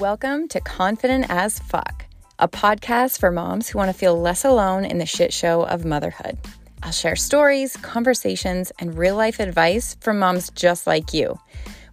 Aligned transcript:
Welcome 0.00 0.48
to 0.48 0.62
Confident 0.62 1.26
as 1.28 1.58
Fuck, 1.58 2.06
a 2.38 2.48
podcast 2.48 3.20
for 3.20 3.30
moms 3.30 3.68
who 3.68 3.76
want 3.76 3.90
to 3.90 3.98
feel 3.98 4.18
less 4.18 4.46
alone 4.46 4.86
in 4.86 4.96
the 4.96 5.04
shit 5.04 5.30
show 5.30 5.64
of 5.64 5.84
motherhood. 5.84 6.38
I'll 6.82 6.90
share 6.90 7.16
stories, 7.16 7.76
conversations, 7.76 8.72
and 8.78 8.96
real 8.96 9.14
life 9.14 9.40
advice 9.40 9.98
from 10.00 10.18
moms 10.18 10.48
just 10.52 10.86
like 10.86 11.12
you. 11.12 11.38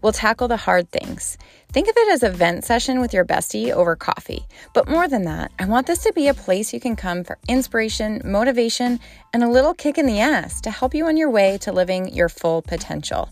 We'll 0.02 0.14
tackle 0.14 0.48
the 0.48 0.55
hard 0.55 0.89
things. 0.89 1.38
Think 1.73 1.89
of 1.89 1.96
it 1.98 2.14
as 2.14 2.23
a 2.23 2.30
vent 2.30 2.64
session 2.64 3.02
with 3.02 3.14
your 3.14 3.25
bestie 3.25 3.73
over 3.73 3.98
coffee. 3.98 4.48
But 4.74 4.88
more 4.88 5.10
than 5.10 5.24
that, 5.24 5.52
I 5.60 5.66
want 5.66 5.86
this 5.86 6.04
to 6.04 6.14
be 6.14 6.30
a 6.30 6.34
place 6.34 6.74
you 6.74 6.80
can 6.80 6.96
come 6.96 7.26
for 7.26 7.38
inspiration, 7.50 8.21
motivation, 8.24 9.02
and 9.34 9.44
a 9.44 9.50
little 9.50 9.74
kick 9.74 9.98
in 9.98 10.05
the 10.05 10.21
ass 10.21 10.62
to 10.62 10.71
help 10.71 10.96
you 10.96 11.08
on 11.08 11.18
your 11.18 11.30
way 11.30 11.58
to 11.58 11.74
living 11.74 12.14
your 12.14 12.30
full 12.30 12.62
potential. 12.62 13.27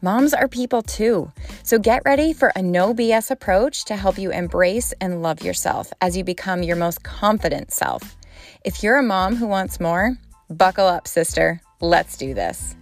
Moms 0.00 0.32
are 0.32 0.46
people 0.46 0.82
too. 0.82 1.32
So 1.64 1.76
get 1.76 2.02
ready 2.04 2.32
for 2.32 2.52
a 2.54 2.62
no 2.62 2.94
BS 2.94 3.32
approach 3.32 3.84
to 3.86 3.96
help 3.96 4.16
you 4.16 4.30
embrace 4.30 4.94
and 5.00 5.22
love 5.22 5.42
yourself 5.42 5.92
as 6.00 6.16
you 6.16 6.22
become 6.22 6.62
your 6.62 6.76
most 6.76 7.02
confident 7.02 7.72
self. 7.72 8.16
If 8.64 8.82
you're 8.82 8.98
a 8.98 9.02
mom 9.02 9.34
who 9.34 9.48
wants 9.48 9.80
more, 9.80 10.16
buckle 10.48 10.86
up, 10.86 11.08
sister. 11.08 11.60
Let's 11.80 12.16
do 12.16 12.32
this. 12.32 12.76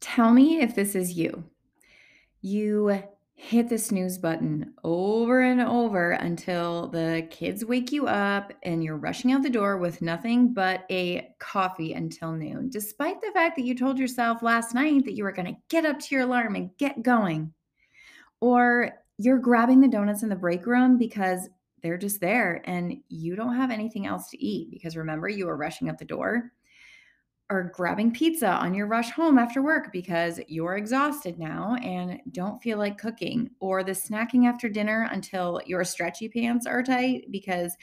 Tell 0.00 0.32
me 0.32 0.60
if 0.60 0.74
this 0.74 0.96
is 0.96 1.12
you. 1.12 1.44
You 2.42 3.04
hit 3.40 3.70
the 3.70 3.78
snooze 3.78 4.18
button 4.18 4.74
over 4.84 5.40
and 5.40 5.62
over 5.62 6.10
until 6.10 6.88
the 6.88 7.26
kids 7.30 7.64
wake 7.64 7.90
you 7.90 8.06
up 8.06 8.52
and 8.64 8.84
you're 8.84 8.98
rushing 8.98 9.32
out 9.32 9.42
the 9.42 9.48
door 9.48 9.78
with 9.78 10.02
nothing 10.02 10.52
but 10.52 10.84
a 10.90 11.26
coffee 11.38 11.94
until 11.94 12.32
noon, 12.32 12.68
despite 12.68 13.18
the 13.22 13.30
fact 13.32 13.56
that 13.56 13.64
you 13.64 13.74
told 13.74 13.98
yourself 13.98 14.42
last 14.42 14.74
night 14.74 15.06
that 15.06 15.14
you 15.14 15.24
were 15.24 15.32
going 15.32 15.46
to 15.46 15.60
get 15.70 15.86
up 15.86 15.98
to 15.98 16.14
your 16.14 16.24
alarm 16.24 16.54
and 16.54 16.76
get 16.76 17.02
going. 17.02 17.50
Or 18.42 18.92
you're 19.16 19.38
grabbing 19.38 19.80
the 19.80 19.88
donuts 19.88 20.22
in 20.22 20.28
the 20.28 20.36
break 20.36 20.66
room 20.66 20.98
because 20.98 21.48
they're 21.82 21.98
just 21.98 22.20
there 22.20 22.60
and 22.66 22.98
you 23.08 23.36
don't 23.36 23.56
have 23.56 23.70
anything 23.70 24.06
else 24.06 24.28
to 24.28 24.44
eat 24.44 24.70
because 24.70 24.98
remember, 24.98 25.30
you 25.30 25.46
were 25.46 25.56
rushing 25.56 25.88
out 25.88 25.98
the 25.98 26.04
door 26.04 26.52
or 27.50 27.72
grabbing 27.74 28.12
pizza 28.12 28.48
on 28.48 28.72
your 28.72 28.86
rush 28.86 29.10
home 29.10 29.36
after 29.36 29.60
work 29.60 29.90
because 29.92 30.40
you're 30.46 30.76
exhausted 30.76 31.36
now 31.38 31.76
and 31.82 32.20
don't 32.30 32.62
feel 32.62 32.78
like 32.78 32.96
cooking, 32.96 33.50
or 33.58 33.82
the 33.82 33.90
snacking 33.90 34.46
after 34.46 34.68
dinner 34.68 35.08
until 35.10 35.60
your 35.66 35.84
stretchy 35.84 36.28
pants 36.28 36.64
are 36.64 36.82
tight 36.82 37.26
because 37.32 37.76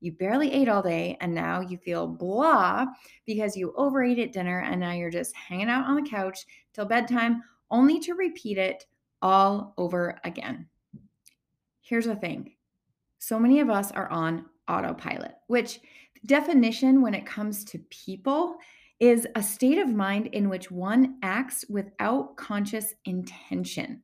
you 0.00 0.12
barely 0.12 0.52
ate 0.52 0.68
all 0.68 0.82
day 0.82 1.16
and 1.20 1.34
now 1.34 1.60
you 1.60 1.76
feel 1.76 2.06
blah 2.06 2.86
because 3.26 3.56
you 3.56 3.74
overate 3.76 4.20
at 4.20 4.32
dinner 4.32 4.60
and 4.60 4.80
now 4.80 4.92
you're 4.92 5.10
just 5.10 5.34
hanging 5.34 5.68
out 5.68 5.84
on 5.86 5.96
the 5.96 6.08
couch 6.08 6.46
till 6.72 6.84
bedtime, 6.84 7.42
only 7.72 7.98
to 7.98 8.14
repeat 8.14 8.56
it 8.56 8.84
all 9.20 9.74
over 9.76 10.20
again. 10.22 10.68
Here's 11.80 12.06
the 12.06 12.14
thing 12.14 12.52
so 13.18 13.36
many 13.38 13.58
of 13.58 13.68
us 13.68 13.90
are 13.90 14.08
on 14.10 14.46
autopilot, 14.68 15.34
which 15.48 15.80
definition 16.26 17.02
when 17.02 17.14
it 17.14 17.26
comes 17.26 17.64
to 17.64 17.78
people 17.90 18.56
is 19.00 19.26
a 19.34 19.42
state 19.42 19.78
of 19.78 19.88
mind 19.88 20.26
in 20.28 20.48
which 20.48 20.70
one 20.70 21.18
acts 21.22 21.64
without 21.68 22.36
conscious 22.36 22.94
intention. 23.04 24.02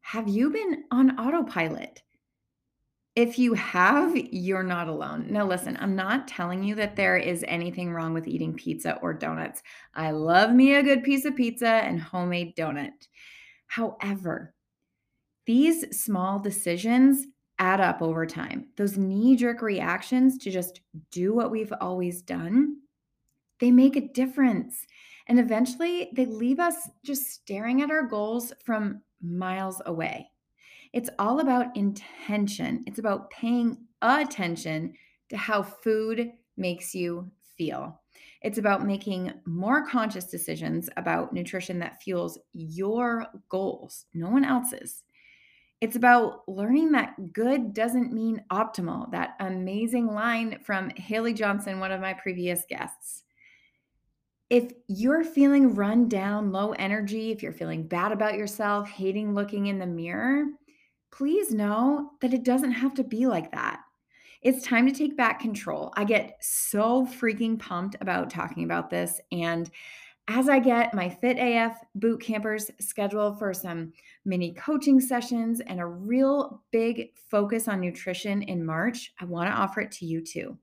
Have 0.00 0.28
you 0.28 0.50
been 0.50 0.84
on 0.90 1.18
autopilot? 1.18 2.02
If 3.14 3.38
you 3.38 3.52
have, 3.52 4.16
you're 4.16 4.62
not 4.62 4.88
alone. 4.88 5.26
Now, 5.28 5.46
listen, 5.46 5.76
I'm 5.78 5.94
not 5.94 6.26
telling 6.26 6.64
you 6.64 6.74
that 6.76 6.96
there 6.96 7.18
is 7.18 7.44
anything 7.46 7.92
wrong 7.92 8.14
with 8.14 8.26
eating 8.26 8.54
pizza 8.54 8.98
or 9.02 9.12
donuts. 9.12 9.62
I 9.94 10.12
love 10.12 10.52
me 10.52 10.74
a 10.74 10.82
good 10.82 11.04
piece 11.04 11.26
of 11.26 11.36
pizza 11.36 11.68
and 11.68 12.00
homemade 12.00 12.56
donut. 12.56 13.08
However, 13.66 14.54
these 15.44 16.00
small 16.02 16.38
decisions 16.38 17.26
add 17.58 17.82
up 17.82 18.00
over 18.00 18.24
time. 18.24 18.68
Those 18.76 18.96
knee 18.96 19.36
jerk 19.36 19.60
reactions 19.60 20.38
to 20.38 20.50
just 20.50 20.80
do 21.10 21.34
what 21.34 21.50
we've 21.50 21.72
always 21.80 22.22
done 22.22 22.78
they 23.62 23.70
make 23.70 23.94
a 23.94 24.08
difference. 24.08 24.88
And 25.28 25.38
eventually 25.38 26.10
they 26.16 26.26
leave 26.26 26.58
us 26.58 26.90
just 27.04 27.30
staring 27.30 27.80
at 27.80 27.92
our 27.92 28.02
goals 28.02 28.52
from 28.64 29.02
miles 29.22 29.80
away. 29.86 30.28
It's 30.92 31.08
all 31.20 31.38
about 31.38 31.76
intention, 31.76 32.82
it's 32.88 32.98
about 32.98 33.30
paying 33.30 33.78
attention 34.02 34.94
to 35.28 35.36
how 35.36 35.62
food 35.62 36.32
makes 36.56 36.92
you 36.92 37.30
feel. 37.56 38.00
It's 38.42 38.58
about 38.58 38.84
making 38.84 39.32
more 39.46 39.86
conscious 39.86 40.24
decisions 40.24 40.88
about 40.96 41.32
nutrition 41.32 41.78
that 41.78 42.02
fuels 42.02 42.40
your 42.52 43.28
goals, 43.48 44.06
no 44.12 44.28
one 44.28 44.44
else's. 44.44 45.04
It's 45.80 45.94
about 45.94 46.48
learning 46.48 46.90
that 46.92 47.32
good 47.32 47.74
doesn't 47.74 48.12
mean 48.12 48.42
optimal. 48.50 49.10
That 49.12 49.36
amazing 49.38 50.08
line 50.08 50.58
from 50.64 50.90
Haley 50.90 51.32
Johnson, 51.32 51.78
one 51.78 51.92
of 51.92 52.00
my 52.00 52.12
previous 52.12 52.64
guests. 52.68 53.22
If 54.52 54.70
you're 54.86 55.24
feeling 55.24 55.74
run 55.74 56.10
down, 56.10 56.52
low 56.52 56.72
energy, 56.72 57.30
if 57.30 57.42
you're 57.42 57.54
feeling 57.54 57.88
bad 57.88 58.12
about 58.12 58.36
yourself, 58.36 58.86
hating 58.86 59.34
looking 59.34 59.68
in 59.68 59.78
the 59.78 59.86
mirror, 59.86 60.44
please 61.10 61.54
know 61.54 62.10
that 62.20 62.34
it 62.34 62.42
doesn't 62.42 62.72
have 62.72 62.92
to 62.96 63.02
be 63.02 63.26
like 63.26 63.50
that. 63.52 63.80
It's 64.42 64.62
time 64.62 64.86
to 64.86 64.92
take 64.92 65.16
back 65.16 65.40
control. 65.40 65.90
I 65.96 66.04
get 66.04 66.36
so 66.42 67.06
freaking 67.06 67.58
pumped 67.58 67.96
about 68.02 68.28
talking 68.28 68.64
about 68.64 68.90
this. 68.90 69.22
And 69.32 69.70
as 70.28 70.50
I 70.50 70.58
get 70.58 70.92
my 70.92 71.08
Fit 71.08 71.38
AF 71.38 71.78
boot 71.94 72.20
campers 72.20 72.70
scheduled 72.78 73.38
for 73.38 73.54
some 73.54 73.94
mini 74.26 74.52
coaching 74.52 75.00
sessions 75.00 75.60
and 75.60 75.80
a 75.80 75.86
real 75.86 76.62
big 76.72 77.16
focus 77.30 77.68
on 77.68 77.80
nutrition 77.80 78.42
in 78.42 78.66
March, 78.66 79.14
I 79.18 79.24
want 79.24 79.48
to 79.48 79.56
offer 79.56 79.80
it 79.80 79.92
to 79.92 80.04
you 80.04 80.20
too. 80.20 80.58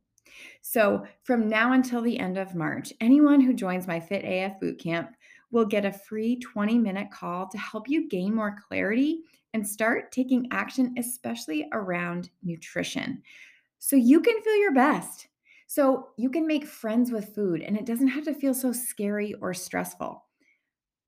So, 0.62 1.06
from 1.24 1.48
now 1.48 1.74
until 1.74 2.02
the 2.02 2.20
end 2.20 2.38
of 2.38 2.56
March, 2.56 2.94
anyone 3.02 3.42
who 3.42 3.54
joins 3.54 3.88
my 3.88 4.00
Fit 4.00 4.26
AF 4.26 4.60
Bootcamp 4.60 5.10
will 5.52 5.66
get 5.66 5.86
a 5.86 5.92
free 5.92 6.38
20 6.40 6.78
minute 6.78 7.12
call 7.12 7.48
to 7.50 7.58
help 7.58 7.90
you 7.90 8.08
gain 8.10 8.36
more 8.36 8.58
clarity 8.68 9.22
and 9.54 9.68
start 9.68 10.12
taking 10.12 10.48
action, 10.52 10.94
especially 10.98 11.68
around 11.74 12.30
nutrition, 12.44 13.22
so 13.80 13.96
you 13.96 14.22
can 14.22 14.42
feel 14.42 14.58
your 14.58 14.74
best. 14.74 15.28
So 15.68 16.10
you 16.18 16.30
can 16.30 16.46
make 16.46 16.66
friends 16.66 17.12
with 17.12 17.34
food 17.34 17.62
and 17.62 17.78
it 17.78 17.86
doesn't 17.86 18.08
have 18.08 18.26
to 18.26 18.34
feel 18.34 18.54
so 18.54 18.72
scary 18.72 19.36
or 19.36 19.54
stressful. 19.54 20.26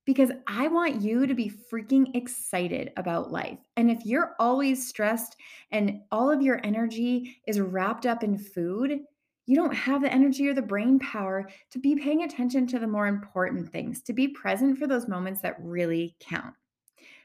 Because 0.05 0.31
I 0.47 0.67
want 0.67 1.01
you 1.01 1.27
to 1.27 1.35
be 1.35 1.51
freaking 1.71 2.15
excited 2.15 2.91
about 2.97 3.31
life. 3.31 3.59
And 3.77 3.91
if 3.91 4.05
you're 4.05 4.35
always 4.39 4.87
stressed 4.87 5.35
and 5.71 6.01
all 6.11 6.31
of 6.31 6.41
your 6.41 6.59
energy 6.63 7.37
is 7.45 7.59
wrapped 7.59 8.05
up 8.05 8.23
in 8.23 8.37
food, 8.37 9.01
you 9.51 9.57
don't 9.57 9.75
have 9.75 10.01
the 10.01 10.13
energy 10.13 10.47
or 10.47 10.53
the 10.53 10.61
brain 10.61 10.97
power 10.97 11.45
to 11.71 11.77
be 11.77 11.93
paying 11.93 12.23
attention 12.23 12.65
to 12.65 12.79
the 12.79 12.87
more 12.87 13.07
important 13.07 13.69
things, 13.69 14.01
to 14.01 14.13
be 14.13 14.29
present 14.29 14.77
for 14.77 14.87
those 14.87 15.09
moments 15.09 15.41
that 15.41 15.57
really 15.59 16.15
count. 16.21 16.53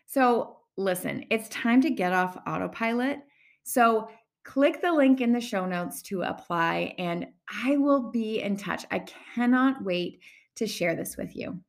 So, 0.06 0.56
listen, 0.76 1.25
it's 1.31 1.48
time 1.50 1.81
to 1.82 1.91
get 1.91 2.12
off 2.12 2.37
autopilot. 2.44 3.20
So, 3.62 4.09
click 4.42 4.82
the 4.82 4.91
link 4.91 5.20
in 5.20 5.32
the 5.32 5.41
show 5.41 5.66
notes 5.66 6.03
to 6.03 6.22
apply, 6.22 6.97
and 6.98 7.28
I 7.64 7.76
will 7.76 8.10
be 8.10 8.43
in 8.43 8.56
touch. 8.56 8.84
I 8.91 9.04
cannot 9.37 9.84
wait 9.84 10.19
to 10.56 10.66
share 10.66 10.97
this 10.97 11.16
with 11.16 11.37
you. 11.37 11.60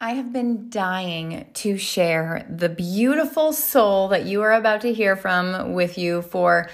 I 0.00 0.12
have 0.12 0.32
been 0.32 0.70
dying 0.70 1.50
to 1.54 1.76
share 1.76 2.46
the 2.48 2.68
beautiful 2.68 3.52
soul 3.52 4.06
that 4.08 4.26
you 4.26 4.42
are 4.42 4.52
about 4.52 4.82
to 4.82 4.94
hear 4.94 5.16
from 5.16 5.72
with 5.72 5.98
you 5.98 6.22
for 6.22 6.70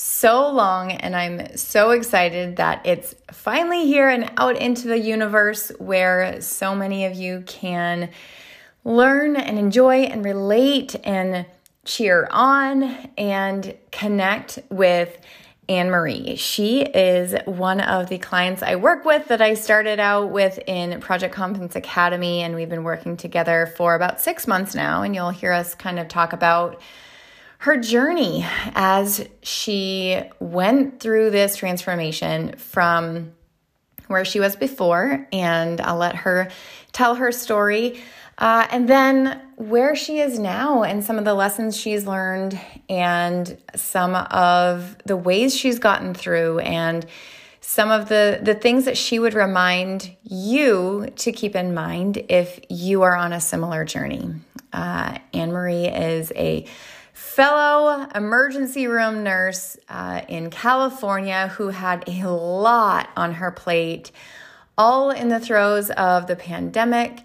so 0.00 0.50
long, 0.50 0.92
and 0.92 1.14
I'm 1.14 1.56
so 1.56 1.90
excited 1.90 2.56
that 2.56 2.84
it's 2.86 3.14
finally 3.30 3.86
here 3.86 4.08
and 4.08 4.30
out 4.38 4.56
into 4.56 4.88
the 4.88 4.98
universe 4.98 5.70
where 5.78 6.40
so 6.40 6.74
many 6.74 7.04
of 7.04 7.14
you 7.14 7.42
can 7.46 8.10
learn 8.82 9.36
and 9.36 9.58
enjoy 9.58 10.04
and 10.04 10.24
relate 10.24 10.96
and 11.04 11.44
cheer 11.84 12.28
on 12.30 12.82
and 13.18 13.76
connect 13.90 14.58
with 14.70 15.18
Ann-Marie. 15.68 16.34
She 16.36 16.80
is 16.82 17.34
one 17.44 17.80
of 17.80 18.08
the 18.08 18.18
clients 18.18 18.62
I 18.62 18.76
work 18.76 19.04
with 19.04 19.28
that 19.28 19.40
I 19.40 19.54
started 19.54 20.00
out 20.00 20.30
with 20.30 20.58
in 20.66 20.98
Project 21.00 21.34
Confidence 21.34 21.76
Academy, 21.76 22.40
and 22.40 22.54
we've 22.54 22.68
been 22.68 22.84
working 22.84 23.16
together 23.16 23.72
for 23.76 23.94
about 23.94 24.20
six 24.20 24.46
months 24.46 24.74
now. 24.74 25.02
And 25.02 25.14
you'll 25.14 25.30
hear 25.30 25.52
us 25.52 25.74
kind 25.74 25.98
of 25.98 26.08
talk 26.08 26.32
about 26.32 26.80
her 27.60 27.76
journey 27.76 28.42
as 28.74 29.28
she 29.42 30.18
went 30.38 30.98
through 30.98 31.30
this 31.30 31.56
transformation 31.56 32.54
from 32.56 33.32
where 34.06 34.24
she 34.24 34.40
was 34.40 34.56
before, 34.56 35.28
and 35.30 35.78
I'll 35.82 35.98
let 35.98 36.16
her 36.16 36.50
tell 36.92 37.16
her 37.16 37.30
story. 37.30 38.00
Uh, 38.38 38.66
and 38.70 38.88
then 38.88 39.42
where 39.56 39.94
she 39.94 40.20
is 40.20 40.38
now, 40.38 40.84
and 40.84 41.04
some 41.04 41.18
of 41.18 41.26
the 41.26 41.34
lessons 41.34 41.76
she's 41.76 42.06
learned, 42.06 42.58
and 42.88 43.58
some 43.76 44.14
of 44.14 44.96
the 45.04 45.16
ways 45.16 45.54
she's 45.54 45.78
gotten 45.78 46.14
through, 46.14 46.60
and 46.60 47.04
some 47.60 47.90
of 47.90 48.08
the 48.08 48.40
the 48.42 48.54
things 48.54 48.86
that 48.86 48.96
she 48.96 49.18
would 49.18 49.34
remind 49.34 50.16
you 50.22 51.12
to 51.16 51.30
keep 51.30 51.54
in 51.54 51.74
mind 51.74 52.24
if 52.30 52.58
you 52.70 53.02
are 53.02 53.14
on 53.14 53.34
a 53.34 53.40
similar 53.40 53.84
journey. 53.84 54.32
Uh, 54.72 55.18
Ann-Marie 55.34 55.88
is 55.88 56.32
a 56.34 56.64
fellow 57.40 58.06
emergency 58.14 58.86
room 58.86 59.22
nurse 59.22 59.74
uh, 59.88 60.20
in 60.28 60.50
California 60.50 61.48
who 61.48 61.68
had 61.68 62.06
a 62.06 62.28
lot 62.28 63.08
on 63.16 63.32
her 63.32 63.50
plate, 63.50 64.12
all 64.76 65.10
in 65.10 65.30
the 65.30 65.40
throes 65.40 65.88
of 65.92 66.26
the 66.26 66.36
pandemic. 66.36 67.20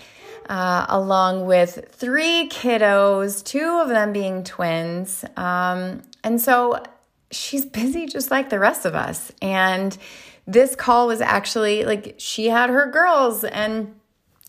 Uh, 0.47 0.85
along 0.87 1.45
with 1.45 1.89
three 1.91 2.47
kiddos, 2.49 3.43
two 3.43 3.79
of 3.81 3.89
them 3.89 4.13
being 4.13 4.41
twins. 4.43 5.25
Um, 5.35 6.03
and 6.23 6.39
so 6.39 6.81
she's 7.31 7.65
busy 7.65 8.05
just 8.05 8.31
like 8.31 8.49
the 8.49 8.59
rest 8.59 8.85
of 8.85 8.95
us. 8.95 9.33
And 9.41 9.97
this 10.47 10.77
call 10.77 11.07
was 11.07 11.19
actually 11.19 11.83
like 11.83 12.15
she 12.19 12.47
had 12.47 12.69
her 12.69 12.89
girls, 12.89 13.43
and 13.43 13.99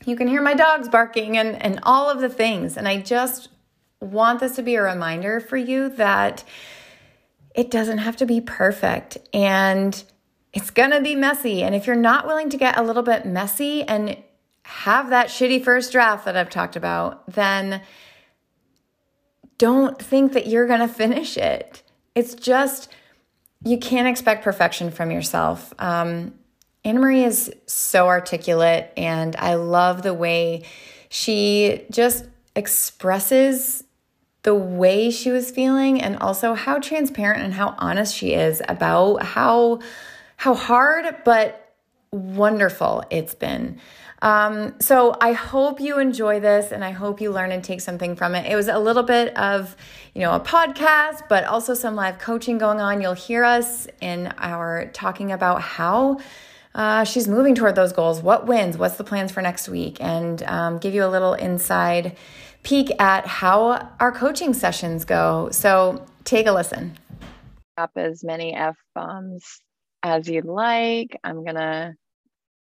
you 0.04 0.14
can 0.14 0.28
hear 0.28 0.42
my 0.42 0.54
dogs 0.54 0.88
barking 0.88 1.36
and, 1.38 1.60
and 1.60 1.80
all 1.82 2.08
of 2.08 2.20
the 2.20 2.28
things. 2.28 2.76
And 2.76 2.86
I 2.86 2.98
just 2.98 3.48
want 4.12 4.40
this 4.40 4.56
to 4.56 4.62
be 4.62 4.74
a 4.74 4.82
reminder 4.82 5.40
for 5.40 5.56
you 5.56 5.88
that 5.90 6.44
it 7.54 7.70
doesn't 7.70 7.98
have 7.98 8.16
to 8.16 8.26
be 8.26 8.40
perfect 8.40 9.18
and 9.32 10.04
it's 10.52 10.70
gonna 10.70 11.00
be 11.00 11.14
messy. 11.14 11.62
And 11.62 11.74
if 11.74 11.86
you're 11.86 11.96
not 11.96 12.26
willing 12.26 12.50
to 12.50 12.56
get 12.56 12.78
a 12.78 12.82
little 12.82 13.02
bit 13.02 13.26
messy 13.26 13.82
and 13.82 14.16
have 14.62 15.10
that 15.10 15.28
shitty 15.28 15.62
first 15.62 15.92
draft 15.92 16.24
that 16.24 16.36
I've 16.36 16.50
talked 16.50 16.76
about, 16.76 17.30
then 17.30 17.82
don't 19.58 20.00
think 20.00 20.32
that 20.32 20.46
you're 20.46 20.66
gonna 20.66 20.88
finish 20.88 21.36
it. 21.36 21.82
It's 22.14 22.34
just, 22.34 22.92
you 23.64 23.78
can't 23.78 24.08
expect 24.08 24.44
perfection 24.44 24.90
from 24.90 25.10
yourself. 25.10 25.72
Um, 25.78 26.34
Anna 26.84 27.00
Marie 27.00 27.24
is 27.24 27.52
so 27.66 28.06
articulate, 28.06 28.92
and 28.96 29.34
I 29.36 29.54
love 29.54 30.02
the 30.02 30.14
way 30.14 30.62
she 31.08 31.84
just 31.90 32.26
expresses 32.54 33.82
the 34.46 34.54
way 34.54 35.10
she 35.10 35.32
was 35.32 35.50
feeling 35.50 36.00
and 36.00 36.16
also 36.18 36.54
how 36.54 36.78
transparent 36.78 37.42
and 37.42 37.52
how 37.52 37.74
honest 37.78 38.14
she 38.14 38.32
is 38.32 38.62
about 38.68 39.20
how 39.24 39.80
how 40.36 40.54
hard 40.54 41.04
but 41.24 41.74
wonderful 42.12 43.02
it's 43.10 43.34
been. 43.34 43.80
Um, 44.22 44.80
so 44.80 45.16
I 45.20 45.32
hope 45.32 45.80
you 45.80 45.98
enjoy 45.98 46.38
this 46.38 46.70
and 46.70 46.84
I 46.84 46.92
hope 46.92 47.20
you 47.20 47.32
learn 47.32 47.50
and 47.50 47.64
take 47.64 47.80
something 47.80 48.14
from 48.14 48.36
it. 48.36 48.48
It 48.48 48.54
was 48.54 48.68
a 48.68 48.78
little 48.78 49.02
bit 49.02 49.36
of, 49.36 49.76
you 50.14 50.20
know, 50.20 50.32
a 50.32 50.40
podcast, 50.40 51.28
but 51.28 51.42
also 51.44 51.74
some 51.74 51.96
live 51.96 52.20
coaching 52.20 52.56
going 52.56 52.80
on. 52.80 53.00
You'll 53.00 53.14
hear 53.14 53.42
us 53.42 53.88
in 54.00 54.32
our 54.38 54.86
talking 54.92 55.32
about 55.32 55.60
how 55.60 56.20
uh, 56.72 57.02
she's 57.02 57.26
moving 57.26 57.56
toward 57.56 57.74
those 57.74 57.92
goals. 57.92 58.22
What 58.22 58.46
wins? 58.46 58.78
What's 58.78 58.96
the 58.96 59.04
plans 59.04 59.32
for 59.32 59.42
next 59.42 59.68
week? 59.68 59.96
And 60.00 60.40
um, 60.44 60.78
give 60.78 60.94
you 60.94 61.04
a 61.04 61.08
little 61.08 61.34
inside 61.34 62.16
peek 62.66 62.90
at 63.00 63.24
how 63.28 63.92
our 64.00 64.10
coaching 64.10 64.52
sessions 64.52 65.04
go. 65.04 65.48
So 65.52 66.04
take 66.24 66.48
a 66.48 66.52
listen. 66.52 66.98
Up 67.78 67.92
as 67.94 68.24
many 68.24 68.56
F 68.56 68.76
bombs 68.92 69.60
as 70.02 70.28
you'd 70.28 70.46
like. 70.46 71.16
I'm 71.22 71.44
going 71.44 71.54
to 71.54 71.94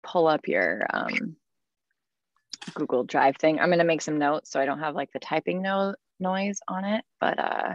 pull 0.04 0.28
up 0.28 0.50
your 0.50 0.86
um, 0.94 1.38
Google 2.74 3.06
Drive 3.06 3.38
thing. 3.38 3.58
I'm 3.58 3.70
going 3.70 3.80
to 3.80 3.86
make 3.86 4.02
some 4.02 4.18
notes 4.18 4.52
so 4.52 4.60
I 4.60 4.66
don't 4.66 4.80
have 4.80 4.96
like 4.96 5.14
the 5.14 5.20
typing 5.20 5.62
no- 5.62 5.96
noise 6.20 6.60
on 6.68 6.84
it. 6.84 7.06
But 7.22 7.40
uh, 7.40 7.74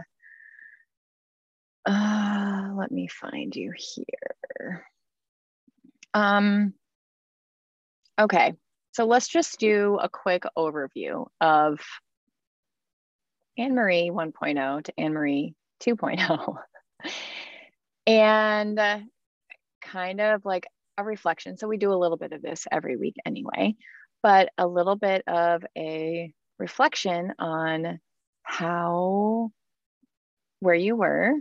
uh, 1.87 2.73
let 2.77 2.91
me 2.91 3.07
find 3.07 3.55
you 3.55 3.73
here. 3.75 4.85
Um, 6.13 6.75
okay, 8.19 8.53
so 8.91 9.05
let's 9.05 9.27
just 9.27 9.59
do 9.59 9.97
a 9.99 10.07
quick 10.07 10.43
overview 10.55 11.25
of 11.39 11.79
Ann-Marie 13.57 14.09
1.0 14.11 14.83
to 14.83 14.99
Ann-Marie 14.99 15.55
2.0. 15.83 16.55
and 18.07 18.79
uh, 18.79 18.99
kind 19.81 20.21
of 20.21 20.45
like 20.45 20.67
a 20.97 21.03
reflection. 21.03 21.57
So 21.57 21.67
we 21.67 21.77
do 21.77 21.93
a 21.93 21.95
little 21.95 22.17
bit 22.17 22.33
of 22.33 22.41
this 22.41 22.67
every 22.71 22.97
week 22.97 23.15
anyway, 23.25 23.75
but 24.23 24.49
a 24.57 24.67
little 24.67 24.95
bit 24.95 25.23
of 25.27 25.63
a 25.77 26.33
reflection 26.59 27.33
on 27.39 27.99
how, 28.43 29.51
where 30.59 30.75
you 30.75 30.95
were 30.95 31.33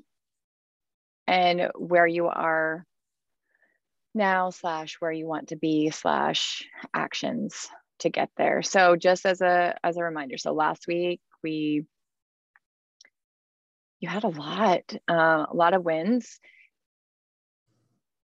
and 1.26 1.70
where 1.76 2.06
you 2.06 2.26
are 2.26 2.84
now 4.14 4.50
slash 4.50 4.96
where 4.98 5.12
you 5.12 5.26
want 5.26 5.48
to 5.48 5.56
be 5.56 5.90
slash 5.90 6.68
actions 6.92 7.68
to 8.00 8.10
get 8.10 8.28
there 8.36 8.62
so 8.62 8.96
just 8.96 9.24
as 9.24 9.40
a 9.40 9.76
as 9.84 9.96
a 9.96 10.02
reminder 10.02 10.36
so 10.36 10.52
last 10.52 10.86
week 10.88 11.20
we 11.44 11.84
you 14.00 14.08
had 14.08 14.24
a 14.24 14.28
lot, 14.28 14.92
uh, 15.08 15.46
a 15.48 15.54
lot 15.54 15.74
of 15.74 15.84
wins. 15.84 16.40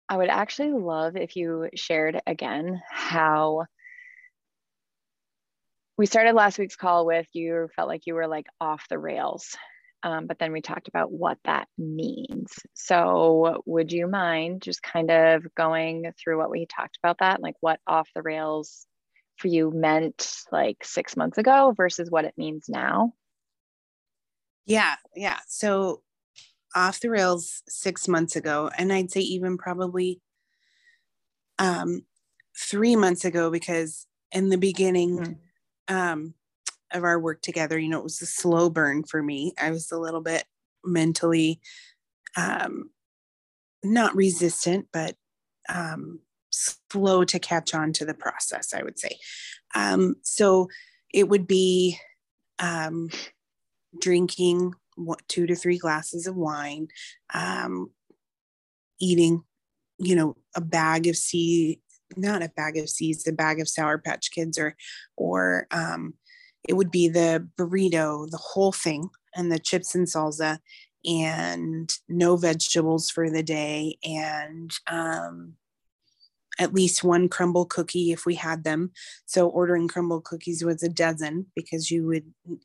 I 0.09 0.17
would 0.17 0.31
actually 0.31 0.73
love 0.73 1.17
if 1.17 1.37
you 1.37 1.69
shared 1.75 2.20
again 2.26 2.81
how 2.91 3.67
we 5.99 6.06
started 6.06 6.35
last 6.35 6.59
week's 6.59 6.76
call 6.76 7.05
with 7.05 7.26
you 7.35 7.69
felt 7.76 7.88
like 7.88 8.06
you 8.06 8.15
were 8.15 8.29
like 8.29 8.47
off 8.61 8.88
the 8.88 8.99
rails. 8.99 9.56
Um, 10.05 10.26
but 10.26 10.38
then 10.38 10.53
we 10.53 10.62
talked 10.62 10.87
about 10.87 11.11
what 11.11 11.38
that 11.44 11.67
means. 11.76 12.53
So, 12.73 13.62
would 13.67 13.91
you 13.91 14.06
mind 14.06 14.62
just 14.62 14.81
kind 14.81 15.11
of 15.11 15.43
going 15.56 16.12
through 16.17 16.38
what 16.38 16.50
we 16.50 16.67
talked 16.67 16.97
about 17.03 17.19
that, 17.19 17.43
like 17.43 17.56
what 17.61 17.81
off 17.85 18.09
the 18.14 18.23
rails 18.23 18.87
for 19.38 19.49
you 19.49 19.73
meant 19.75 20.32
like 20.53 20.85
six 20.85 21.17
months 21.17 21.37
ago 21.37 21.75
versus 21.76 22.11
what 22.11 22.25
it 22.25 22.35
means 22.38 22.67
now? 22.69 23.12
Yeah, 24.69 24.97
yeah. 25.17 25.38
So 25.49 26.03
off 26.76 27.00
the 27.00 27.09
rails 27.09 27.62
six 27.69 28.06
months 28.06 28.37
ago, 28.37 28.70
and 28.76 28.93
I'd 28.93 29.11
say 29.11 29.20
even 29.20 29.56
probably 29.56 30.20
um, 31.59 32.03
three 32.56 32.94
months 32.94 33.25
ago, 33.25 33.50
because 33.50 34.06
in 34.31 34.50
the 34.50 34.59
beginning 34.59 35.38
mm. 35.88 35.94
um, 35.94 36.35
of 36.93 37.03
our 37.03 37.19
work 37.19 37.41
together, 37.41 37.79
you 37.79 37.88
know, 37.88 37.99
it 37.99 38.05
was 38.05 38.20
a 38.20 38.26
slow 38.26 38.69
burn 38.69 39.05
for 39.05 39.23
me. 39.23 39.55
I 39.61 39.70
was 39.70 39.91
a 39.91 39.99
little 39.99 40.20
bit 40.20 40.44
mentally 40.85 41.61
um, 42.37 42.91
not 43.82 44.14
resistant, 44.14 44.88
but 44.93 45.17
um, 45.71 46.21
slow 46.50 47.25
to 47.25 47.38
catch 47.38 47.75
on 47.75 47.95
to 47.95 48.04
the 48.04 48.14
process, 48.14 48.75
I 48.75 48.83
would 48.83 48.99
say. 48.99 49.19
Um, 49.75 50.16
so 50.23 50.69
it 51.12 51.31
would 51.31 51.47
be 51.47 51.99
um, 52.59 53.09
drinking 53.99 54.75
what, 54.97 55.21
two 55.28 55.47
to 55.47 55.54
three 55.54 55.78
glasses 55.78 56.26
of 56.26 56.37
wine, 56.37 56.88
um, 57.33 57.90
eating, 59.00 59.42
you 59.99 60.16
know, 60.16 60.37
a 60.57 60.61
bag 60.61 61.07
of 61.07 61.16
sea, 61.16 61.80
not 62.16 62.42
a 62.42 62.50
bag 62.57 62.76
of 62.76 62.88
seeds, 62.88 63.26
a 63.26 63.33
bag 63.33 63.61
of 63.61 63.68
Sour 63.68 63.99
Patch 63.99 64.30
Kids, 64.30 64.59
or, 64.59 64.76
or 65.16 65.66
um, 65.71 66.14
it 66.68 66.75
would 66.75 66.90
be 66.90 67.09
the 67.09 67.49
burrito, 67.57 68.28
the 68.28 68.38
whole 68.38 68.73
thing, 68.73 69.09
and 69.37 69.52
the 69.52 69.59
chips 69.59 69.95
and 69.95 70.07
salsa, 70.07 70.59
and 71.04 71.92
no 72.09 72.37
vegetables 72.37 73.11
for 73.11 73.30
the 73.30 73.42
day, 73.42 73.97
and 74.02 74.73
um, 74.88 75.54
at 76.59 76.75
least 76.75 77.05
one 77.05 77.29
Crumbl 77.29 77.69
cookie 77.69 78.12
if 78.12 78.27
we 78.27 78.35
had 78.35 78.65
them. 78.65 78.91
So 79.27 79.49
ordering 79.49 79.88
Crumbl 79.88 80.25
cookies 80.25 80.65
was 80.65 80.83
a 80.83 80.88
dozen 80.88 81.47
because 81.55 81.91
you 81.91 82.07
would, 82.07 82.25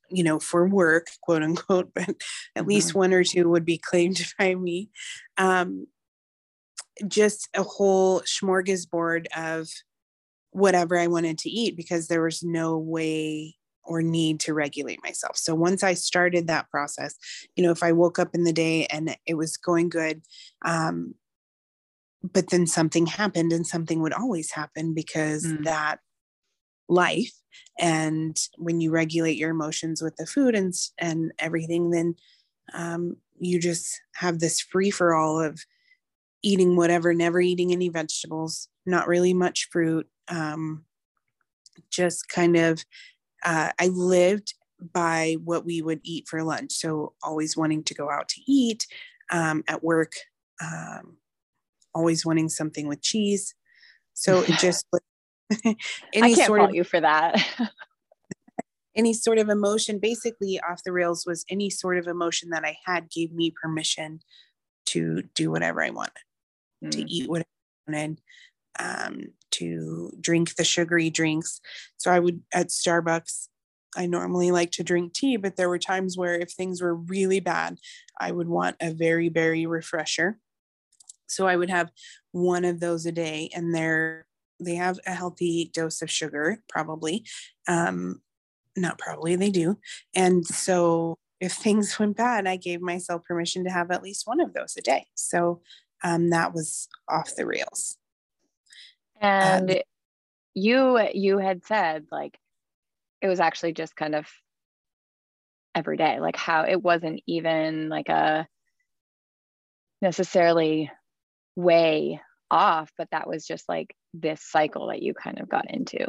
you 0.09 0.23
know, 0.23 0.39
for 0.39 0.67
work, 0.67 1.07
quote 1.21 1.43
unquote, 1.43 1.91
but 1.95 2.09
at 2.09 2.15
mm-hmm. 2.15 2.67
least 2.67 2.95
one 2.95 3.13
or 3.13 3.23
two 3.23 3.49
would 3.49 3.65
be 3.65 3.77
claimed 3.77 4.21
by 4.39 4.55
me. 4.55 4.89
Um, 5.37 5.87
just 7.07 7.49
a 7.55 7.63
whole 7.63 8.21
smorgasbord 8.21 9.25
of 9.35 9.67
whatever 10.51 10.97
I 10.97 11.07
wanted 11.07 11.39
to 11.39 11.49
eat 11.49 11.75
because 11.75 12.07
there 12.07 12.21
was 12.21 12.43
no 12.43 12.77
way 12.77 13.55
or 13.83 14.01
need 14.01 14.39
to 14.41 14.53
regulate 14.53 15.03
myself. 15.03 15.35
So 15.35 15.55
once 15.55 15.83
I 15.83 15.93
started 15.93 16.47
that 16.47 16.69
process, 16.69 17.15
you 17.55 17.63
know, 17.63 17.71
if 17.71 17.83
I 17.83 17.91
woke 17.91 18.19
up 18.19 18.33
in 18.33 18.43
the 18.43 18.53
day 18.53 18.85
and 18.85 19.15
it 19.25 19.33
was 19.33 19.57
going 19.57 19.89
good, 19.89 20.21
um, 20.63 21.15
but 22.23 22.49
then 22.49 22.65
something 22.65 23.05
happened 23.05 23.51
and 23.51 23.67
something 23.67 24.01
would 24.01 24.13
always 24.13 24.51
happen 24.51 24.93
because 24.93 25.45
mm. 25.45 25.63
that 25.63 25.99
life 26.87 27.33
and 27.79 28.37
when 28.57 28.79
you 28.79 28.91
regulate 28.91 29.37
your 29.37 29.49
emotions 29.49 30.01
with 30.01 30.15
the 30.15 30.25
food 30.25 30.55
and 30.55 30.73
and 30.97 31.31
everything 31.39 31.89
then 31.89 32.15
um, 32.73 33.17
you 33.39 33.59
just 33.59 34.01
have 34.15 34.39
this 34.39 34.61
free 34.61 34.91
for 34.91 35.13
all 35.13 35.39
of 35.39 35.59
eating 36.43 36.75
whatever 36.75 37.13
never 37.13 37.41
eating 37.41 37.71
any 37.71 37.89
vegetables 37.89 38.69
not 38.85 39.07
really 39.07 39.33
much 39.33 39.69
fruit 39.71 40.07
um, 40.29 40.83
just 41.89 42.29
kind 42.29 42.55
of 42.55 42.85
uh, 43.43 43.71
i 43.79 43.87
lived 43.87 44.53
by 44.93 45.37
what 45.43 45.65
we 45.65 45.81
would 45.81 46.01
eat 46.03 46.27
for 46.27 46.43
lunch 46.43 46.71
so 46.71 47.13
always 47.23 47.55
wanting 47.55 47.83
to 47.83 47.93
go 47.93 48.09
out 48.09 48.27
to 48.27 48.41
eat 48.45 48.85
um, 49.31 49.63
at 49.67 49.83
work 49.83 50.13
um, 50.61 51.17
always 51.93 52.25
wanting 52.25 52.49
something 52.49 52.87
with 52.87 53.01
cheese. 53.01 53.55
So 54.13 54.41
it 54.41 54.57
just 54.59 54.85
any 55.65 55.77
I 56.15 56.33
can't 56.33 56.47
sort 56.47 56.59
fault 56.59 56.69
of 56.69 56.75
you 56.75 56.83
for 56.83 57.01
that. 57.01 57.43
any 58.95 59.13
sort 59.13 59.37
of 59.37 59.49
emotion, 59.49 59.99
basically 59.99 60.59
off 60.59 60.83
the 60.83 60.91
rails 60.91 61.25
was 61.25 61.45
any 61.49 61.69
sort 61.69 61.97
of 61.97 62.07
emotion 62.07 62.49
that 62.49 62.63
I 62.63 62.77
had 62.85 63.09
gave 63.09 63.33
me 63.33 63.51
permission 63.61 64.19
to 64.87 65.23
do 65.33 65.49
whatever 65.49 65.83
I 65.83 65.89
wanted, 65.89 66.13
mm. 66.83 66.91
to 66.91 67.11
eat 67.11 67.29
what 67.29 67.41
I 67.41 67.91
wanted, 67.91 68.21
um, 68.79 69.21
to 69.51 70.11
drink 70.19 70.55
the 70.55 70.63
sugary 70.63 71.09
drinks. 71.09 71.61
So 71.97 72.11
I 72.11 72.19
would 72.19 72.41
at 72.53 72.67
Starbucks, 72.67 73.47
I 73.95 74.05
normally 74.07 74.51
like 74.51 74.71
to 74.71 74.83
drink 74.83 75.13
tea, 75.13 75.37
but 75.37 75.55
there 75.55 75.69
were 75.69 75.79
times 75.79 76.17
where 76.17 76.35
if 76.35 76.51
things 76.51 76.81
were 76.81 76.95
really 76.95 77.39
bad, 77.39 77.77
I 78.19 78.31
would 78.31 78.47
want 78.47 78.75
a 78.81 78.91
very 78.91 79.29
berry 79.29 79.65
refresher. 79.65 80.39
So 81.33 81.47
I 81.47 81.55
would 81.55 81.69
have 81.69 81.91
one 82.31 82.65
of 82.65 82.79
those 82.79 83.05
a 83.05 83.11
day, 83.11 83.49
and 83.55 83.73
they're 83.73 84.25
they 84.59 84.75
have 84.75 84.99
a 85.05 85.13
healthy 85.13 85.71
dose 85.73 86.01
of 86.01 86.09
sugar, 86.09 86.61
probably. 86.69 87.25
Um, 87.67 88.21
not 88.75 88.97
probably, 88.97 89.35
they 89.35 89.49
do. 89.49 89.77
And 90.15 90.45
so 90.45 91.17
if 91.39 91.53
things 91.53 91.97
went 91.99 92.17
bad, 92.17 92.47
I 92.47 92.55
gave 92.55 92.81
myself 92.81 93.23
permission 93.25 93.63
to 93.65 93.71
have 93.71 93.91
at 93.91 94.03
least 94.03 94.27
one 94.27 94.39
of 94.39 94.53
those 94.53 94.75
a 94.77 94.81
day. 94.81 95.07
So 95.15 95.61
um, 96.03 96.29
that 96.29 96.53
was 96.53 96.87
off 97.09 97.35
the 97.35 97.45
rails. 97.45 97.97
And 99.21 99.71
um, 99.71 99.77
you 100.53 100.99
you 101.13 101.37
had 101.37 101.65
said 101.65 102.05
like 102.11 102.37
it 103.21 103.27
was 103.27 103.39
actually 103.39 103.73
just 103.73 103.95
kind 103.95 104.15
of 104.15 104.27
every 105.73 105.97
day, 105.97 106.19
like 106.19 106.35
how 106.35 106.63
it 106.63 106.81
wasn't 106.81 107.21
even 107.25 107.89
like 107.89 108.09
a 108.09 108.47
necessarily 110.01 110.91
way 111.55 112.21
off, 112.51 112.91
but 112.97 113.07
that 113.11 113.27
was 113.27 113.45
just 113.45 113.67
like 113.67 113.95
this 114.13 114.41
cycle 114.41 114.87
that 114.87 115.01
you 115.01 115.13
kind 115.13 115.39
of 115.39 115.49
got 115.49 115.69
into. 115.69 116.05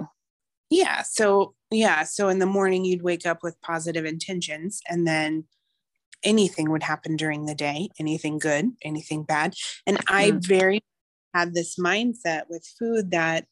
Yeah. 0.70 1.02
So, 1.02 1.54
yeah. 1.70 2.04
So 2.04 2.28
in 2.28 2.38
the 2.38 2.46
morning, 2.46 2.84
you'd 2.84 3.02
wake 3.02 3.26
up 3.26 3.38
with 3.42 3.60
positive 3.60 4.04
intentions, 4.04 4.80
and 4.88 5.06
then 5.06 5.44
anything 6.24 6.70
would 6.70 6.82
happen 6.82 7.16
during 7.16 7.44
the 7.44 7.54
day 7.54 7.88
anything 8.00 8.38
good, 8.38 8.70
anything 8.82 9.22
bad. 9.22 9.54
And 9.86 9.98
mm-hmm. 9.98 10.14
I 10.14 10.32
very 10.36 10.82
had 11.34 11.54
this 11.54 11.76
mindset 11.78 12.44
with 12.48 12.66
food 12.78 13.10
that, 13.10 13.46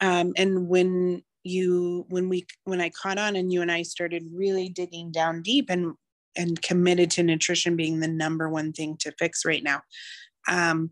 um, 0.00 0.32
and 0.36 0.68
when 0.68 1.22
you, 1.44 2.06
when 2.08 2.28
we, 2.28 2.46
when 2.64 2.80
I 2.80 2.90
caught 2.90 3.18
on 3.18 3.36
and 3.36 3.52
you 3.52 3.62
and 3.62 3.70
I 3.70 3.82
started 3.82 4.24
really 4.32 4.68
digging 4.68 5.10
down 5.10 5.42
deep 5.42 5.68
and, 5.68 5.94
and 6.36 6.60
committed 6.62 7.10
to 7.12 7.22
nutrition 7.22 7.76
being 7.76 8.00
the 8.00 8.08
number 8.08 8.48
one 8.48 8.72
thing 8.72 8.96
to 9.00 9.12
fix 9.18 9.44
right 9.44 9.62
now. 9.62 9.82
Um, 10.50 10.90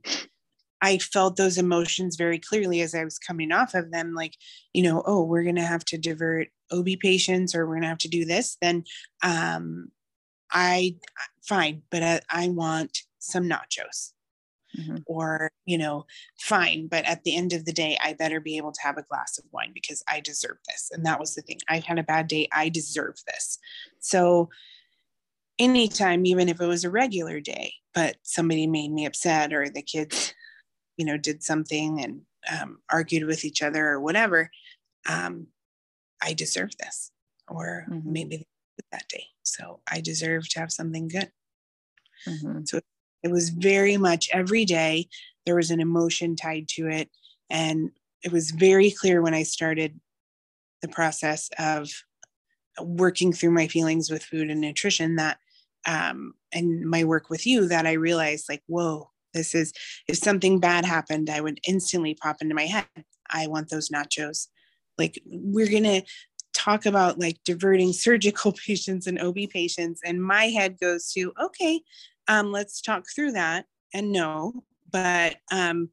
I 0.80 0.98
felt 0.98 1.36
those 1.36 1.58
emotions 1.58 2.16
very 2.16 2.38
clearly 2.38 2.80
as 2.80 2.94
I 2.94 3.04
was 3.04 3.18
coming 3.18 3.52
off 3.52 3.74
of 3.74 3.90
them, 3.90 4.14
like, 4.14 4.34
you 4.72 4.82
know, 4.82 5.02
oh, 5.06 5.24
we're 5.24 5.42
going 5.42 5.56
to 5.56 5.62
have 5.62 5.84
to 5.86 5.98
divert 5.98 6.48
OB 6.70 6.86
patients 7.00 7.54
or 7.54 7.66
we're 7.66 7.74
going 7.74 7.82
to 7.82 7.88
have 7.88 7.98
to 7.98 8.08
do 8.08 8.24
this. 8.24 8.56
Then 8.62 8.84
um, 9.22 9.90
I, 10.52 10.96
fine, 11.42 11.82
but 11.90 12.02
I, 12.02 12.20
I 12.30 12.48
want 12.48 12.98
some 13.18 13.44
nachos. 13.44 14.12
Mm-hmm. 14.78 14.98
Or, 15.06 15.50
you 15.64 15.78
know, 15.78 16.04
fine, 16.38 16.88
but 16.88 17.06
at 17.06 17.24
the 17.24 17.34
end 17.34 17.54
of 17.54 17.64
the 17.64 17.72
day, 17.72 17.96
I 18.04 18.12
better 18.12 18.38
be 18.38 18.58
able 18.58 18.70
to 18.72 18.82
have 18.82 18.98
a 18.98 19.02
glass 19.02 19.38
of 19.38 19.46
wine 19.50 19.70
because 19.72 20.04
I 20.06 20.20
deserve 20.20 20.58
this. 20.68 20.90
And 20.92 21.06
that 21.06 21.18
was 21.18 21.34
the 21.34 21.40
thing. 21.40 21.58
I've 21.70 21.84
had 21.84 21.98
a 21.98 22.02
bad 22.02 22.28
day. 22.28 22.48
I 22.52 22.68
deserve 22.68 23.14
this. 23.26 23.58
So, 24.00 24.50
anytime, 25.58 26.26
even 26.26 26.48
if 26.48 26.60
it 26.60 26.66
was 26.66 26.84
a 26.84 26.90
regular 26.90 27.40
day, 27.40 27.72
but 27.94 28.16
somebody 28.22 28.66
made 28.66 28.92
me 28.92 29.06
upset 29.06 29.52
or 29.52 29.68
the 29.68 29.82
kids 29.82 30.34
you 30.98 31.06
know 31.06 31.16
did 31.16 31.42
something 31.42 32.02
and 32.02 32.20
um, 32.52 32.80
argued 32.90 33.24
with 33.24 33.44
each 33.44 33.62
other 33.62 33.88
or 33.88 34.00
whatever 34.00 34.50
um, 35.08 35.46
i 36.22 36.34
deserve 36.34 36.70
this 36.78 37.10
or 37.48 37.86
mm-hmm. 37.88 38.12
maybe 38.12 38.46
that 38.92 39.08
day 39.08 39.24
so 39.42 39.80
i 39.90 40.00
deserve 40.00 40.46
to 40.48 40.60
have 40.60 40.70
something 40.70 41.08
good 41.08 41.30
mm-hmm. 42.26 42.60
so 42.64 42.80
it 43.22 43.30
was 43.30 43.48
very 43.48 43.96
much 43.96 44.28
every 44.32 44.64
day 44.64 45.08
there 45.46 45.56
was 45.56 45.70
an 45.70 45.80
emotion 45.80 46.36
tied 46.36 46.68
to 46.68 46.88
it 46.88 47.08
and 47.48 47.90
it 48.22 48.32
was 48.32 48.50
very 48.50 48.90
clear 48.90 49.22
when 49.22 49.34
i 49.34 49.42
started 49.42 49.98
the 50.82 50.88
process 50.88 51.50
of 51.58 51.90
working 52.80 53.32
through 53.32 53.50
my 53.50 53.66
feelings 53.66 54.10
with 54.10 54.22
food 54.22 54.50
and 54.50 54.60
nutrition 54.60 55.16
that 55.16 55.38
um, 55.86 56.34
and 56.52 56.88
my 56.88 57.04
work 57.04 57.30
with 57.30 57.46
you 57.46 57.68
that 57.68 57.86
i 57.86 57.92
realized 57.92 58.48
like 58.48 58.62
whoa 58.66 59.10
this 59.34 59.54
is 59.54 59.72
if 60.06 60.16
something 60.16 60.58
bad 60.60 60.84
happened, 60.84 61.30
I 61.30 61.40
would 61.40 61.60
instantly 61.66 62.14
pop 62.14 62.38
into 62.40 62.54
my 62.54 62.66
head. 62.66 62.86
I 63.30 63.46
want 63.46 63.68
those 63.68 63.88
nachos. 63.90 64.48
Like 64.96 65.20
we're 65.26 65.70
gonna 65.70 66.02
talk 66.52 66.86
about 66.86 67.18
like 67.18 67.38
diverting 67.44 67.92
surgical 67.92 68.52
patients 68.66 69.06
and 69.06 69.20
OB 69.20 69.36
patients, 69.50 70.00
and 70.04 70.22
my 70.22 70.46
head 70.46 70.78
goes 70.80 71.12
to 71.12 71.32
okay, 71.40 71.80
um, 72.26 72.52
let's 72.52 72.80
talk 72.80 73.04
through 73.14 73.32
that. 73.32 73.66
And 73.94 74.12
no, 74.12 74.64
but 74.90 75.36
um, 75.52 75.90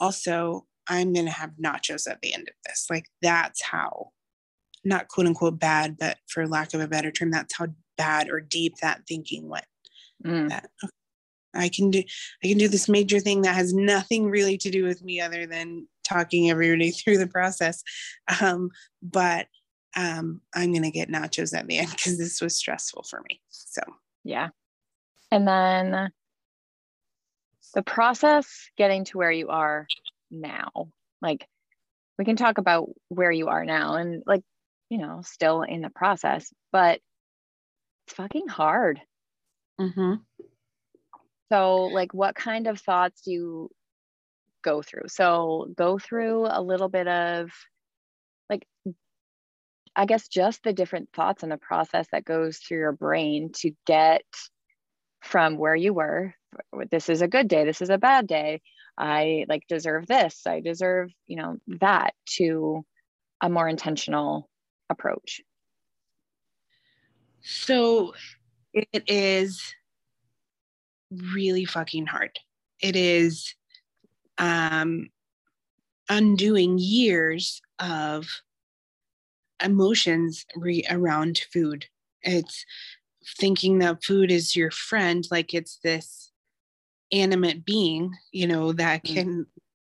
also 0.00 0.66
I'm 0.88 1.12
gonna 1.12 1.30
have 1.30 1.50
nachos 1.62 2.10
at 2.10 2.20
the 2.22 2.32
end 2.32 2.48
of 2.48 2.54
this. 2.66 2.86
Like 2.88 3.06
that's 3.22 3.62
how, 3.62 4.12
not 4.84 5.08
quote 5.08 5.26
unquote 5.26 5.58
bad, 5.58 5.96
but 5.98 6.18
for 6.28 6.46
lack 6.46 6.74
of 6.74 6.80
a 6.80 6.88
better 6.88 7.10
term, 7.10 7.30
that's 7.30 7.54
how 7.56 7.66
bad 7.98 8.30
or 8.30 8.40
deep 8.40 8.76
that 8.78 9.02
thinking 9.06 9.48
went. 9.48 9.66
Mm. 10.24 10.48
That, 10.48 10.70
okay, 10.82 10.92
I 11.54 11.68
can 11.68 11.90
do 11.90 12.02
I 12.42 12.48
can 12.48 12.58
do 12.58 12.68
this 12.68 12.88
major 12.88 13.20
thing 13.20 13.42
that 13.42 13.54
has 13.54 13.74
nothing 13.74 14.30
really 14.30 14.56
to 14.58 14.70
do 14.70 14.84
with 14.84 15.02
me 15.02 15.20
other 15.20 15.46
than 15.46 15.86
talking 16.04 16.50
everybody 16.50 16.90
through 16.90 17.18
the 17.18 17.26
process. 17.26 17.82
Um, 18.40 18.70
but 19.02 19.46
um, 19.96 20.40
I'm 20.54 20.72
gonna 20.72 20.90
get 20.90 21.10
nachos 21.10 21.56
at 21.56 21.66
the 21.66 21.78
end 21.78 21.90
because 21.90 22.18
this 22.18 22.40
was 22.40 22.56
stressful 22.56 23.04
for 23.08 23.22
me. 23.28 23.40
So 23.50 23.82
yeah. 24.24 24.48
And 25.30 25.46
then 25.46 26.10
the 27.74 27.82
process 27.82 28.70
getting 28.76 29.04
to 29.06 29.18
where 29.18 29.30
you 29.30 29.48
are 29.48 29.86
now, 30.30 30.88
like 31.20 31.46
we 32.18 32.24
can 32.24 32.36
talk 32.36 32.58
about 32.58 32.88
where 33.08 33.30
you 33.30 33.48
are 33.48 33.64
now 33.64 33.94
and 33.94 34.22
like, 34.26 34.42
you 34.88 34.98
know, 34.98 35.20
still 35.24 35.62
in 35.62 35.82
the 35.82 35.90
process, 35.90 36.52
but 36.72 37.00
it's 38.08 38.14
fucking 38.14 38.48
hard. 38.48 39.00
Mm-hmm. 39.78 40.14
So, 41.52 41.76
like, 41.84 42.14
what 42.14 42.34
kind 42.34 42.66
of 42.66 42.80
thoughts 42.80 43.20
do 43.22 43.30
you 43.30 43.70
go 44.64 44.80
through? 44.80 45.08
So, 45.08 45.68
go 45.76 45.98
through 45.98 46.46
a 46.50 46.62
little 46.62 46.88
bit 46.88 47.06
of 47.06 47.50
like, 48.48 48.66
I 49.94 50.06
guess, 50.06 50.28
just 50.28 50.62
the 50.62 50.72
different 50.72 51.10
thoughts 51.14 51.42
and 51.42 51.52
the 51.52 51.58
process 51.58 52.06
that 52.12 52.24
goes 52.24 52.56
through 52.58 52.78
your 52.78 52.92
brain 52.92 53.50
to 53.56 53.72
get 53.86 54.24
from 55.22 55.58
where 55.58 55.76
you 55.76 55.92
were. 55.92 56.34
This 56.90 57.10
is 57.10 57.20
a 57.20 57.28
good 57.28 57.46
day. 57.46 57.66
This 57.66 57.82
is 57.82 57.90
a 57.90 57.98
bad 57.98 58.26
day. 58.26 58.62
I 58.96 59.44
like 59.48 59.64
deserve 59.68 60.06
this. 60.06 60.46
I 60.46 60.60
deserve, 60.60 61.10
you 61.26 61.36
know, 61.36 61.56
that 61.80 62.14
to 62.36 62.84
a 63.42 63.50
more 63.50 63.68
intentional 63.68 64.48
approach. 64.88 65.42
So, 67.42 68.14
it 68.72 69.04
is 69.06 69.74
really 71.32 71.64
fucking 71.64 72.06
hard. 72.06 72.38
It 72.80 72.96
is 72.96 73.54
um, 74.38 75.08
undoing 76.08 76.78
years 76.78 77.60
of 77.78 78.28
emotions 79.62 80.44
re- 80.56 80.86
around 80.90 81.40
food. 81.52 81.86
It's 82.22 82.64
thinking 83.38 83.78
that 83.78 84.04
food 84.04 84.30
is 84.30 84.54
your 84.54 84.70
friend, 84.70 85.26
like 85.30 85.54
it's 85.54 85.78
this 85.82 86.30
animate 87.10 87.64
being, 87.64 88.12
you 88.32 88.46
know, 88.46 88.72
that 88.72 89.04
mm. 89.04 89.14
can 89.14 89.46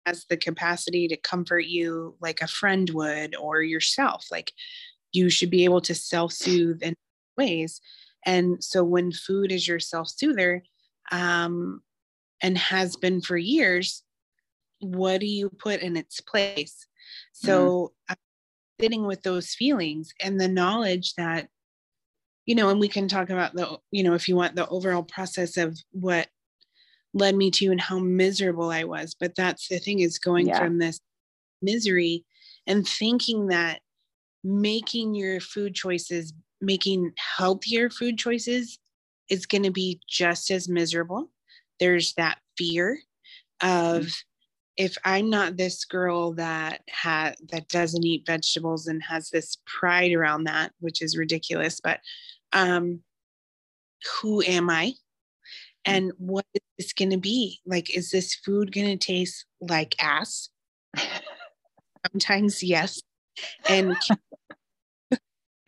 has 0.05 0.25
the 0.31 0.37
capacity 0.37 1.09
to 1.09 1.17
comfort 1.17 1.65
you 1.65 2.15
like 2.21 2.41
a 2.41 2.47
friend 2.47 2.91
would 2.91 3.35
or 3.35 3.63
yourself. 3.63 4.27
Like 4.31 4.53
you 5.13 5.29
should 5.29 5.51
be 5.51 5.65
able 5.65 5.81
to 5.81 5.97
self-soothe 5.97 6.81
in 6.83 6.95
ways. 7.37 7.81
And 8.25 8.63
so 8.63 8.83
when 8.83 9.13
food 9.13 9.53
is 9.53 9.69
your 9.69 9.81
self-soother, 9.81 10.63
um, 11.13 11.83
and 12.43 12.59
has 12.59 12.97
been 12.97 13.21
for 13.21 13.37
years, 13.37 14.03
what 14.81 15.21
do 15.21 15.27
you 15.27 15.49
put 15.49 15.81
in 15.81 15.97
its 15.97 16.21
place? 16.21 16.87
So 17.33 17.93
mm-hmm. 18.11 18.15
sitting 18.83 19.07
with 19.07 19.23
those 19.23 19.55
feelings 19.55 20.13
and 20.21 20.41
the 20.41 20.49
knowledge 20.49 21.15
that, 21.15 21.49
you 22.45 22.55
know, 22.55 22.69
and 22.69 22.79
we 22.79 22.89
can 22.89 23.09
talk 23.09 23.31
about 23.31 23.55
the, 23.55 23.79
you 23.91 24.03
know, 24.03 24.15
if 24.15 24.29
you 24.29 24.37
want 24.37 24.55
the 24.55 24.69
overall 24.69 25.03
process 25.03 25.57
of 25.57 25.79
what 25.93 26.29
led 27.15 27.35
me 27.35 27.51
to 27.53 27.71
and 27.71 27.81
how 27.81 27.99
miserable 27.99 28.71
I 28.71 28.85
was. 28.85 29.17
But 29.19 29.35
that's 29.35 29.69
the 29.69 29.79
thing 29.79 30.01
is 30.01 30.19
going 30.19 30.49
yeah. 30.49 30.59
from 30.59 30.79
this 30.79 31.01
misery 31.63 32.25
and 32.67 32.87
thinking 32.87 33.47
that 33.47 33.81
making 34.45 35.15
your 35.15 35.41
food 35.41 35.75
choices, 35.75 36.35
making 36.61 37.13
healthier 37.17 37.91
food 37.91 38.19
choices 38.19 38.79
is 39.29 39.47
going 39.47 39.63
to 39.65 39.71
be 39.71 40.01
just 40.09 40.51
as 40.51 40.69
miserable. 40.69 41.31
There's 41.81 42.15
that 42.15 42.39
fear. 42.57 42.99
of 43.61 44.09
if 44.77 44.97
I'm 45.05 45.31
not 45.31 45.57
this 45.57 45.87
girl 45.87 46.35
that 46.35 46.83
had 46.91 47.37
that 47.51 47.69
doesn't 47.69 48.05
eat 48.05 48.27
vegetables 48.27 48.87
and 48.87 49.03
has 49.03 49.31
this 49.31 49.57
pride 49.67 50.13
around 50.13 50.45
that, 50.45 50.73
which 50.81 51.01
is 51.01 51.17
ridiculous, 51.17 51.81
but 51.81 52.01
um 52.53 53.01
who 54.21 54.43
am 54.43 54.71
I? 54.71 54.93
And 55.85 56.13
what 56.19 56.45
is 56.55 56.63
this 56.79 56.93
going 56.93 57.11
to 57.11 57.17
be? 57.19 57.61
Like, 57.65 57.95
is 57.97 58.11
this 58.11 58.35
food 58.35 58.73
going 58.73 58.87
to 58.89 58.97
taste 58.97 59.47
like 59.61 59.95
ass? 60.01 60.51
Sometimes, 62.13 62.63
yes. 62.63 63.01
And 63.69 63.97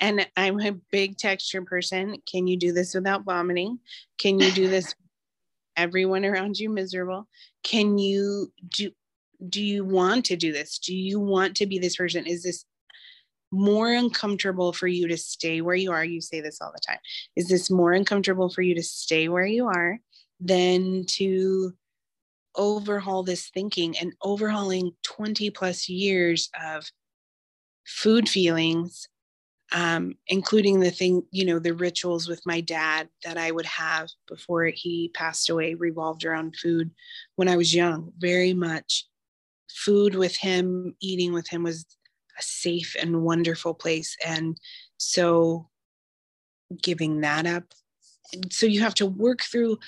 and 0.01 0.27
I'm 0.37 0.61
a 0.61 0.73
big 0.73 1.17
texture 1.17 1.63
person. 1.63 2.17
Can 2.31 2.47
you 2.47 2.57
do 2.57 2.73
this 2.73 2.95
without 2.95 3.25
vomiting? 3.25 3.79
Can 4.19 4.39
you 4.39 4.51
do 4.53 4.69
this 4.69 4.95
everyone 5.77 6.25
around 6.25 6.59
you 6.59 6.71
miserable? 6.71 7.27
Can 7.63 7.99
you 7.99 8.53
do 8.77 8.91
do 9.49 9.63
you 9.63 9.85
want 9.85 10.25
to 10.27 10.37
do 10.37 10.53
this? 10.53 10.79
Do 10.79 10.95
you 10.95 11.21
want 11.21 11.57
to 11.57 11.67
be 11.67 11.79
this 11.79 11.97
person? 11.97 12.27
Is 12.27 12.43
this 12.43 12.65
more 13.53 13.93
uncomfortable 13.93 14.73
for 14.73 14.89
you 14.89 15.07
to 15.09 15.17
stay 15.17 15.61
where 15.61 15.77
you 15.77 15.93
are? 15.93 16.05
You 16.05 16.21
say 16.21 16.41
this 16.41 16.61
all 16.61 16.73
the 16.73 16.81
time. 16.85 16.99
Is 17.37 17.49
this 17.49 17.71
more 17.71 17.93
uncomfortable 17.93 18.51
for 18.51 18.63
you 18.63 18.75
to 18.75 18.83
stay 18.83 19.29
where 19.29 19.47
you 19.47 19.67
are 19.69 20.01
than 20.41 21.05
to 21.07 21.73
overhaul 22.57 23.23
this 23.23 23.49
thinking 23.51 23.97
and 23.99 24.13
overhauling 24.23 24.91
20 25.05 25.51
plus 25.51 25.89
years 25.89 26.51
of 26.61 26.85
food 27.87 28.29
feelings 28.29 29.09
um, 29.73 30.15
including 30.29 30.81
the 30.81 30.91
thing, 30.91 31.23
you 31.31 31.45
know, 31.45 31.59
the 31.59 31.75
rituals 31.75 32.29
with 32.29 32.41
my 32.47 32.61
dad 32.61 33.09
that 33.25 33.37
I 33.37 33.51
would 33.51 33.67
have 33.67 34.09
before 34.27 34.67
he 34.67 35.11
passed 35.15 35.51
away 35.51 35.75
revolved 35.75 36.25
around 36.25 36.57
food 36.57 36.91
when 37.37 37.49
I 37.49 37.57
was 37.57 37.75
young. 37.75 38.13
Very 38.19 38.55
much 38.55 39.07
food 39.71 40.15
with 40.15 40.37
him, 40.37 40.95
eating 41.01 41.33
with 41.33 41.49
him 41.49 41.63
was 41.63 41.85
a 42.39 42.43
safe 42.43 42.97
and 43.01 43.23
wonderful 43.23 43.75
place. 43.75 44.17
And 44.25 44.59
so 44.97 45.69
giving 46.83 47.21
that 47.21 47.47
up. 47.47 47.65
So 48.51 48.67
you 48.67 48.81
have 48.81 48.95
to 48.95 49.07
work 49.07 49.43
through 49.43 49.79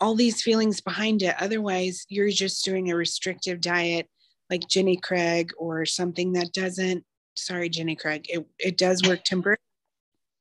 all 0.00 0.14
these 0.16 0.42
feelings 0.42 0.80
behind 0.80 1.22
it. 1.22 1.36
Otherwise, 1.38 2.06
you're 2.08 2.30
just 2.30 2.64
doing 2.64 2.90
a 2.90 2.96
restrictive 2.96 3.60
diet 3.60 4.08
like 4.50 4.68
Jenny 4.68 4.96
Craig 4.96 5.52
or 5.56 5.86
something 5.86 6.32
that 6.32 6.52
doesn't, 6.52 7.04
sorry, 7.34 7.68
Jenny 7.68 7.96
Craig, 7.96 8.26
it, 8.28 8.46
it 8.58 8.76
does 8.78 9.02
work 9.06 9.24
temporarily. 9.24 9.58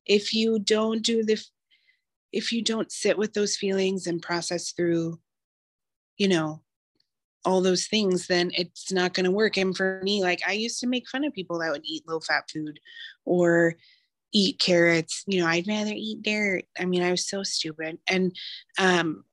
If 0.05 0.33
you 0.33 0.60
don't 0.60 1.01
do 1.01 1.24
the, 1.24 1.43
if 2.31 2.51
you 2.51 2.62
don't 2.62 2.91
sit 2.91 3.17
with 3.17 3.33
those 3.33 3.55
feelings 3.55 4.07
and 4.07 4.21
process 4.21 4.71
through, 4.71 5.19
you 6.17 6.27
know, 6.27 6.62
all 7.43 7.62
those 7.62 7.88
things, 7.88 8.27
then 8.27 8.51
it's 8.55 8.91
not 8.91 9.13
going 9.13 9.24
to 9.25 9.31
work. 9.31 9.57
And 9.57 9.75
for 9.75 10.01
me, 10.03 10.21
like 10.21 10.41
I 10.48 10.53
used 10.53 10.79
to 10.81 10.88
make 10.88 11.10
fun 11.10 11.24
of 11.24 11.33
people 11.33 11.60
that 11.60 11.71
would 11.71 11.86
eat 11.86 12.07
low 12.07 12.19
fat 12.19 12.50
food 12.51 12.79
or 13.25 13.75
eat 14.31 14.60
carrots. 14.60 15.24
You 15.27 15.41
know, 15.41 15.48
I'd 15.48 15.67
rather 15.67 15.93
eat 15.93 16.21
dirt. 16.21 16.65
I 16.79 16.86
mean, 16.86 17.03
I 17.03 17.12
was 17.12 17.27
so 17.27 17.43
stupid. 17.43 17.98
And, 18.07 18.36
um, 18.77 19.24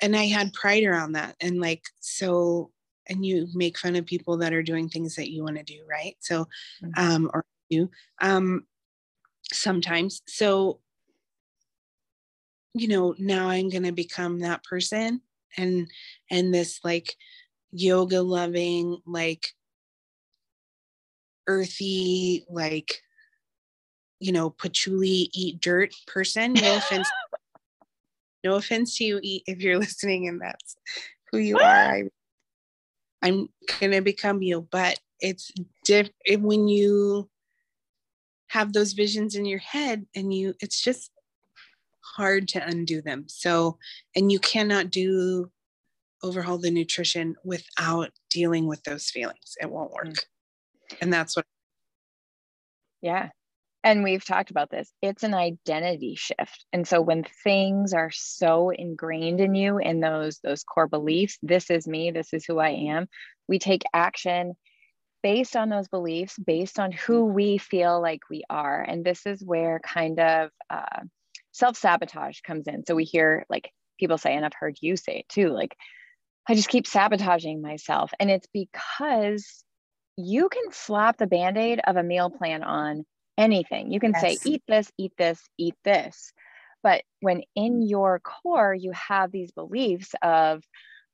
and 0.00 0.16
I 0.16 0.24
had 0.24 0.52
pride 0.52 0.84
around 0.84 1.12
that. 1.12 1.36
And 1.40 1.60
like, 1.60 1.82
so, 2.00 2.70
and 3.08 3.24
you 3.24 3.48
make 3.54 3.78
fun 3.78 3.96
of 3.96 4.06
people 4.06 4.36
that 4.38 4.52
are 4.52 4.62
doing 4.62 4.88
things 4.88 5.16
that 5.16 5.30
you 5.30 5.42
want 5.42 5.56
to 5.56 5.62
do. 5.62 5.80
Right. 5.88 6.16
So, 6.20 6.46
mm-hmm. 6.82 6.90
um, 6.96 7.30
or 7.32 7.44
you, 7.68 7.90
um, 8.20 8.66
sometimes. 9.52 10.22
So, 10.26 10.80
you 12.74 12.88
know, 12.88 13.14
now 13.18 13.48
I'm 13.48 13.70
going 13.70 13.84
to 13.84 13.92
become 13.92 14.40
that 14.40 14.64
person 14.64 15.20
and 15.56 15.88
and 16.30 16.52
this 16.52 16.80
like 16.84 17.14
yoga 17.72 18.22
loving 18.22 18.98
like 19.06 19.48
earthy 21.46 22.44
like 22.48 23.02
you 24.20 24.32
know 24.32 24.50
patchouli 24.50 25.28
eat 25.34 25.60
dirt 25.60 25.92
person 26.06 26.52
no 26.54 26.76
offense 26.76 27.08
no 28.44 28.54
offense 28.54 28.96
to 28.96 29.04
you 29.04 29.20
eat 29.22 29.42
if 29.46 29.60
you're 29.60 29.78
listening 29.78 30.28
and 30.28 30.40
that's 30.40 30.76
who 31.30 31.38
you 31.38 31.58
are 31.58 31.62
I, 31.62 32.04
i'm 33.24 33.48
gonna 33.80 34.00
become 34.00 34.42
you 34.42 34.66
but 34.70 34.98
it's 35.20 35.50
diff 35.84 36.10
when 36.38 36.68
you 36.68 37.28
have 38.48 38.72
those 38.72 38.92
visions 38.92 39.34
in 39.34 39.44
your 39.44 39.58
head 39.58 40.06
and 40.14 40.32
you 40.32 40.54
it's 40.60 40.80
just 40.80 41.10
hard 42.16 42.48
to 42.48 42.66
undo 42.66 43.02
them. 43.02 43.24
So, 43.28 43.78
and 44.14 44.30
you 44.30 44.38
cannot 44.38 44.90
do 44.90 45.50
overhaul 46.22 46.58
the 46.58 46.70
nutrition 46.70 47.36
without 47.44 48.10
dealing 48.30 48.66
with 48.66 48.82
those 48.84 49.10
feelings. 49.10 49.56
It 49.60 49.70
won't 49.70 49.92
work. 49.92 50.06
Mm. 50.06 50.24
And 51.00 51.12
that's 51.12 51.36
what. 51.36 51.44
Yeah. 53.02 53.30
And 53.84 54.02
we've 54.02 54.24
talked 54.24 54.50
about 54.50 54.70
this. 54.70 54.90
It's 55.02 55.24
an 55.24 55.34
identity 55.34 56.14
shift. 56.16 56.64
And 56.72 56.88
so 56.88 57.02
when 57.02 57.22
things 57.44 57.92
are 57.92 58.10
so 58.10 58.70
ingrained 58.70 59.40
in 59.40 59.54
you 59.54 59.78
in 59.78 60.00
those 60.00 60.40
those 60.42 60.64
core 60.64 60.88
beliefs, 60.88 61.38
this 61.42 61.70
is 61.70 61.86
me, 61.86 62.10
this 62.10 62.32
is 62.32 62.46
who 62.46 62.58
I 62.58 62.70
am, 62.70 63.08
we 63.46 63.58
take 63.58 63.82
action 63.92 64.54
based 65.22 65.54
on 65.54 65.68
those 65.68 65.88
beliefs, 65.88 66.38
based 66.38 66.78
on 66.78 66.92
who 66.92 67.26
we 67.26 67.58
feel 67.58 68.00
like 68.00 68.20
we 68.30 68.42
are. 68.48 68.80
And 68.82 69.04
this 69.04 69.26
is 69.26 69.44
where 69.44 69.80
kind 69.80 70.18
of 70.18 70.50
uh, 70.70 71.02
self 71.52 71.76
sabotage 71.76 72.40
comes 72.40 72.66
in. 72.66 72.84
So 72.86 72.94
we 72.94 73.04
hear 73.04 73.44
like 73.50 73.70
people 74.00 74.18
say, 74.18 74.34
and 74.34 74.46
I've 74.46 74.52
heard 74.58 74.76
you 74.80 74.96
say 74.96 75.18
it 75.18 75.28
too, 75.28 75.50
like, 75.50 75.76
I 76.48 76.54
just 76.54 76.68
keep 76.68 76.86
sabotaging 76.86 77.62
myself. 77.62 78.12
And 78.18 78.30
it's 78.30 78.48
because 78.52 79.64
you 80.16 80.48
can 80.48 80.72
slap 80.72 81.18
the 81.18 81.26
band 81.26 81.58
aid 81.58 81.80
of 81.86 81.96
a 81.96 82.02
meal 82.02 82.30
plan 82.30 82.62
on 82.62 83.04
anything. 83.36 83.90
You 83.92 84.00
can 84.00 84.12
yes. 84.12 84.20
say, 84.20 84.38
eat 84.44 84.62
this, 84.68 84.90
eat 84.98 85.12
this, 85.16 85.40
eat 85.58 85.74
this. 85.84 86.32
But 86.82 87.02
when 87.20 87.42
in 87.54 87.80
mm. 87.80 87.88
your 87.88 88.20
core, 88.20 88.74
you 88.74 88.92
have 88.92 89.32
these 89.32 89.52
beliefs 89.52 90.14
of, 90.22 90.62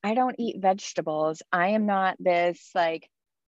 I 0.02 0.14
don't 0.14 0.37
eat 0.38 0.61
vegetables, 0.61 1.42
I 1.52 1.68
am 1.68 1.87
not 1.87 2.16
this 2.18 2.70
like 2.74 3.09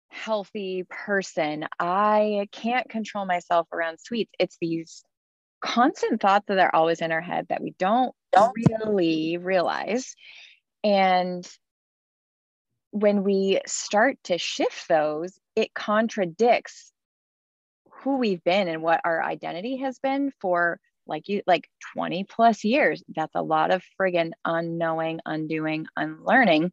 healthy 0.09 0.85
person, 0.89 1.65
I 1.79 2.47
can't 2.51 2.89
control 2.89 3.25
myself 3.25 3.67
around 3.73 3.99
sweets. 3.99 4.31
It's 4.39 4.57
these 4.61 5.03
constant 5.61 6.21
thoughts 6.21 6.45
that 6.47 6.59
are 6.59 6.73
always 6.73 7.01
in 7.01 7.11
our 7.11 7.21
head 7.21 7.47
that 7.49 7.61
we 7.61 7.71
don't, 7.77 8.13
don't 8.31 8.53
really 8.55 9.37
realize. 9.37 10.15
And 10.83 11.45
when 12.91 13.23
we 13.23 13.59
start 13.65 14.17
to 14.25 14.37
shift 14.37 14.87
those, 14.87 15.37
it 15.55 15.73
contradicts 15.73 16.91
who 18.05 18.17
we've 18.17 18.43
been 18.43 18.67
and 18.67 18.83
what 18.83 19.01
our 19.03 19.21
identity 19.21 19.77
has 19.77 19.97
been 19.97 20.31
for 20.39 20.79
like 21.07 21.27
you 21.27 21.41
like 21.47 21.67
20 21.95 22.23
plus 22.23 22.63
years. 22.63 23.03
That's 23.13 23.33
a 23.33 23.41
lot 23.41 23.71
of 23.71 23.83
friggin' 23.99 24.31
unknowing, 24.45 25.19
undoing, 25.25 25.87
unlearning. 25.97 26.71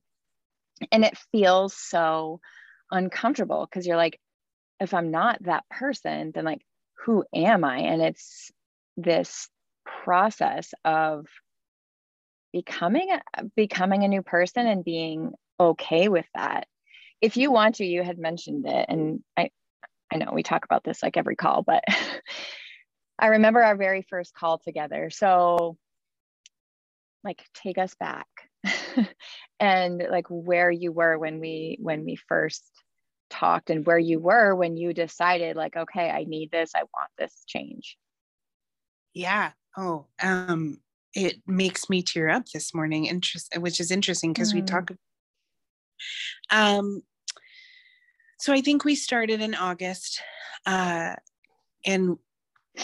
And 0.93 1.05
it 1.05 1.17
feels 1.33 1.75
so 1.75 2.41
uncomfortable 2.91 3.67
because 3.67 3.87
you're 3.87 3.97
like, 3.97 4.21
if 4.79 4.93
I'm 4.93 5.11
not 5.11 5.43
that 5.45 5.65
person, 5.71 6.33
then 6.35 6.45
like, 6.45 6.61
who 7.05 7.25
am 7.35 7.65
I? 7.65 7.79
And 7.79 8.03
it's 8.03 8.51
this 8.99 9.49
process 9.87 10.75
of 10.85 11.27
becoming 12.53 13.09
becoming 13.57 14.05
a 14.05 14.09
new 14.09 14.23
person 14.23 14.67
and 14.67 14.85
being 14.85 15.33
okay 15.59 16.09
with 16.09 16.27
that 16.35 16.67
if 17.23 17.39
you 17.39 17.51
want 17.51 17.77
to 17.77 17.85
you 17.87 18.03
had 18.03 18.19
mentioned 18.19 18.67
it 18.67 18.87
and 18.91 19.23
i 19.39 19.49
i 20.13 20.17
know 20.17 20.31
we 20.33 20.43
talk 20.43 20.65
about 20.65 20.85
this 20.85 21.03
like 21.03 21.17
every 21.17 21.37
call 21.37 21.63
but 21.63 21.85
i 23.19 23.27
remember 23.29 23.63
our 23.63 23.77
very 23.77 24.03
first 24.03 24.35
call 24.35 24.59
together 24.59 25.11
so 25.11 25.77
like 27.25 27.43
take 27.55 27.79
us 27.79 27.95
back 27.95 28.27
and 29.61 30.05
like 30.11 30.27
where 30.29 30.71
you 30.71 30.93
were 30.93 31.19
when 31.19 31.41
we 31.41 31.79
when 31.81 32.05
we 32.05 32.17
first 32.17 32.65
talked 33.31 33.71
and 33.71 33.87
where 33.87 33.99
you 33.99 34.21
were 34.21 34.55
when 34.55 34.77
you 34.77 34.93
decided 34.93 35.57
like 35.57 35.77
okay 35.77 36.11
i 36.11 36.25
need 36.25 36.51
this 36.51 36.73
i 36.75 36.81
want 36.81 37.11
this 37.19 37.45
change 37.47 37.97
yeah. 39.15 39.53
Oh, 39.77 40.07
um, 40.23 40.79
it 41.15 41.43
makes 41.47 41.89
me 41.89 42.03
tear 42.03 42.29
up 42.29 42.47
this 42.53 42.75
morning, 42.75 43.07
interest, 43.07 43.53
which 43.59 43.81
is 43.81 43.91
interesting 43.91 44.33
because 44.33 44.53
mm. 44.53 44.57
we 44.57 44.63
talk. 44.63 44.91
Um, 46.51 47.03
so 48.43 48.53
I 48.53 48.61
think 48.61 48.85
we 48.85 48.97
started 48.97 49.41
in 49.41 49.55
August, 49.55 50.21
uh, 50.67 51.15
and 51.87 52.19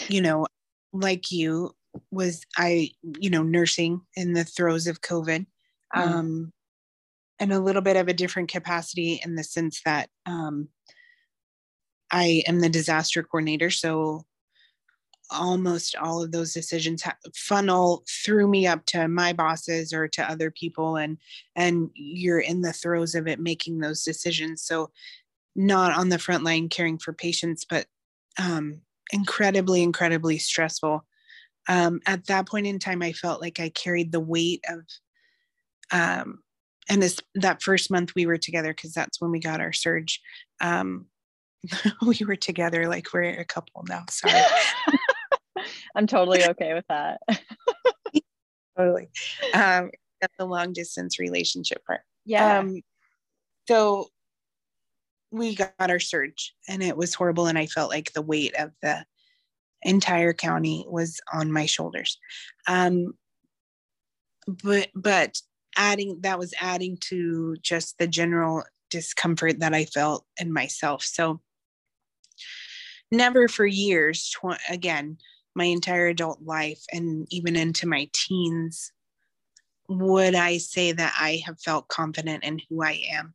you 0.07 0.21
know, 0.21 0.47
like 0.93 1.33
you, 1.33 1.75
was 2.11 2.45
I, 2.57 2.91
you 3.19 3.29
know, 3.29 3.43
nursing 3.43 3.99
in 4.15 4.31
the 4.31 4.45
throes 4.45 4.87
of 4.87 5.01
COVID, 5.01 5.45
mm. 5.93 5.99
um, 5.99 6.53
and 7.39 7.51
a 7.51 7.59
little 7.59 7.81
bit 7.81 7.97
of 7.97 8.07
a 8.07 8.13
different 8.13 8.49
capacity 8.49 9.19
in 9.21 9.35
the 9.35 9.43
sense 9.43 9.81
that 9.83 10.07
um, 10.25 10.69
I 12.09 12.41
am 12.47 12.61
the 12.61 12.69
disaster 12.69 13.21
coordinator, 13.21 13.69
so 13.69 14.21
almost 15.29 15.93
all 15.97 16.23
of 16.23 16.31
those 16.31 16.53
decisions 16.53 17.01
ha- 17.01 17.17
funnel 17.35 18.05
through 18.23 18.47
me 18.47 18.65
up 18.65 18.85
to 18.85 19.09
my 19.09 19.33
bosses 19.33 19.91
or 19.91 20.07
to 20.07 20.23
other 20.23 20.49
people 20.49 20.95
and 20.95 21.19
and 21.55 21.91
you're 21.93 22.39
in 22.39 22.61
the 22.61 22.73
throes 22.73 23.13
of 23.13 23.27
it 23.27 23.39
making 23.39 23.77
those 23.77 24.03
decisions 24.03 24.63
so 24.63 24.89
not 25.55 25.97
on 25.97 26.09
the 26.09 26.19
front 26.19 26.43
line 26.43 26.69
caring 26.69 26.97
for 26.97 27.13
patients 27.13 27.65
but 27.69 27.85
um, 28.37 28.81
incredibly 29.11 29.83
incredibly 29.83 30.37
stressful 30.37 31.05
um, 31.67 31.99
at 32.05 32.25
that 32.27 32.47
point 32.47 32.67
in 32.67 32.79
time 32.79 33.01
i 33.01 33.11
felt 33.11 33.41
like 33.41 33.59
i 33.59 33.69
carried 33.69 34.11
the 34.11 34.19
weight 34.19 34.63
of 34.69 34.81
um, 35.91 36.39
and 36.89 37.01
this 37.01 37.19
that 37.35 37.61
first 37.61 37.91
month 37.91 38.13
we 38.15 38.25
were 38.25 38.37
together 38.37 38.73
because 38.73 38.93
that's 38.93 39.19
when 39.19 39.31
we 39.31 39.39
got 39.39 39.61
our 39.61 39.73
surge 39.73 40.21
um, 40.61 41.05
we 42.05 42.19
were 42.25 42.35
together 42.35 42.87
like 42.87 43.13
we're 43.13 43.23
a 43.23 43.45
couple 43.45 43.83
now 43.87 44.03
sorry 44.09 44.41
I'm 45.95 46.07
totally 46.07 46.43
okay 46.43 46.73
with 46.73 46.85
that. 46.89 47.21
totally. 48.77 49.09
Um, 49.53 49.91
that's 50.21 50.33
the 50.37 50.45
long 50.45 50.73
distance 50.73 51.19
relationship 51.19 51.85
part. 51.85 52.01
Yeah. 52.25 52.59
Um, 52.59 52.81
so 53.67 54.07
we 55.31 55.55
got 55.55 55.73
our 55.79 55.99
surge 55.99 56.55
and 56.67 56.81
it 56.81 56.97
was 56.97 57.13
horrible. 57.13 57.47
And 57.47 57.57
I 57.57 57.65
felt 57.67 57.89
like 57.89 58.13
the 58.13 58.21
weight 58.21 58.55
of 58.55 58.71
the 58.81 59.05
entire 59.83 60.33
county 60.33 60.85
was 60.87 61.19
on 61.31 61.51
my 61.51 61.65
shoulders. 61.65 62.17
Um, 62.67 63.13
but, 64.47 64.89
but 64.95 65.39
adding, 65.77 66.19
that 66.21 66.39
was 66.39 66.53
adding 66.59 66.97
to 67.01 67.55
just 67.61 67.97
the 67.97 68.07
general 68.07 68.63
discomfort 68.89 69.59
that 69.59 69.73
I 69.73 69.85
felt 69.85 70.25
in 70.39 70.51
myself. 70.51 71.03
So 71.03 71.41
never 73.11 73.47
for 73.47 73.65
years, 73.65 74.29
tw- 74.29 74.59
again, 74.69 75.17
my 75.55 75.65
entire 75.65 76.07
adult 76.07 76.41
life 76.41 76.81
and 76.91 77.27
even 77.29 77.55
into 77.55 77.87
my 77.87 78.09
teens 78.13 78.91
would 79.87 80.35
I 80.35 80.57
say 80.57 80.91
that 80.91 81.15
I 81.19 81.41
have 81.45 81.59
felt 81.59 81.87
confident 81.87 82.43
in 82.43 82.61
who 82.69 82.83
I 82.83 83.03
am 83.11 83.33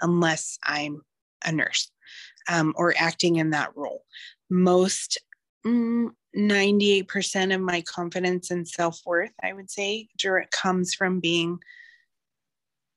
unless 0.00 0.58
I'm 0.62 1.02
a 1.44 1.52
nurse 1.52 1.90
um, 2.48 2.74
or 2.76 2.94
acting 2.96 3.36
in 3.36 3.50
that 3.50 3.76
role. 3.76 4.04
Most 4.50 5.18
mm, 5.66 6.10
98% 6.36 7.54
of 7.54 7.60
my 7.60 7.82
confidence 7.82 8.50
and 8.50 8.66
self 8.66 9.00
worth, 9.06 9.32
I 9.42 9.52
would 9.52 9.70
say, 9.70 10.08
comes 10.52 10.94
from 10.94 11.20
being 11.20 11.58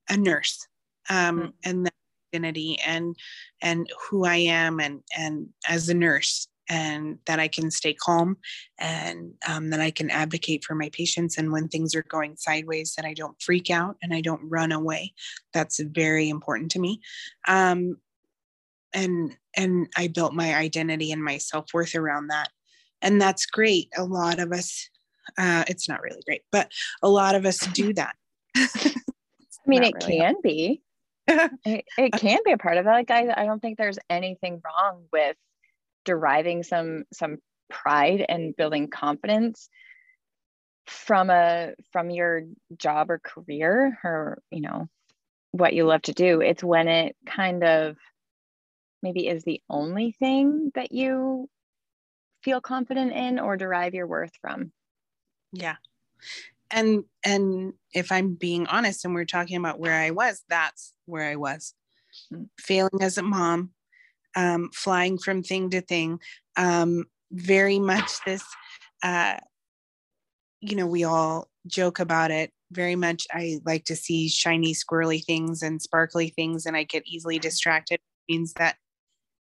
a 0.09 0.17
nurse 0.17 0.67
um, 1.09 1.39
mm-hmm. 1.39 1.49
and 1.63 1.85
the 1.85 1.91
identity 2.33 2.77
and 2.85 3.15
and 3.61 3.89
who 4.09 4.25
I 4.25 4.35
am 4.35 4.79
and 4.79 5.01
and 5.17 5.49
as 5.67 5.89
a 5.89 5.93
nurse 5.93 6.47
and 6.69 7.17
that 7.25 7.39
I 7.39 7.47
can 7.47 7.71
stay 7.71 7.93
calm 7.93 8.37
and 8.77 9.33
um, 9.47 9.71
that 9.71 9.79
I 9.81 9.89
can 9.89 10.11
advocate 10.11 10.63
for 10.63 10.75
my 10.75 10.89
patients. 10.89 11.37
And 11.37 11.51
when 11.51 11.67
things 11.67 11.95
are 11.95 12.03
going 12.03 12.37
sideways, 12.37 12.93
that 12.93 13.05
I 13.05 13.15
don't 13.15 13.41
freak 13.41 13.71
out 13.71 13.97
and 14.03 14.13
I 14.13 14.21
don't 14.21 14.47
run 14.47 14.71
away. 14.71 15.13
That's 15.51 15.79
very 15.79 16.29
important 16.29 16.69
to 16.71 16.79
me. 16.79 17.01
Um, 17.47 17.97
and 18.93 19.35
and 19.55 19.87
I 19.97 20.07
built 20.07 20.33
my 20.33 20.55
identity 20.55 21.11
and 21.11 21.23
my 21.23 21.37
self 21.37 21.73
worth 21.73 21.95
around 21.95 22.27
that, 22.27 22.49
and 23.01 23.21
that's 23.21 23.45
great. 23.45 23.89
A 23.97 24.03
lot 24.03 24.39
of 24.39 24.51
us, 24.51 24.89
uh, 25.37 25.65
it's 25.67 25.89
not 25.89 26.01
really 26.01 26.21
great, 26.25 26.43
but 26.51 26.71
a 27.01 27.09
lot 27.09 27.35
of 27.35 27.45
us 27.45 27.59
do 27.73 27.93
that. 27.93 28.15
I 28.55 28.93
mean, 29.67 29.83
it 29.83 29.93
really 30.01 30.17
can 30.17 30.35
be. 30.41 30.81
it, 31.27 31.85
it 31.97 32.13
can 32.13 32.39
be 32.43 32.51
a 32.51 32.57
part 32.57 32.77
of 32.77 32.85
it. 32.85 32.89
Like 32.89 33.11
I, 33.11 33.31
I 33.35 33.45
don't 33.45 33.61
think 33.61 33.77
there's 33.77 33.99
anything 34.09 34.61
wrong 34.65 35.05
with 35.13 35.35
deriving 36.05 36.63
some 36.63 37.03
some 37.13 37.37
pride 37.69 38.25
and 38.27 38.55
building 38.55 38.87
confidence 38.87 39.69
from 40.87 41.29
a 41.29 41.73
from 41.91 42.09
your 42.09 42.43
job 42.75 43.11
or 43.11 43.19
career 43.19 43.97
or 44.03 44.41
you 44.49 44.61
know 44.61 44.89
what 45.51 45.73
you 45.73 45.85
love 45.85 46.01
to 46.01 46.13
do 46.13 46.41
it's 46.41 46.63
when 46.63 46.87
it 46.87 47.15
kind 47.27 47.63
of 47.63 47.95
maybe 49.01 49.27
is 49.27 49.43
the 49.43 49.61
only 49.69 50.11
thing 50.11 50.71
that 50.75 50.91
you 50.91 51.49
feel 52.43 52.61
confident 52.61 53.11
in 53.11 53.39
or 53.39 53.57
derive 53.57 53.93
your 53.93 54.07
worth 54.07 54.31
from 54.41 54.71
yeah 55.51 55.75
and 56.71 57.03
and 57.23 57.73
if 57.93 58.11
i'm 58.11 58.33
being 58.33 58.67
honest 58.67 59.03
and 59.03 59.13
we're 59.13 59.25
talking 59.25 59.57
about 59.57 59.79
where 59.79 59.95
i 59.95 60.11
was 60.11 60.43
that's 60.49 60.93
where 61.05 61.29
i 61.29 61.35
was 61.35 61.73
mm. 62.33 62.47
failing 62.57 63.01
as 63.01 63.17
a 63.17 63.23
mom 63.23 63.71
um, 64.35 64.69
flying 64.73 65.17
from 65.17 65.43
thing 65.43 65.69
to 65.71 65.81
thing. 65.81 66.19
Um, 66.57 67.05
very 67.31 67.79
much 67.79 68.23
this, 68.25 68.43
uh, 69.03 69.37
you 70.61 70.75
know, 70.75 70.87
we 70.87 71.03
all 71.03 71.47
joke 71.67 71.99
about 71.99 72.31
it. 72.31 72.51
Very 72.71 72.95
much, 72.95 73.25
I 73.31 73.59
like 73.65 73.85
to 73.85 73.95
see 73.95 74.29
shiny, 74.29 74.73
squirrely 74.73 75.23
things 75.23 75.61
and 75.63 75.81
sparkly 75.81 76.29
things, 76.29 76.65
and 76.65 76.77
I 76.77 76.83
get 76.83 77.03
easily 77.07 77.39
distracted. 77.39 77.95
It 77.95 78.33
means 78.33 78.53
that 78.53 78.77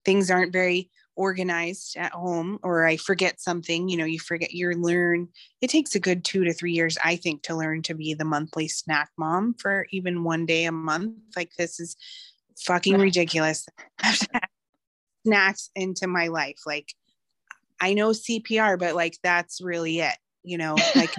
things 0.05 0.31
aren't 0.31 0.53
very 0.53 0.89
organized 1.15 1.97
at 1.97 2.11
home 2.13 2.57
or 2.63 2.85
I 2.85 2.97
forget 2.97 3.39
something, 3.39 3.89
you 3.89 3.97
know, 3.97 4.05
you 4.05 4.19
forget 4.19 4.53
you 4.53 4.71
learn. 4.71 5.27
It 5.61 5.69
takes 5.69 5.93
a 5.95 5.99
good 5.99 6.23
two 6.23 6.43
to 6.45 6.53
three 6.53 6.71
years, 6.71 6.97
I 7.03 7.15
think, 7.15 7.43
to 7.43 7.55
learn 7.55 7.81
to 7.83 7.93
be 7.93 8.13
the 8.13 8.25
monthly 8.25 8.67
snack 8.67 9.09
mom 9.17 9.55
for 9.59 9.85
even 9.91 10.23
one 10.23 10.45
day 10.45 10.65
a 10.65 10.71
month. 10.71 11.15
Like 11.35 11.51
this 11.57 11.79
is 11.79 11.95
fucking 12.57 12.97
ridiculous. 12.97 13.67
snacks 15.25 15.69
into 15.75 16.07
my 16.07 16.27
life. 16.27 16.61
Like 16.65 16.93
I 17.79 17.93
know 17.93 18.09
CPR, 18.09 18.79
but 18.79 18.95
like 18.95 19.17
that's 19.23 19.61
really 19.61 19.99
it. 19.99 20.15
You 20.43 20.57
know, 20.57 20.75
like 20.95 21.13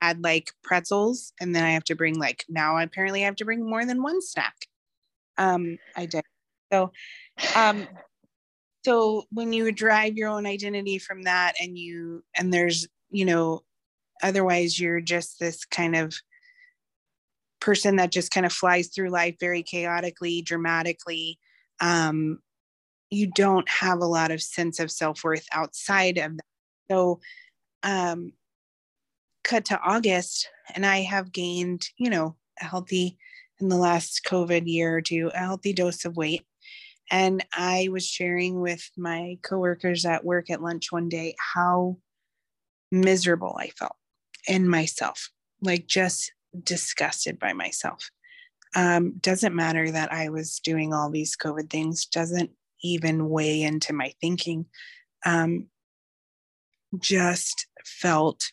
add 0.00 0.22
like 0.22 0.50
pretzels, 0.62 1.32
and 1.40 1.54
then 1.54 1.64
I 1.64 1.70
have 1.70 1.84
to 1.84 1.94
bring 1.94 2.18
like 2.18 2.44
now 2.48 2.78
apparently 2.78 3.22
I 3.22 3.26
have 3.26 3.36
to 3.36 3.44
bring 3.44 3.68
more 3.68 3.84
than 3.84 4.02
one 4.02 4.20
snack. 4.22 4.56
Um, 5.36 5.78
I 5.96 6.06
did. 6.06 6.24
So, 6.74 6.90
um, 7.54 7.86
so 8.84 9.24
when 9.30 9.52
you 9.52 9.70
drive 9.70 10.16
your 10.16 10.28
own 10.28 10.44
identity 10.44 10.98
from 10.98 11.22
that, 11.22 11.54
and 11.60 11.78
you 11.78 12.24
and 12.36 12.52
there's 12.52 12.88
you 13.10 13.24
know, 13.24 13.62
otherwise 14.22 14.78
you're 14.80 15.00
just 15.00 15.38
this 15.38 15.64
kind 15.64 15.94
of 15.94 16.14
person 17.60 17.96
that 17.96 18.10
just 18.10 18.32
kind 18.32 18.44
of 18.44 18.52
flies 18.52 18.88
through 18.88 19.10
life 19.10 19.36
very 19.38 19.62
chaotically, 19.62 20.42
dramatically, 20.42 21.38
um, 21.80 22.40
you 23.10 23.30
don't 23.30 23.68
have 23.68 24.00
a 24.00 24.06
lot 24.06 24.32
of 24.32 24.42
sense 24.42 24.80
of 24.80 24.90
self-worth 24.90 25.46
outside 25.52 26.18
of 26.18 26.36
that. 26.36 26.44
So 26.90 27.20
um 27.84 28.32
cut 29.42 29.66
to 29.66 29.78
august 29.80 30.48
and 30.74 30.86
i 30.86 31.02
have 31.02 31.30
gained 31.30 31.86
you 31.98 32.08
know 32.08 32.34
a 32.60 32.64
healthy 32.64 33.18
in 33.60 33.68
the 33.68 33.76
last 33.76 34.22
covid 34.26 34.62
year 34.64 34.96
or 34.96 35.02
two 35.02 35.30
a 35.34 35.38
healthy 35.38 35.74
dose 35.74 36.06
of 36.06 36.16
weight 36.16 36.44
and 37.10 37.44
i 37.54 37.88
was 37.90 38.06
sharing 38.06 38.60
with 38.60 38.90
my 38.96 39.38
coworkers 39.42 40.04
at 40.04 40.24
work 40.24 40.50
at 40.50 40.62
lunch 40.62 40.90
one 40.90 41.08
day 41.08 41.34
how 41.54 41.96
miserable 42.90 43.56
i 43.58 43.68
felt 43.68 43.96
in 44.46 44.68
myself 44.68 45.30
like 45.62 45.86
just 45.86 46.32
disgusted 46.62 47.38
by 47.38 47.52
myself 47.52 48.10
um, 48.76 49.14
doesn't 49.20 49.54
matter 49.54 49.90
that 49.90 50.12
i 50.12 50.28
was 50.28 50.60
doing 50.60 50.92
all 50.92 51.10
these 51.10 51.36
covid 51.36 51.70
things 51.70 52.06
doesn't 52.06 52.50
even 52.84 53.30
weigh 53.30 53.62
into 53.62 53.92
my 53.92 54.12
thinking. 54.20 54.66
Um, 55.24 55.68
just 56.98 57.66
felt 57.84 58.52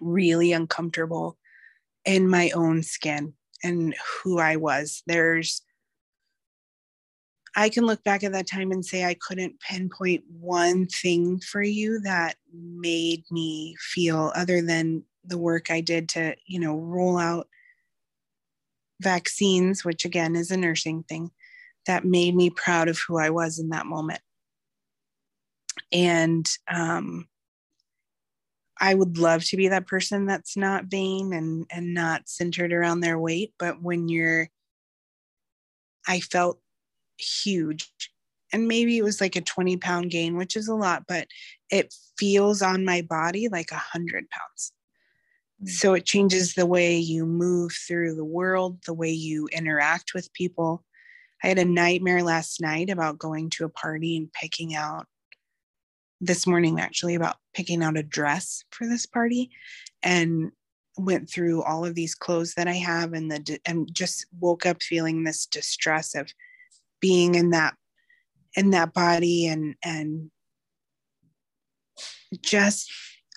really 0.00 0.52
uncomfortable 0.52 1.36
in 2.04 2.28
my 2.28 2.50
own 2.50 2.82
skin 2.82 3.34
and 3.62 3.94
who 4.24 4.38
I 4.38 4.56
was. 4.56 5.02
There's, 5.06 5.62
I 7.56 7.68
can 7.68 7.84
look 7.86 8.02
back 8.04 8.22
at 8.22 8.32
that 8.32 8.46
time 8.46 8.70
and 8.70 8.84
say 8.84 9.04
I 9.04 9.14
couldn't 9.14 9.60
pinpoint 9.60 10.24
one 10.28 10.86
thing 10.86 11.40
for 11.40 11.62
you 11.62 12.00
that 12.00 12.36
made 12.52 13.24
me 13.30 13.76
feel 13.78 14.32
other 14.34 14.62
than 14.62 15.04
the 15.24 15.38
work 15.38 15.70
I 15.70 15.80
did 15.80 16.08
to, 16.10 16.34
you 16.46 16.60
know, 16.60 16.76
roll 16.76 17.18
out 17.18 17.48
vaccines, 19.00 19.84
which 19.84 20.04
again 20.04 20.36
is 20.36 20.50
a 20.50 20.56
nursing 20.56 21.04
thing 21.04 21.30
that 21.86 22.04
made 22.04 22.34
me 22.34 22.50
proud 22.50 22.88
of 22.88 22.98
who 22.98 23.18
I 23.18 23.30
was 23.30 23.58
in 23.58 23.70
that 23.70 23.86
moment. 23.86 24.20
And 25.92 26.46
um, 26.70 27.28
I 28.80 28.94
would 28.94 29.18
love 29.18 29.44
to 29.46 29.56
be 29.56 29.68
that 29.68 29.86
person 29.86 30.26
that's 30.26 30.56
not 30.56 30.86
vain 30.86 31.32
and 31.32 31.66
and 31.70 31.94
not 31.94 32.28
centered 32.28 32.72
around 32.72 33.00
their 33.00 33.18
weight. 33.18 33.54
But 33.58 33.82
when 33.82 34.08
you're, 34.08 34.48
I 36.06 36.20
felt 36.20 36.60
huge, 37.18 37.90
and 38.52 38.68
maybe 38.68 38.96
it 38.96 39.02
was 39.02 39.20
like 39.20 39.36
a 39.36 39.40
20 39.40 39.76
pound 39.76 40.10
gain, 40.10 40.36
which 40.36 40.56
is 40.56 40.68
a 40.68 40.74
lot, 40.74 41.04
but 41.06 41.26
it 41.70 41.94
feels 42.18 42.62
on 42.62 42.84
my 42.84 43.02
body 43.02 43.48
like 43.48 43.70
a 43.70 43.76
hundred 43.76 44.28
pounds. 44.30 44.72
Mm. 45.62 45.68
So 45.68 45.94
it 45.94 46.06
changes 46.06 46.54
the 46.54 46.66
way 46.66 46.96
you 46.96 47.26
move 47.26 47.72
through 47.86 48.14
the 48.14 48.24
world, 48.24 48.78
the 48.86 48.94
way 48.94 49.10
you 49.10 49.48
interact 49.52 50.14
with 50.14 50.32
people. 50.32 50.84
I 51.42 51.48
had 51.48 51.58
a 51.58 51.64
nightmare 51.64 52.22
last 52.22 52.60
night 52.60 52.90
about 52.90 53.18
going 53.18 53.50
to 53.50 53.64
a 53.64 53.68
party 53.68 54.16
and 54.16 54.32
picking 54.32 54.74
out 54.74 55.06
this 56.20 56.46
morning 56.46 56.80
actually 56.80 57.14
about 57.14 57.36
picking 57.54 57.82
out 57.82 57.96
a 57.96 58.02
dress 58.02 58.64
for 58.70 58.88
this 58.88 59.06
party 59.06 59.50
and 60.02 60.50
went 60.96 61.30
through 61.30 61.62
all 61.62 61.84
of 61.84 61.94
these 61.94 62.14
clothes 62.14 62.54
that 62.54 62.66
I 62.66 62.74
have 62.74 63.12
and 63.12 63.30
the 63.30 63.60
and 63.64 63.88
just 63.92 64.26
woke 64.40 64.66
up 64.66 64.82
feeling 64.82 65.22
this 65.22 65.46
distress 65.46 66.16
of 66.16 66.32
being 67.00 67.34
in 67.34 67.50
that 67.50 67.74
in 68.54 68.70
that 68.70 68.92
body 68.92 69.46
and 69.46 69.74
and 69.84 70.30
just 72.42 72.90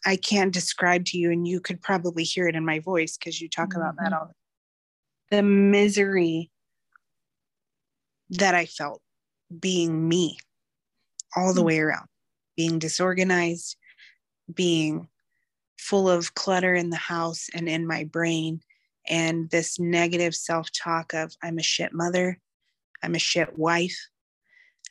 I 0.06 0.15
can't 0.15 0.54
describe 0.54 1.06
to 1.06 1.17
you 1.17 1.32
and 1.32 1.47
you 1.47 1.60
could 1.60 1.82
probably 1.82 2.24
hear 2.24 2.47
it 2.47 2.56
in 2.56 2.65
my 2.65 2.80
voice 2.80 3.17
because 3.17 3.39
you 3.39 3.50
talk 3.50 3.76
about 3.76 3.95
that 3.97 4.12
mm-hmm. 4.12 4.15
all 4.15 4.32
the 5.30 5.43
misery 5.43 6.50
that 8.32 8.56
I 8.56 8.65
felt 8.65 9.02
being 9.60 10.08
me 10.08 10.38
all 11.36 11.54
the 11.54 11.60
mm-hmm. 11.60 11.67
way 11.67 11.80
around 11.80 12.08
being 12.56 12.80
disorganized 12.80 13.78
being 14.54 15.08
full 15.78 16.10
of 16.10 16.34
clutter 16.36 16.76
in 16.76 16.89
the 16.89 16.95
house 16.95 17.47
and 17.54 17.67
in 17.67 17.88
my 17.88 18.04
brain 18.04 18.62
and 19.08 19.50
this 19.50 19.80
negative 19.80 20.36
self-talk 20.36 21.13
of 21.13 21.34
i'm 21.41 21.58
a 21.58 21.63
shit 21.63 21.91
mother 21.93 22.38
i'm 23.03 23.15
a 23.15 23.19
shit 23.19 23.57
wife. 23.57 23.97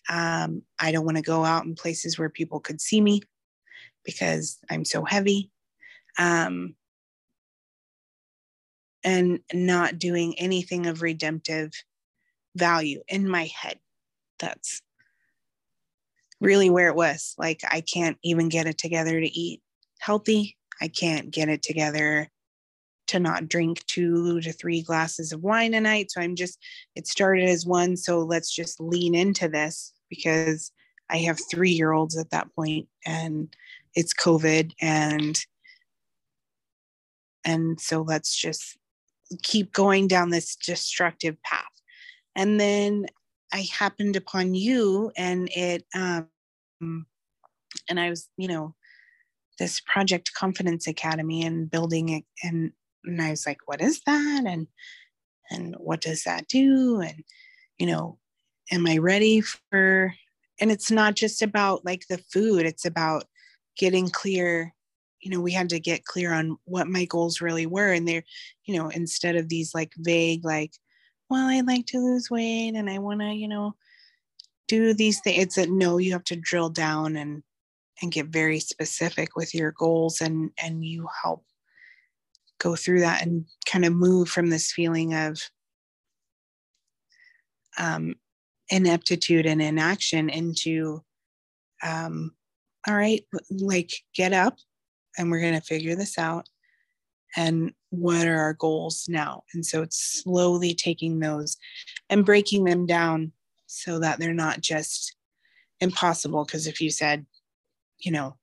Um, 0.09 0.63
i 0.79 0.93
don't 0.93 1.05
want 1.05 1.17
to 1.17 1.23
go 1.23 1.45
out 1.45 1.65
in 1.65 1.75
places 1.75 2.19
where 2.19 2.31
people 2.31 2.61
could 2.61 2.81
see 2.81 3.01
me 3.01 3.23
because 4.05 4.59
i'm 4.71 4.85
so 4.85 5.05
heavy. 5.05 5.51
Um, 6.19 6.75
and 9.03 9.41
not 9.53 9.99
doing 9.99 10.39
anything 10.39 10.87
of 10.87 11.01
redemptive 11.01 11.73
value 12.55 13.01
in 13.09 13.27
my 13.27 13.47
head. 13.47 13.79
That's 14.39 14.83
really 16.41 16.69
where 16.69 16.89
it 16.89 16.97
was. 16.97 17.35
Like 17.39 17.63
i 17.71 17.81
can't 17.81 18.19
even 18.23 18.49
get 18.49 18.67
it 18.67 18.79
together 18.79 19.21
to 19.21 19.27
eat 19.27 19.63
healthy. 20.01 20.57
I 20.81 20.89
can't 20.89 21.31
get 21.31 21.49
it 21.49 21.63
together 21.63 22.31
to 23.11 23.19
not 23.21 23.49
drink 23.49 23.85
two 23.87 24.41
to 24.41 24.53
three 24.53 24.83
glasses 24.83 25.33
of 25.33 25.43
wine 25.43 25.75
a 25.75 25.81
night. 25.81 26.11
So 26.11 26.21
I'm 26.21 26.37
just, 26.37 26.59
it 26.95 27.09
started 27.09 27.49
as 27.49 27.67
one. 27.67 27.97
So 27.97 28.21
let's 28.21 28.55
just 28.55 28.81
lean 28.81 29.15
into 29.17 29.49
this 29.49 29.93
because 30.09 30.71
I 31.11 31.19
have 31.19 31.39
three 31.51 31.71
year 31.71 31.93
olds 31.93 32.17
at 32.17 32.31
that 32.31 32.55
point 32.55 32.89
and 33.05 33.55
it's 33.95 34.15
COVID 34.15 34.73
and 34.81 35.39
and 37.45 37.81
so 37.81 38.03
let's 38.03 38.37
just 38.37 38.79
keep 39.43 39.73
going 39.73 40.07
down 40.07 40.29
this 40.31 40.55
destructive 40.55 41.43
path. 41.43 41.65
And 42.37 42.61
then 42.61 43.07
I 43.53 43.67
happened 43.73 44.15
upon 44.15 44.55
you 44.55 45.11
and 45.17 45.49
it 45.53 45.85
um 45.97 46.29
and 47.89 47.99
I 47.99 48.09
was, 48.09 48.29
you 48.37 48.47
know, 48.47 48.77
this 49.59 49.81
project 49.81 50.33
confidence 50.35 50.87
academy 50.87 51.45
and 51.45 51.69
building 51.71 52.11
it 52.11 52.25
and, 52.45 52.73
and 53.05 53.21
i 53.21 53.31
was 53.31 53.47
like 53.47 53.59
what 53.67 53.81
is 53.81 54.01
that? 54.07 54.45
And 54.47 54.67
and 55.53 55.75
what 55.79 56.01
does 56.01 56.23
that 56.25 56.47
do? 56.47 57.01
And 57.01 57.25
you 57.81 57.87
know 57.87 58.19
am 58.71 58.87
i 58.87 58.99
ready 58.99 59.41
for 59.41 60.15
and 60.61 60.71
it's 60.71 60.91
not 60.91 61.15
just 61.15 61.43
about 61.43 61.85
like 61.85 62.07
the 62.09 62.19
food 62.19 62.67
it's 62.67 62.85
about 62.85 63.25
getting 63.77 64.09
clear 64.09 64.73
you 65.21 65.31
know 65.31 65.41
we 65.41 65.53
had 65.53 65.71
to 65.71 65.81
get 65.81 66.05
clear 66.05 66.33
on 66.33 66.57
what 66.65 66.87
my 66.87 67.07
goals 67.07 67.41
really 67.41 67.67
were 67.67 67.93
and 67.93 68.07
they're 68.07 68.23
you 68.67 68.77
know 68.77 68.89
instead 68.91 69.35
of 69.35 69.49
these 69.49 69.75
like 69.75 69.93
vague 69.97 70.45
like 70.45 70.73
well 71.31 71.49
i'd 71.49 71.67
like 71.67 71.87
to 71.87 71.99
lose 71.99 72.31
weight 72.31 72.75
and 72.75 72.89
i 72.91 72.99
want 72.99 73.21
to 73.21 73.33
you 73.33 73.49
know 73.49 73.75
do 74.69 74.95
these 74.95 75.21
things 75.21 75.43
it's 75.43 75.57
that 75.57 75.71
no 75.71 75.97
you 75.99 76.13
have 76.13 76.25
to 76.25 76.37
drill 76.37 76.69
down 76.69 77.17
and 77.17 77.43
and 78.03 78.13
get 78.13 78.27
very 78.27 78.61
specific 78.61 79.37
with 79.37 79.55
your 79.55 79.73
goals 79.73 80.21
and 80.21 80.51
and 80.63 80.85
you 80.85 81.09
help 81.23 81.45
go 82.61 82.77
through 82.77 83.01
that 83.01 83.23
and 83.23 83.45
kind 83.67 83.85
of 83.85 83.93
move 83.93 84.29
from 84.29 84.51
this 84.51 84.71
feeling 84.71 85.15
of 85.15 85.41
um, 87.79 88.15
ineptitude 88.69 89.47
and 89.47 89.61
inaction 89.61 90.29
into 90.29 91.03
um, 91.83 92.33
all 92.87 92.95
right 92.95 93.25
like 93.51 93.91
get 94.15 94.33
up 94.33 94.59
and 95.19 95.31
we're 95.31 95.41
going 95.41 95.55
to 95.55 95.61
figure 95.61 95.97
this 95.97 96.19
out. 96.19 96.49
And 97.37 97.73
what 97.91 98.27
are 98.27 98.39
our 98.39 98.55
goals 98.55 99.07
now? 99.09 99.43
And 99.55 99.65
so 99.65 99.83
it's 99.83 100.23
slowly 100.23 100.75
taking 100.75 101.21
those 101.21 101.57
and 102.09 102.25
breaking 102.25 102.65
them 102.65 102.87
down 102.87 103.33
so 103.67 103.99
that 104.01 104.19
they're 104.19 104.33
not 104.33 104.61
just 104.61 105.17
impossible. 105.81 106.45
Because 106.45 106.67
if 106.67 106.81
you 106.81 106.91
said 106.91 107.27
you 108.01 108.13
know, 108.13 108.37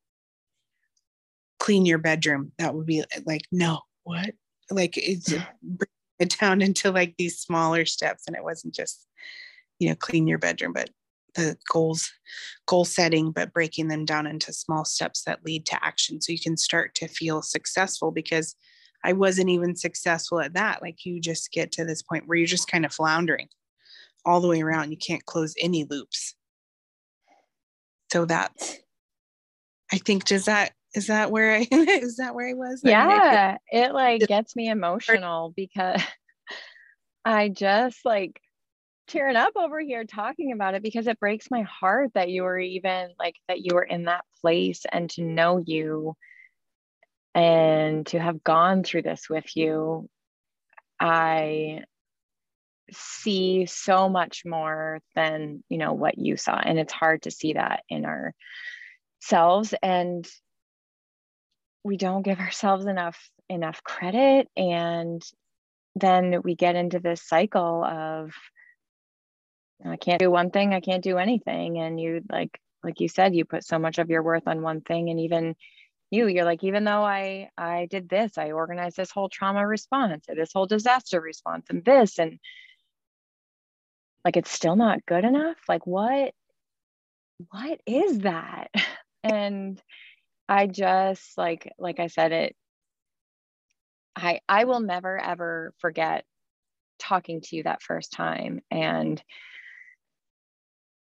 clean 1.59 1.85
your 1.85 1.97
bedroom. 1.97 2.51
That 2.57 2.73
would 2.75 2.85
be 2.85 3.03
like, 3.25 3.41
no, 3.51 3.81
what? 4.07 4.31
Like 4.71 4.97
it's 4.97 5.33
it 6.19 6.35
down 6.39 6.61
into 6.61 6.91
like 6.91 7.15
these 7.17 7.37
smaller 7.39 7.85
steps. 7.85 8.23
And 8.27 8.35
it 8.35 8.43
wasn't 8.43 8.73
just, 8.73 9.05
you 9.79 9.89
know, 9.89 9.95
clean 9.95 10.27
your 10.27 10.39
bedroom, 10.39 10.73
but 10.73 10.89
the 11.35 11.57
goals, 11.71 12.11
goal 12.65 12.85
setting, 12.85 13.31
but 13.31 13.53
breaking 13.53 13.89
them 13.89 14.05
down 14.05 14.25
into 14.25 14.51
small 14.51 14.85
steps 14.85 15.23
that 15.23 15.45
lead 15.45 15.65
to 15.67 15.85
action. 15.85 16.19
So 16.19 16.31
you 16.31 16.39
can 16.39 16.57
start 16.57 16.95
to 16.95 17.07
feel 17.07 17.41
successful 17.43 18.11
because 18.11 18.55
I 19.03 19.13
wasn't 19.13 19.49
even 19.49 19.75
successful 19.75 20.39
at 20.39 20.53
that. 20.53 20.81
Like 20.81 21.05
you 21.05 21.21
just 21.21 21.51
get 21.51 21.71
to 21.73 21.85
this 21.85 22.01
point 22.01 22.27
where 22.27 22.37
you're 22.37 22.47
just 22.47 22.71
kind 22.71 22.85
of 22.85 22.93
floundering 22.93 23.49
all 24.25 24.41
the 24.41 24.47
way 24.47 24.61
around. 24.61 24.91
You 24.91 24.97
can't 24.97 25.25
close 25.25 25.53
any 25.59 25.85
loops. 25.87 26.33
So 28.11 28.25
that's 28.25 28.79
I 29.91 29.97
think 29.97 30.25
does 30.25 30.45
that 30.45 30.73
is 30.97 31.07
that 31.07 31.31
where 31.31 31.53
I 31.53 31.67
is 31.71 32.17
that 32.17 32.33
where 32.33 32.49
I 32.49 32.53
was? 32.53 32.81
Yeah, 32.83 33.57
it 33.71 33.93
like 33.93 34.27
gets 34.27 34.55
me 34.55 34.69
emotional 34.69 35.53
because 35.55 36.01
I 37.25 37.49
just 37.49 37.99
like 38.03 38.41
tearing 39.07 39.35
up 39.35 39.53
over 39.55 39.79
here 39.79 40.03
talking 40.03 40.51
about 40.51 40.73
it 40.73 40.83
because 40.83 41.07
it 41.07 41.19
breaks 41.19 41.49
my 41.49 41.61
heart 41.61 42.11
that 42.15 42.29
you 42.29 42.43
were 42.43 42.59
even 42.59 43.09
like 43.19 43.35
that 43.47 43.59
you 43.61 43.75
were 43.75 43.83
in 43.83 44.05
that 44.05 44.25
place 44.41 44.85
and 44.91 45.09
to 45.11 45.23
know 45.23 45.63
you 45.65 46.15
and 47.33 48.05
to 48.07 48.19
have 48.19 48.43
gone 48.43 48.83
through 48.83 49.03
this 49.03 49.29
with 49.29 49.55
you 49.55 50.09
i 50.99 51.81
see 52.91 53.65
so 53.65 54.09
much 54.09 54.43
more 54.45 54.99
than 55.15 55.63
you 55.69 55.77
know 55.77 55.93
what 55.93 56.17
you 56.17 56.35
saw 56.35 56.57
and 56.57 56.77
it's 56.77 56.93
hard 56.93 57.21
to 57.21 57.31
see 57.31 57.53
that 57.53 57.83
in 57.89 58.03
our 58.03 58.33
selves 59.21 59.73
and 59.81 60.27
we 61.87 61.97
don't 61.97 62.21
give 62.21 62.39
ourselves 62.39 62.85
enough 62.85 63.17
enough 63.49 63.81
credit. 63.81 64.49
And 64.57 65.23
then 65.95 66.41
we 66.43 66.53
get 66.55 66.75
into 66.75 66.99
this 66.99 67.25
cycle 67.25 67.83
of 67.83 68.33
I 69.85 69.95
can't 69.95 70.19
do 70.19 70.29
one 70.29 70.51
thing, 70.51 70.73
I 70.73 70.81
can't 70.81 71.03
do 71.03 71.17
anything. 71.17 71.79
And 71.79 71.99
you 71.99 72.21
like 72.29 72.59
like 72.83 72.99
you 72.99 73.07
said 73.07 73.35
you 73.35 73.45
put 73.45 73.63
so 73.63 73.79
much 73.79 73.97
of 73.99 74.09
your 74.09 74.21
worth 74.21 74.47
on 74.47 74.61
one 74.61 74.81
thing. 74.81 75.09
And 75.09 75.21
even 75.21 75.55
you 76.11 76.27
you're 76.27 76.45
like 76.45 76.63
even 76.63 76.83
though 76.83 77.03
I 77.03 77.49
I 77.57 77.87
did 77.89 78.09
this, 78.09 78.37
I 78.37 78.51
organized 78.51 78.97
this 78.97 79.11
whole 79.11 79.29
trauma 79.29 79.65
response 79.65 80.25
or 80.27 80.35
this 80.35 80.51
whole 80.53 80.67
disaster 80.67 81.21
response 81.21 81.67
and 81.69 81.85
this 81.85 82.19
and 82.19 82.37
like 84.25 84.35
it's 84.35 84.51
still 84.51 84.75
not 84.75 85.05
good 85.05 85.23
enough? 85.23 85.57
Like 85.69 85.87
what 85.87 86.33
what 87.49 87.79
is 87.85 88.19
that? 88.19 88.71
And 89.23 89.81
i 90.47 90.67
just 90.67 91.37
like 91.37 91.71
like 91.77 91.99
i 91.99 92.07
said 92.07 92.31
it 92.31 92.55
i 94.15 94.39
i 94.47 94.63
will 94.63 94.79
never 94.79 95.17
ever 95.17 95.73
forget 95.79 96.25
talking 96.99 97.41
to 97.41 97.55
you 97.55 97.63
that 97.63 97.81
first 97.81 98.11
time 98.11 98.61
and 98.71 99.21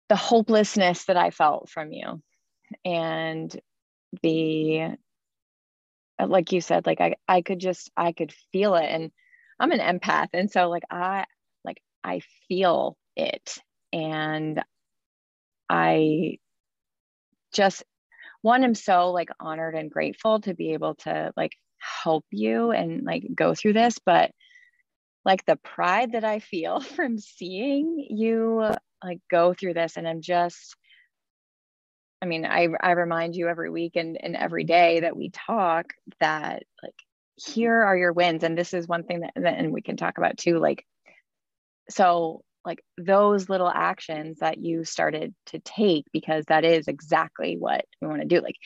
the 0.09 0.17
hopelessness 0.17 1.05
that 1.05 1.17
i 1.17 1.31
felt 1.31 1.69
from 1.69 1.93
you 1.93 2.23
and 2.85 3.61
the 4.23 4.97
uh, 6.19 6.27
like 6.27 6.53
you 6.53 6.61
said 6.61 6.87
like 6.87 7.01
i 7.01 7.15
i 7.29 7.43
could 7.43 7.59
just 7.59 7.91
i 7.97 8.13
could 8.13 8.33
feel 8.53 8.75
it 8.75 8.87
and 8.87 9.11
i'm 9.61 9.73
an 9.73 9.81
empath 9.81 10.29
and 10.33 10.51
so 10.51 10.69
like 10.69 10.85
i 10.91 11.25
like 11.65 11.81
i 12.03 12.21
feel 12.49 12.97
it 13.17 13.59
and 13.93 14.63
i 15.69 16.39
just 17.53 17.85
one 18.43 18.65
i'm 18.65 18.75
so 18.75 19.11
like 19.11 19.31
honored 19.41 19.75
and 19.75 19.91
grateful 19.91 20.41
to 20.41 20.55
be 20.55 20.73
able 20.73 20.95
to 20.95 21.33
like 21.37 21.53
help 21.79 22.25
you 22.31 22.71
and 22.71 23.05
like 23.05 23.25
go 23.35 23.55
through 23.55 23.73
this 23.73 23.99
but 24.05 24.31
like 25.25 25.45
the 25.47 25.57
pride 25.57 26.13
that 26.13 26.25
i 26.25 26.39
feel 26.39 26.81
from 26.97 27.19
seeing 27.19 28.07
you 28.11 28.75
like 29.03 29.21
go 29.31 29.55
through 29.55 29.75
this 29.75 29.97
and 29.97 30.09
i'm 30.09 30.21
just 30.21 30.77
i 32.23 32.27
mean 32.27 32.45
i 32.45 32.69
i 32.81 32.93
remind 32.93 33.37
you 33.37 33.49
every 33.49 33.71
week 33.71 33.97
and, 33.97 34.23
and 34.23 34.37
every 34.37 34.65
day 34.65 35.01
that 35.01 35.17
we 35.17 35.31
talk 35.31 35.93
that 36.21 36.63
like 36.83 36.95
here 37.37 37.83
are 37.83 37.97
your 37.97 38.13
wins 38.13 38.43
and 38.43 38.59
this 38.59 38.75
is 38.75 38.89
one 38.89 39.05
thing 39.05 39.21
that 39.21 39.33
and 39.37 39.73
we 39.73 39.81
can 39.81 39.97
talk 39.97 40.19
about 40.19 40.37
too 40.37 40.59
like 40.59 40.85
so 41.89 42.43
like 42.69 42.85
those 42.99 43.49
little 43.49 43.71
actions 43.71 44.41
that 44.41 44.59
you 44.59 44.85
started 44.85 45.35
to 45.47 45.59
take 45.61 46.05
because 46.13 46.45
that 46.49 46.67
is 46.67 46.87
exactly 46.87 47.57
what 47.59 47.87
we 48.03 48.07
want 48.07 48.21
to 48.21 48.29
do 48.29 48.43
like 48.43 48.57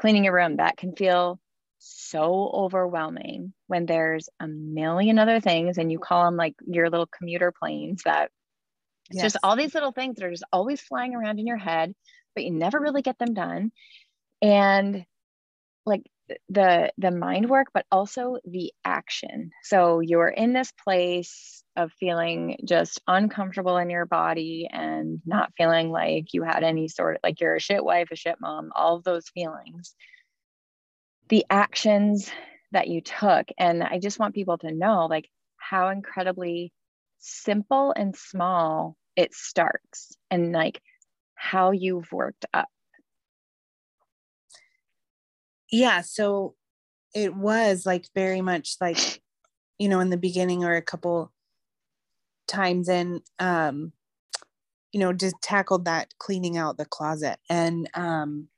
cleaning 0.00 0.24
your 0.24 0.34
room 0.34 0.56
that 0.56 0.78
can 0.78 0.96
feel 0.96 1.38
so 1.78 2.50
overwhelming 2.54 3.52
when 3.66 3.84
there's 3.84 4.30
a 4.40 4.48
million 4.48 5.18
other 5.18 5.40
things 5.40 5.76
and 5.76 5.92
you 5.92 5.98
call 5.98 6.24
them 6.24 6.36
like 6.36 6.54
your 6.66 6.88
little 6.88 7.06
commuter 7.06 7.52
planes 7.52 8.02
that 8.04 8.30
it's 9.10 9.18
yes. 9.18 9.24
just 9.24 9.36
all 9.42 9.56
these 9.56 9.74
little 9.74 9.92
things 9.92 10.16
that 10.16 10.24
are 10.24 10.30
just 10.30 10.42
always 10.50 10.80
flying 10.80 11.14
around 11.14 11.38
in 11.38 11.46
your 11.46 11.58
head 11.58 11.94
but 12.34 12.44
you 12.44 12.50
never 12.50 12.80
really 12.80 13.02
get 13.02 13.18
them 13.18 13.34
done 13.34 13.70
and 14.40 15.04
like 15.84 16.02
the 16.48 16.92
the 16.98 17.10
mind 17.10 17.48
work 17.48 17.68
but 17.72 17.86
also 17.90 18.38
the 18.44 18.72
action. 18.84 19.50
So 19.62 20.00
you're 20.00 20.28
in 20.28 20.52
this 20.52 20.72
place 20.72 21.62
of 21.76 21.92
feeling 21.92 22.58
just 22.64 23.00
uncomfortable 23.06 23.76
in 23.76 23.90
your 23.90 24.06
body 24.06 24.68
and 24.70 25.20
not 25.26 25.52
feeling 25.56 25.90
like 25.90 26.32
you 26.32 26.42
had 26.42 26.64
any 26.64 26.88
sort 26.88 27.16
of 27.16 27.20
like 27.22 27.40
you're 27.40 27.56
a 27.56 27.60
shit 27.60 27.84
wife 27.84 28.08
a 28.10 28.16
shit 28.16 28.36
mom 28.40 28.72
all 28.74 28.96
of 28.96 29.04
those 29.04 29.28
feelings. 29.28 29.94
The 31.28 31.44
actions 31.50 32.30
that 32.72 32.88
you 32.88 33.00
took 33.00 33.46
and 33.58 33.82
i 33.82 33.98
just 33.98 34.18
want 34.18 34.34
people 34.34 34.58
to 34.58 34.72
know 34.72 35.06
like 35.06 35.28
how 35.56 35.88
incredibly 35.88 36.72
simple 37.18 37.92
and 37.96 38.14
small 38.16 38.96
it 39.16 39.32
starts 39.34 40.16
and 40.30 40.52
like 40.52 40.80
how 41.34 41.70
you've 41.70 42.10
worked 42.12 42.44
up 42.52 42.68
yeah 45.70 46.00
so 46.00 46.54
it 47.14 47.34
was 47.34 47.86
like 47.86 48.08
very 48.14 48.40
much 48.40 48.76
like 48.80 49.22
you 49.78 49.88
know 49.88 50.00
in 50.00 50.10
the 50.10 50.16
beginning 50.16 50.64
or 50.64 50.74
a 50.74 50.82
couple 50.82 51.32
times 52.46 52.88
in 52.88 53.20
um 53.38 53.92
you 54.92 55.00
know 55.00 55.12
just 55.12 55.36
tackled 55.42 55.84
that 55.84 56.14
cleaning 56.18 56.56
out 56.56 56.78
the 56.78 56.84
closet. 56.84 57.38
And 57.50 57.88
um 57.94 58.48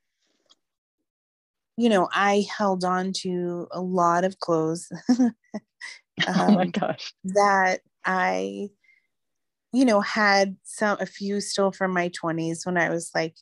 you 1.76 1.88
know 1.88 2.08
i 2.12 2.44
held 2.56 2.84
on 2.84 3.12
to 3.12 3.68
a 3.70 3.80
lot 3.80 4.24
of 4.24 4.40
clothes 4.40 4.90
um, 5.08 5.34
oh 6.28 6.52
my 6.52 6.62
um, 6.62 6.70
gosh. 6.70 7.14
that 7.24 7.80
i 8.04 8.68
you 9.72 9.84
know 9.84 10.00
had 10.00 10.56
some 10.64 10.98
a 11.00 11.06
few 11.06 11.40
still 11.40 11.70
from 11.70 11.92
my 11.92 12.10
20s 12.10 12.66
when 12.66 12.76
i 12.76 12.90
was 12.90 13.12
like 13.14 13.36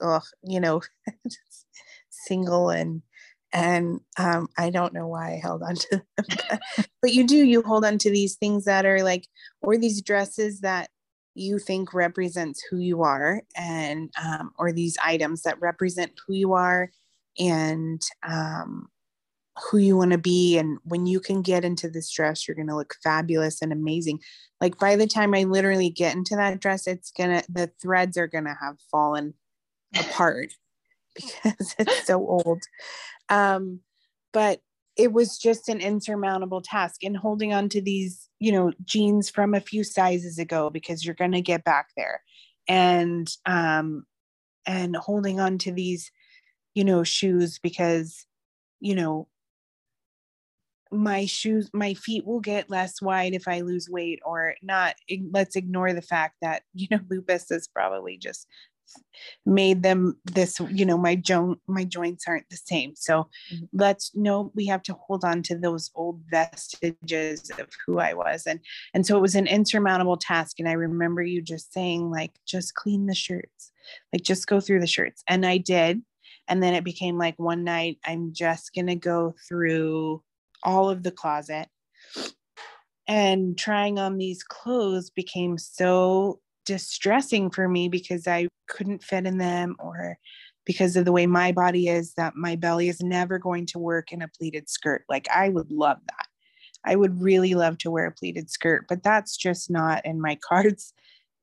oh 0.00 0.22
you 0.42 0.58
know 0.58 0.80
single 2.28 2.70
and 2.70 3.02
and 3.52 4.00
um, 4.18 4.48
I 4.58 4.70
don't 4.70 4.92
know 4.92 5.06
why 5.06 5.32
I 5.32 5.40
held 5.42 5.62
on 5.62 5.74
to 5.74 5.88
them, 5.90 6.02
but, 6.16 6.60
but 7.00 7.14
you 7.14 7.26
do. 7.26 7.36
You 7.36 7.62
hold 7.62 7.84
on 7.84 7.98
to 7.98 8.10
these 8.10 8.34
things 8.34 8.66
that 8.66 8.84
are 8.84 9.02
like, 9.02 9.26
or 9.62 9.78
these 9.78 10.02
dresses 10.02 10.60
that 10.60 10.90
you 11.34 11.58
think 11.58 11.94
represents 11.94 12.62
who 12.70 12.78
you 12.78 13.02
are, 13.02 13.42
and 13.56 14.10
um, 14.22 14.52
or 14.58 14.72
these 14.72 14.96
items 15.02 15.42
that 15.42 15.60
represent 15.60 16.12
who 16.26 16.34
you 16.34 16.52
are 16.52 16.90
and 17.38 18.02
um, 18.28 18.88
who 19.70 19.78
you 19.78 19.96
want 19.96 20.12
to 20.12 20.18
be. 20.18 20.58
And 20.58 20.78
when 20.84 21.06
you 21.06 21.20
can 21.20 21.40
get 21.40 21.64
into 21.64 21.88
this 21.88 22.10
dress, 22.10 22.46
you're 22.46 22.54
going 22.54 22.68
to 22.68 22.76
look 22.76 22.94
fabulous 23.02 23.62
and 23.62 23.72
amazing. 23.72 24.20
Like 24.60 24.78
by 24.78 24.96
the 24.96 25.06
time 25.06 25.34
I 25.34 25.44
literally 25.44 25.90
get 25.90 26.14
into 26.14 26.36
that 26.36 26.60
dress, 26.60 26.86
it's 26.86 27.12
gonna 27.12 27.42
the 27.48 27.70
threads 27.80 28.18
are 28.18 28.26
gonna 28.26 28.56
have 28.60 28.76
fallen 28.90 29.34
apart 29.98 30.52
because 31.18 31.74
it's 31.78 32.06
so 32.06 32.18
old. 32.26 32.62
Um, 33.28 33.80
but 34.32 34.60
it 34.96 35.12
was 35.12 35.38
just 35.38 35.68
an 35.68 35.80
insurmountable 35.80 36.60
task 36.60 37.04
and 37.04 37.16
holding 37.16 37.52
on 37.52 37.68
to 37.70 37.80
these, 37.80 38.28
you 38.40 38.50
know, 38.50 38.72
jeans 38.84 39.30
from 39.30 39.54
a 39.54 39.60
few 39.60 39.84
sizes 39.84 40.38
ago 40.38 40.70
because 40.70 41.04
you're 41.04 41.14
going 41.14 41.32
to 41.32 41.40
get 41.40 41.64
back 41.64 41.88
there. 41.96 42.22
And, 42.68 43.30
um, 43.46 44.04
and 44.66 44.94
holding 44.96 45.40
on 45.40 45.56
to 45.58 45.72
these, 45.72 46.10
you 46.74 46.84
know, 46.84 47.02
shoes 47.02 47.58
because, 47.58 48.26
you 48.80 48.94
know, 48.94 49.28
my 50.90 51.26
shoes 51.26 51.68
my 51.72 51.94
feet 51.94 52.26
will 52.26 52.40
get 52.40 52.70
less 52.70 53.02
wide 53.02 53.34
if 53.34 53.46
i 53.46 53.60
lose 53.60 53.88
weight 53.90 54.20
or 54.24 54.54
not 54.62 54.94
let's 55.32 55.56
ignore 55.56 55.92
the 55.92 56.02
fact 56.02 56.36
that 56.40 56.62
you 56.74 56.86
know 56.90 57.00
lupus 57.10 57.50
is 57.50 57.68
probably 57.68 58.16
just 58.16 58.46
made 59.44 59.82
them 59.82 60.16
this 60.24 60.60
you 60.70 60.84
know 60.86 60.98
my 60.98 61.14
joint 61.14 61.58
my 61.66 61.84
joints 61.84 62.24
aren't 62.26 62.48
the 62.50 62.56
same. 62.56 62.94
So 62.96 63.28
mm-hmm. 63.52 63.64
let's 63.72 64.14
know 64.14 64.52
we 64.54 64.66
have 64.66 64.82
to 64.84 64.94
hold 64.94 65.24
on 65.24 65.42
to 65.44 65.58
those 65.58 65.90
old 65.94 66.20
vestiges 66.30 67.50
of 67.58 67.68
who 67.86 67.98
i 67.98 68.14
was. 68.14 68.46
And 68.46 68.60
and 68.94 69.06
so 69.06 69.16
it 69.16 69.20
was 69.20 69.34
an 69.34 69.46
insurmountable 69.46 70.16
task. 70.16 70.58
And 70.58 70.68
i 70.68 70.72
remember 70.72 71.22
you 71.22 71.42
just 71.42 71.72
saying 71.72 72.10
like 72.10 72.32
just 72.46 72.74
clean 72.74 73.06
the 73.06 73.14
shirts. 73.14 73.72
Like 74.12 74.22
just 74.22 74.46
go 74.46 74.60
through 74.60 74.80
the 74.80 74.86
shirts. 74.86 75.22
And 75.28 75.44
i 75.44 75.58
did. 75.58 76.02
And 76.46 76.62
then 76.62 76.74
it 76.74 76.84
became 76.84 77.18
like 77.18 77.38
one 77.38 77.64
night 77.64 77.98
i'm 78.04 78.32
just 78.32 78.74
going 78.74 78.86
to 78.86 78.96
go 78.96 79.34
through 79.48 80.22
all 80.62 80.90
of 80.90 81.02
the 81.02 81.10
closet. 81.10 81.68
And 83.06 83.56
trying 83.56 83.98
on 83.98 84.18
these 84.18 84.42
clothes 84.42 85.08
became 85.08 85.56
so 85.56 86.40
distressing 86.68 87.50
for 87.50 87.66
me 87.66 87.88
because 87.88 88.26
I 88.26 88.46
couldn't 88.68 89.02
fit 89.02 89.26
in 89.26 89.38
them 89.38 89.74
or 89.78 90.18
because 90.66 90.96
of 90.96 91.06
the 91.06 91.12
way 91.12 91.26
my 91.26 91.50
body 91.50 91.88
is 91.88 92.12
that 92.14 92.36
my 92.36 92.56
belly 92.56 92.90
is 92.90 93.00
never 93.00 93.38
going 93.38 93.64
to 93.64 93.78
work 93.78 94.12
in 94.12 94.20
a 94.20 94.28
pleated 94.28 94.68
skirt. 94.68 95.02
Like 95.08 95.26
I 95.34 95.48
would 95.48 95.72
love 95.72 95.96
that. 96.06 96.26
I 96.84 96.94
would 96.94 97.22
really 97.22 97.54
love 97.54 97.78
to 97.78 97.90
wear 97.90 98.06
a 98.06 98.12
pleated 98.12 98.50
skirt, 98.50 98.84
but 98.86 99.02
that's 99.02 99.34
just 99.38 99.70
not 99.70 100.04
in 100.04 100.20
my 100.20 100.38
cards 100.48 100.92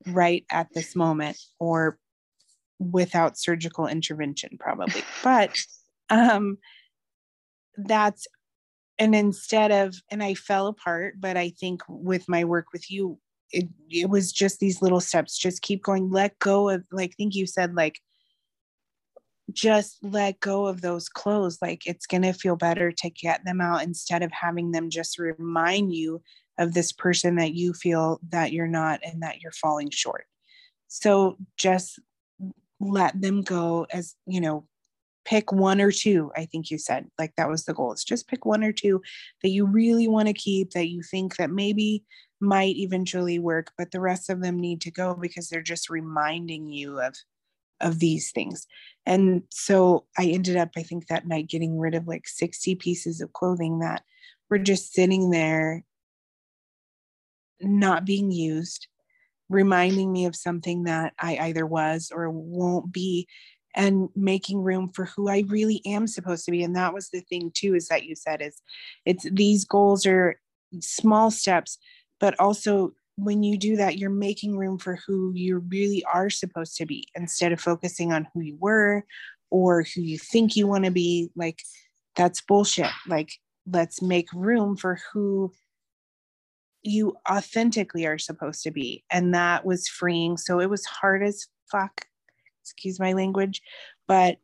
right 0.06 0.44
at 0.52 0.68
this 0.74 0.94
moment 0.94 1.36
or 1.58 1.98
without 2.78 3.36
surgical 3.36 3.88
intervention 3.88 4.56
probably. 4.60 5.02
But 5.24 5.58
um 6.08 6.58
that's 7.76 8.28
and 8.96 9.12
instead 9.12 9.72
of 9.72 9.96
and 10.08 10.22
I 10.22 10.34
fell 10.34 10.68
apart, 10.68 11.14
but 11.18 11.36
I 11.36 11.50
think 11.50 11.82
with 11.88 12.28
my 12.28 12.44
work 12.44 12.66
with 12.72 12.88
you 12.92 13.18
it, 13.52 13.68
it 13.88 14.10
was 14.10 14.32
just 14.32 14.58
these 14.58 14.82
little 14.82 15.00
steps 15.00 15.38
just 15.38 15.62
keep 15.62 15.82
going 15.82 16.10
let 16.10 16.38
go 16.38 16.68
of 16.68 16.84
like 16.90 17.14
think 17.16 17.34
you 17.34 17.46
said 17.46 17.74
like 17.74 18.00
just 19.52 19.98
let 20.02 20.40
go 20.40 20.66
of 20.66 20.80
those 20.80 21.08
clothes 21.08 21.58
like 21.62 21.86
it's 21.86 22.06
going 22.06 22.22
to 22.22 22.32
feel 22.32 22.56
better 22.56 22.90
to 22.90 23.08
get 23.10 23.44
them 23.44 23.60
out 23.60 23.82
instead 23.82 24.22
of 24.22 24.32
having 24.32 24.72
them 24.72 24.90
just 24.90 25.18
remind 25.18 25.94
you 25.94 26.20
of 26.58 26.74
this 26.74 26.92
person 26.92 27.36
that 27.36 27.54
you 27.54 27.72
feel 27.72 28.18
that 28.30 28.52
you're 28.52 28.66
not 28.66 29.00
and 29.04 29.22
that 29.22 29.40
you're 29.40 29.52
falling 29.52 29.90
short. 29.90 30.24
So 30.88 31.36
just 31.56 31.98
let 32.80 33.20
them 33.20 33.42
go 33.42 33.86
as 33.90 34.14
you 34.26 34.40
know 34.40 34.66
pick 35.24 35.50
one 35.50 35.80
or 35.80 35.90
two 35.90 36.30
i 36.36 36.44
think 36.44 36.70
you 36.70 36.76
said 36.76 37.06
like 37.18 37.34
that 37.36 37.48
was 37.48 37.64
the 37.64 37.72
goal 37.72 37.90
it's 37.90 38.04
just 38.04 38.28
pick 38.28 38.44
one 38.44 38.62
or 38.62 38.70
two 38.70 39.00
that 39.42 39.48
you 39.48 39.64
really 39.64 40.06
want 40.06 40.28
to 40.28 40.34
keep 40.34 40.70
that 40.72 40.88
you 40.88 41.02
think 41.02 41.36
that 41.36 41.50
maybe 41.50 42.04
might 42.40 42.76
eventually 42.76 43.38
work 43.38 43.72
but 43.78 43.90
the 43.90 44.00
rest 44.00 44.28
of 44.30 44.40
them 44.42 44.58
need 44.58 44.80
to 44.80 44.90
go 44.90 45.14
because 45.14 45.48
they're 45.48 45.62
just 45.62 45.90
reminding 45.90 46.66
you 46.66 47.00
of 47.00 47.14
of 47.80 47.98
these 47.98 48.30
things. 48.32 48.66
And 49.04 49.42
so 49.50 50.06
i 50.18 50.24
ended 50.24 50.56
up 50.56 50.70
i 50.76 50.82
think 50.82 51.06
that 51.06 51.26
night 51.26 51.48
getting 51.48 51.78
rid 51.78 51.94
of 51.94 52.08
like 52.08 52.26
60 52.26 52.74
pieces 52.76 53.20
of 53.20 53.32
clothing 53.32 53.80
that 53.80 54.02
were 54.50 54.58
just 54.58 54.92
sitting 54.92 55.30
there 55.30 55.84
not 57.60 58.04
being 58.04 58.30
used 58.30 58.88
reminding 59.48 60.12
me 60.12 60.26
of 60.26 60.34
something 60.34 60.84
that 60.84 61.12
i 61.20 61.36
either 61.36 61.64
was 61.64 62.10
or 62.12 62.28
won't 62.30 62.92
be 62.92 63.28
and 63.76 64.08
making 64.16 64.62
room 64.62 64.90
for 64.92 65.04
who 65.04 65.28
i 65.28 65.44
really 65.46 65.80
am 65.84 66.06
supposed 66.06 66.44
to 66.46 66.50
be. 66.50 66.64
And 66.64 66.74
that 66.74 66.94
was 66.94 67.10
the 67.10 67.20
thing 67.20 67.52
too 67.54 67.74
is 67.74 67.88
that 67.88 68.04
you 68.04 68.16
said 68.16 68.42
is 68.42 68.60
it's 69.04 69.26
these 69.30 69.64
goals 69.64 70.06
are 70.06 70.40
small 70.80 71.30
steps 71.30 71.78
but 72.20 72.38
also 72.38 72.92
when 73.16 73.42
you 73.42 73.56
do 73.56 73.76
that 73.76 73.98
you're 73.98 74.10
making 74.10 74.56
room 74.56 74.78
for 74.78 74.98
who 75.06 75.32
you 75.34 75.58
really 75.70 76.04
are 76.12 76.30
supposed 76.30 76.76
to 76.76 76.86
be 76.86 77.06
instead 77.14 77.52
of 77.52 77.60
focusing 77.60 78.12
on 78.12 78.26
who 78.32 78.40
you 78.40 78.56
were 78.60 79.04
or 79.50 79.84
who 79.94 80.02
you 80.02 80.18
think 80.18 80.56
you 80.56 80.66
want 80.66 80.84
to 80.84 80.90
be 80.90 81.30
like 81.36 81.60
that's 82.16 82.40
bullshit. 82.40 82.90
Like 83.06 83.32
let's 83.70 84.00
make 84.00 84.32
room 84.32 84.76
for 84.76 84.98
who 85.12 85.52
you 86.82 87.16
authentically 87.28 88.06
are 88.06 88.18
supposed 88.18 88.62
to 88.62 88.70
be 88.70 89.04
and 89.10 89.34
that 89.34 89.64
was 89.64 89.88
freeing. 89.88 90.36
So 90.36 90.60
it 90.60 90.70
was 90.70 90.84
hard 90.84 91.22
as 91.22 91.46
fuck 91.70 92.06
excuse 92.62 92.98
my 92.98 93.12
language 93.12 93.62
but 94.08 94.38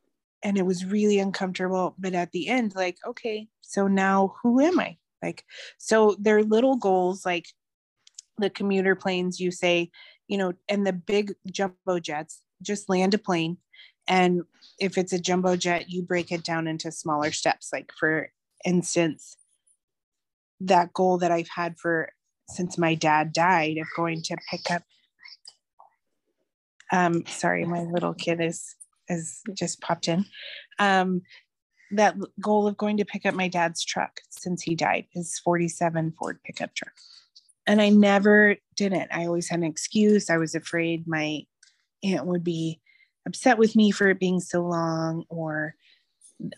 and 0.44 0.56
it 0.56 0.66
was 0.66 0.84
really 0.84 1.18
uncomfortable 1.18 1.94
but 1.98 2.14
at 2.14 2.30
the 2.30 2.48
end 2.48 2.72
like 2.74 2.96
okay 3.06 3.48
so 3.62 3.88
now 3.88 4.34
who 4.42 4.60
am 4.60 4.78
i? 4.78 4.96
Like 5.22 5.44
so 5.78 6.16
they're 6.18 6.42
little 6.42 6.76
goals 6.76 7.24
like 7.24 7.46
the 8.38 8.50
commuter 8.50 8.94
planes 8.94 9.38
you 9.38 9.50
say 9.50 9.90
you 10.28 10.38
know 10.38 10.52
and 10.68 10.86
the 10.86 10.92
big 10.92 11.34
jumbo 11.46 11.98
jets 12.00 12.42
just 12.62 12.88
land 12.88 13.12
a 13.12 13.18
plane. 13.18 13.58
And 14.08 14.42
if 14.78 14.96
it's 14.96 15.12
a 15.12 15.18
jumbo 15.18 15.56
jet 15.56 15.90
you 15.90 16.02
break 16.02 16.32
it 16.32 16.44
down 16.44 16.66
into 16.66 16.90
smaller 16.90 17.32
steps. 17.32 17.70
Like 17.72 17.92
for 17.98 18.30
instance 18.64 19.36
that 20.60 20.92
goal 20.92 21.18
that 21.18 21.32
i've 21.32 21.48
had 21.48 21.76
for 21.76 22.08
since 22.48 22.78
my 22.78 22.94
dad 22.94 23.32
died 23.32 23.78
of 23.78 23.86
going 23.96 24.22
to 24.22 24.36
pick 24.48 24.70
up 24.70 24.82
um 26.92 27.26
sorry 27.26 27.64
my 27.64 27.82
little 27.82 28.14
kid 28.14 28.40
is 28.40 28.76
is 29.08 29.42
just 29.54 29.80
popped 29.80 30.08
in. 30.08 30.24
Um 30.78 31.22
that 31.90 32.16
goal 32.40 32.66
of 32.66 32.76
going 32.76 32.96
to 32.96 33.04
pick 33.04 33.26
up 33.26 33.34
my 33.34 33.48
dad's 33.48 33.84
truck 33.84 34.20
since 34.30 34.62
he 34.62 34.74
died 34.74 35.06
his 35.12 35.38
47 35.40 36.14
ford 36.18 36.38
pickup 36.44 36.74
truck 36.74 36.94
and 37.66 37.80
i 37.80 37.88
never 37.88 38.56
did 38.76 38.92
it 38.92 39.08
i 39.12 39.26
always 39.26 39.48
had 39.48 39.60
an 39.60 39.66
excuse. 39.66 40.30
I 40.30 40.38
was 40.38 40.54
afraid 40.54 41.06
my 41.06 41.42
aunt 42.02 42.26
would 42.26 42.44
be 42.44 42.80
upset 43.26 43.58
with 43.58 43.76
me 43.76 43.90
for 43.90 44.08
it 44.08 44.18
being 44.18 44.40
so 44.40 44.62
long 44.62 45.24
or 45.28 45.74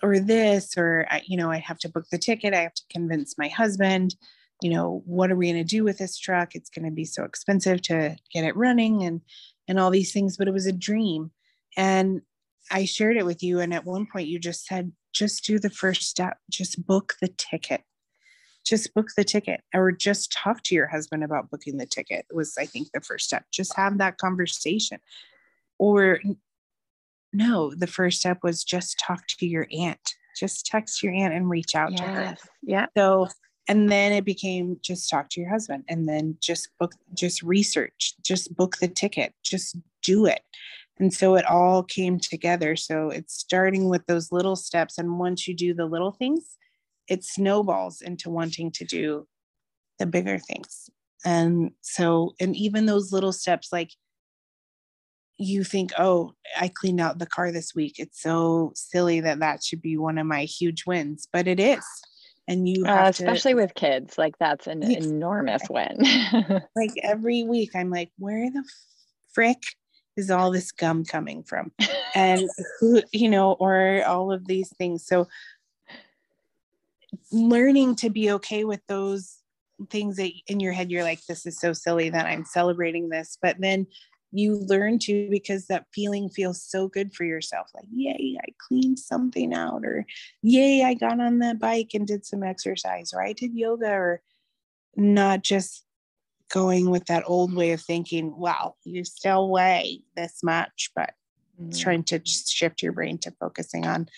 or 0.02 0.18
this 0.18 0.78
or 0.78 1.07
you 1.26 1.36
know 1.36 1.50
i 1.50 1.59
have 1.59 1.78
to 1.80 1.88
book 1.88 2.07
the 2.11 2.18
ticket. 2.18 2.55
I 2.55 2.62
have 2.62 2.74
to 2.74 2.82
convince 2.90 3.36
my 3.38 3.48
husband 3.48 4.14
you 4.62 4.70
know 4.70 5.02
what 5.05 5.30
are 5.30 5.36
we 5.36 5.50
going 5.50 5.62
to 5.62 5.64
do 5.64 5.84
with 5.84 5.98
this 5.98 6.16
truck? 6.16 6.55
It's 6.55 6.70
going 6.70 6.84
to 6.86 6.90
be 6.90 7.05
so 7.05 7.24
expensive 7.24 7.82
to 7.82 8.16
get 8.32 8.44
it 8.44 8.57
running 8.57 9.02
and 9.02 9.20
and 9.68 9.78
all 9.78 9.90
these 9.90 10.12
things 10.12 10.36
but 10.36 10.48
it 10.48 10.55
was 10.55 10.66
a 10.66 10.72
dream. 10.72 11.30
And 11.76 12.22
i 12.70 12.84
shared 12.86 13.16
it 13.16 13.26
with 13.26 13.42
you 13.42 13.61
and 13.61 13.74
at 13.74 13.84
one 13.84 14.07
point 14.11 14.28
you 14.28 14.38
just 14.38 14.64
said 14.64 14.92
just 15.12 15.44
do 15.44 15.59
the 15.59 15.70
first 15.70 16.02
step. 16.02 16.38
Just 16.50 16.84
book 16.86 17.14
the 17.20 17.28
ticket 17.28 17.82
just 18.65 18.95
book 18.95 19.09
the 19.17 19.25
ticket 19.25 19.61
or 19.75 19.93
just 19.93 20.33
talk 20.33 20.62
to 20.65 20.75
your 20.75 20.87
husband 20.87 21.23
about 21.23 21.51
booking 21.51 21.77
the 21.77 21.87
ticket 21.87 22.27
was 22.33 22.57
i 22.59 22.67
think 22.67 22.91
the 22.93 23.01
first 23.01 23.27
step. 23.27 23.45
Just 23.53 23.77
have 23.77 23.99
that 23.99 24.19
conversation. 24.19 24.99
Or 25.79 26.21
no 27.33 27.75
the 27.75 27.87
first 27.87 28.21
step 28.21 28.39
was 28.43 28.65
just 28.65 28.99
talk 28.99 29.27
to 29.27 29.47
your 29.47 29.67
aunt. 29.73 30.15
Just 30.39 30.67
text 30.67 31.03
your 31.03 31.12
aunt 31.12 31.35
and 31.35 31.49
reach 31.49 31.75
out 31.75 31.93
yes. 31.93 32.01
to 32.01 32.07
her. 32.07 32.37
Yeah 32.62 32.87
so 32.97 33.29
and 33.67 33.91
then 33.91 34.12
it 34.12 34.25
became 34.25 34.79
just 34.83 35.09
talk 35.09 35.31
to 35.31 35.41
your 35.41 35.49
husband 35.49 35.85
and 35.89 36.09
then 36.09 36.37
just 36.41 36.69
book 36.79 36.93
just 37.15 37.43
research 37.43 38.15
just 38.23 38.55
book 38.57 38.77
the 38.81 38.89
ticket 38.89 39.33
just 39.43 39.77
do 40.03 40.27
it. 40.27 40.43
And 41.01 41.12
so 41.12 41.35
it 41.35 41.45
all 41.45 41.83
came 41.83 42.21
together. 42.21 42.77
So 42.77 43.09
it's 43.09 43.35
starting 43.35 43.89
with 43.89 44.07
those 44.07 44.31
little 44.31 44.55
steps. 44.55 44.97
And 44.97 45.19
once 45.19 45.49
you 45.49 45.55
do 45.55 45.75
the 45.75 45.87
little 45.87 46.12
things 46.12 46.57
it 47.09 47.24
snowballs 47.24 48.00
into 48.00 48.30
wanting 48.30 48.70
to 48.72 48.84
do 48.84 49.26
the 49.98 50.07
bigger 50.07 50.38
things. 50.38 50.90
And 51.24 51.72
so 51.80 52.34
and 52.40 52.55
even 52.57 52.86
those 52.86 53.12
little 53.12 53.32
steps 53.32 53.72
like 53.72 53.90
you 55.36 55.64
think 55.64 55.90
oh 55.98 56.32
i 56.61 56.68
cleaned 56.68 57.00
out 57.00 57.18
the 57.18 57.26
car 57.26 57.50
this 57.50 57.74
week. 57.74 57.96
It's 57.98 58.20
so 58.20 58.72
silly 58.74 59.20
that 59.20 59.40
that 59.40 59.64
should 59.64 59.82
be 59.82 59.96
one 59.96 60.18
of 60.18 60.26
my 60.26 60.44
huge 60.44 60.84
wins 60.86 61.28
but 61.32 61.48
it 61.48 61.61
is. 61.61 61.84
And 62.46 62.68
you 62.68 62.84
uh, 62.84 63.07
especially 63.09 63.52
to, 63.52 63.61
with 63.61 63.74
kids 63.74 64.18
like 64.18 64.34
that's 64.38 64.66
an 64.66 64.82
enormous 64.82 65.62
win. 65.70 65.98
Like 66.76 66.92
every 67.02 67.42
week 67.44 67.70
i'm 67.74 67.90
like 67.90 68.11
where 68.18 68.50
the 68.50 68.64
frick 69.32 69.62
is 70.16 70.30
all 70.30 70.50
this 70.50 70.72
gum 70.72 71.05
coming 71.05 71.42
from? 71.42 71.72
And 72.16 72.48
who 72.78 73.02
you 73.11 73.28
know 73.28 73.55
or 73.55 74.05
all 74.07 74.30
of 74.30 74.46
these 74.46 74.72
things. 74.78 75.05
So 75.05 75.26
learning 77.35 77.97
to 77.97 78.11
be 78.11 78.30
okay 78.30 78.64
with 78.64 78.80
those 78.87 79.39
things 79.91 80.16
that 80.16 80.30
in 80.47 80.61
your 80.61 80.72
head 80.72 80.91
you're 80.91 81.03
like 81.03 81.24
this 81.26 81.45
is 81.47 81.59
so 81.59 81.72
silly 81.72 82.09
that 82.09 82.26
i'm 82.26 82.45
celebrating 82.45 83.09
this 83.09 83.37
but 83.43 83.57
then 83.59 83.87
you 84.30 84.64
learn 84.66 84.99
to 84.99 85.28
because 85.30 85.66
that 85.66 85.87
feeling 85.93 86.28
feels 86.28 86.62
so 86.62 86.89
good 86.89 87.12
for 87.12 87.24
yourself 87.24 87.68
like 87.74 87.87
yay 87.93 88.39
i 88.41 88.49
cleaned 88.59 88.99
something 88.99 89.53
out 89.53 89.85
or 89.85 90.07
yay 90.43 90.85
i 90.85 90.95
got 90.95 91.20
on 91.20 91.41
the 91.41 91.55
bike 91.55 91.91
and 91.95 92.07
did 92.07 92.24
some 92.24 92.43
exercise 92.43 93.12
or 93.12 93.22
i 93.22 93.32
did 93.32 93.53
yoga 93.53 93.91
or 93.91 94.22
not 94.97 95.43
just 95.43 95.85
going 96.51 96.89
with 96.89 97.05
that 97.07 97.24
old 97.26 97.53
way 97.53 97.72
of 97.72 97.80
thinking 97.80 98.37
wow 98.37 98.76
you 98.85 99.05
still 99.05 99.51
weigh 99.51 100.01
this 100.14 100.39
much 100.45 100.91
but 100.95 101.14
mm-hmm. 101.61 101.76
trying 101.78 102.05
to 102.05 102.20
shift 102.24 102.80
your 102.80 102.93
brain 102.93 103.18
to 103.18 103.32
focusing 103.41 103.87
on 103.87 104.09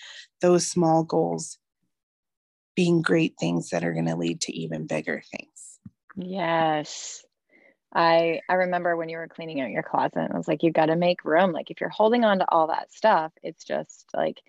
those 0.41 0.67
small 0.67 1.03
goals 1.03 1.57
being 2.77 3.01
great 3.01 3.33
things 3.37 3.71
that 3.71 3.83
are 3.83 3.93
going 3.93 4.05
to 4.05 4.15
lead 4.15 4.39
to 4.39 4.55
even 4.55 4.87
bigger 4.87 5.21
things 5.29 5.79
yes 6.15 7.25
I 7.93 8.41
I 8.49 8.53
remember 8.55 8.95
when 8.95 9.09
you 9.09 9.17
were 9.17 9.27
cleaning 9.27 9.61
out 9.61 9.69
your 9.71 9.83
closet, 9.83 10.29
I 10.31 10.37
was 10.37 10.47
like, 10.47 10.61
you've 10.61 10.73
got 10.73 10.87
to 10.87 10.95
make 10.95 11.25
room. 11.25 11.51
Like 11.51 11.71
if 11.71 11.79
you're 11.81 11.89
holding 11.89 12.23
on 12.23 12.39
to 12.39 12.45
all 12.49 12.67
that 12.67 12.93
stuff, 12.93 13.31
it's 13.41 13.63
just 13.63 14.05
like 14.13 14.41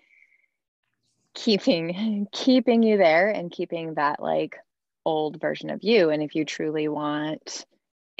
keeping 1.33 2.27
keeping 2.31 2.83
you 2.83 2.97
there 2.97 3.29
and 3.29 3.51
keeping 3.51 3.95
that 3.95 4.21
like 4.21 4.57
old 5.05 5.39
version 5.39 5.69
of 5.69 5.83
you. 5.83 6.09
And 6.09 6.21
if 6.21 6.35
you 6.35 6.45
truly 6.45 6.87
want 6.87 7.65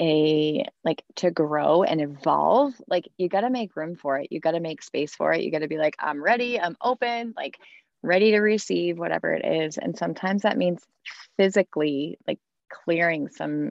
a 0.00 0.64
like 0.82 1.04
to 1.16 1.30
grow 1.30 1.82
and 1.82 2.00
evolve, 2.00 2.72
like 2.88 3.06
you 3.18 3.28
got 3.28 3.42
to 3.42 3.50
make 3.50 3.76
room 3.76 3.96
for 3.96 4.18
it. 4.18 4.28
You 4.30 4.40
got 4.40 4.52
to 4.52 4.60
make 4.60 4.82
space 4.82 5.14
for 5.14 5.32
it. 5.32 5.42
You 5.42 5.50
got 5.50 5.58
to 5.58 5.68
be 5.68 5.76
like, 5.76 5.96
I'm 5.98 6.22
ready, 6.22 6.58
I'm 6.58 6.76
open, 6.80 7.34
like 7.36 7.58
ready 8.02 8.30
to 8.32 8.38
receive 8.38 8.98
whatever 8.98 9.32
it 9.32 9.44
is. 9.44 9.78
And 9.78 9.96
sometimes 9.96 10.42
that 10.42 10.58
means 10.58 10.82
physically 11.36 12.18
like 12.26 12.38
clearing 12.70 13.28
some 13.28 13.70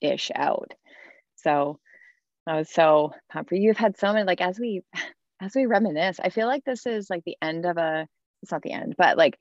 ish 0.00 0.30
out. 0.34 0.72
So 1.36 1.78
I 2.46 2.56
was 2.56 2.70
so 2.70 3.12
pumped. 3.30 3.52
You've 3.52 3.76
had 3.76 3.98
so 3.98 4.12
many, 4.12 4.24
like 4.24 4.40
as 4.40 4.58
we 4.58 4.82
as 5.40 5.54
we 5.54 5.66
reminisce, 5.66 6.20
I 6.20 6.28
feel 6.28 6.46
like 6.46 6.64
this 6.64 6.86
is 6.86 7.10
like 7.10 7.24
the 7.24 7.36
end 7.42 7.66
of 7.66 7.76
a 7.76 8.06
it's 8.42 8.52
not 8.52 8.62
the 8.62 8.72
end, 8.72 8.94
but 8.98 9.16
like 9.16 9.38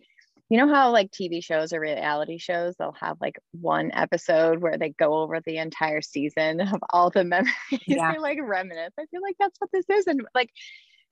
you 0.50 0.58
know 0.58 0.68
how 0.68 0.92
like 0.92 1.12
TV 1.12 1.44
shows 1.44 1.72
or 1.72 1.80
reality 1.80 2.38
shows, 2.38 2.76
they'll 2.78 2.96
have 3.00 3.18
like 3.22 3.40
one 3.54 3.92
episode 3.94 4.60
where 4.60 4.78
they 4.78 4.90
go 4.90 5.22
over 5.22 5.40
the 5.40 5.58
entire 5.58 6.02
season 6.02 6.60
of 6.60 6.82
all 6.90 7.10
the 7.10 7.24
memories. 7.24 7.54
Yeah. 7.88 8.12
they 8.12 8.20
like 8.20 8.38
reminisce. 8.42 8.94
I 9.00 9.06
feel 9.06 9.22
like 9.22 9.38
that's 9.40 9.58
what 9.60 9.72
this 9.72 9.86
is. 9.90 10.08
And 10.08 10.28
like 10.36 10.50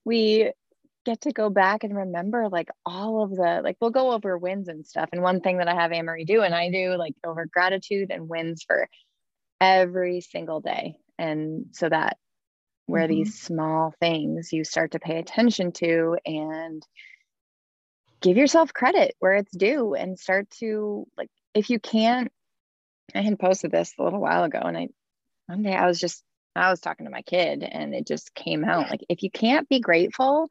we 0.04 0.52
get 1.06 1.22
to 1.22 1.32
go 1.32 1.50
back 1.50 1.84
and 1.84 1.96
remember 1.96 2.50
like 2.50 2.70
all 2.86 3.24
of 3.24 3.32
the 3.32 3.62
like 3.64 3.78
we'll 3.80 3.90
go 3.90 4.12
over 4.12 4.38
wins 4.38 4.68
and 4.68 4.86
stuff. 4.86 5.10
And 5.12 5.22
one 5.22 5.42
thing 5.42 5.58
that 5.58 5.68
I 5.68 5.76
have 5.76 5.92
Ann-Marie 5.92 6.26
do 6.26 6.42
and 6.42 6.54
I 6.54 6.70
do 6.70 6.96
like 6.98 7.16
over 7.26 7.46
gratitude 7.46 8.12
and 8.12 8.30
wins 8.30 8.64
for 8.64 8.88
every 9.62 10.22
single 10.22 10.62
day. 10.62 10.96
And 11.18 11.68
so 11.72 11.90
that 11.90 12.18
where 12.86 13.04
mm-hmm. 13.04 13.14
these 13.14 13.40
small 13.40 13.94
things 14.00 14.52
you 14.52 14.64
start 14.64 14.92
to 14.92 15.00
pay 15.00 15.20
attention 15.20 15.72
to 15.74 16.18
and 16.26 16.86
give 18.22 18.36
yourself 18.36 18.74
credit 18.74 19.16
where 19.20 19.36
it's 19.36 19.56
due 19.56 19.94
and 19.94 20.20
start 20.20 20.50
to 20.50 21.08
like 21.18 21.30
if 21.54 21.70
you 21.70 21.80
can't 21.80 22.32
I 23.16 23.22
had 23.22 23.40
posted 23.40 23.72
this 23.72 23.94
a 23.98 24.04
little 24.04 24.20
while 24.20 24.44
ago 24.44 24.60
and 24.60 24.78
I 24.78 24.88
one 25.48 25.64
day 25.64 25.74
I 25.74 25.88
was 25.88 26.00
just 26.00 26.24
I 26.56 26.70
was 26.70 26.82
talking 26.82 27.06
to 27.06 27.12
my 27.12 27.22
kid 27.22 27.64
and 27.64 27.94
it 27.94 28.08
just 28.08 28.34
came 28.34 28.66
out 28.66 28.90
like 28.90 29.02
if 29.08 29.24
you 29.24 29.32
can't 29.32 29.70
be 29.70 29.80
grateful 29.80 30.50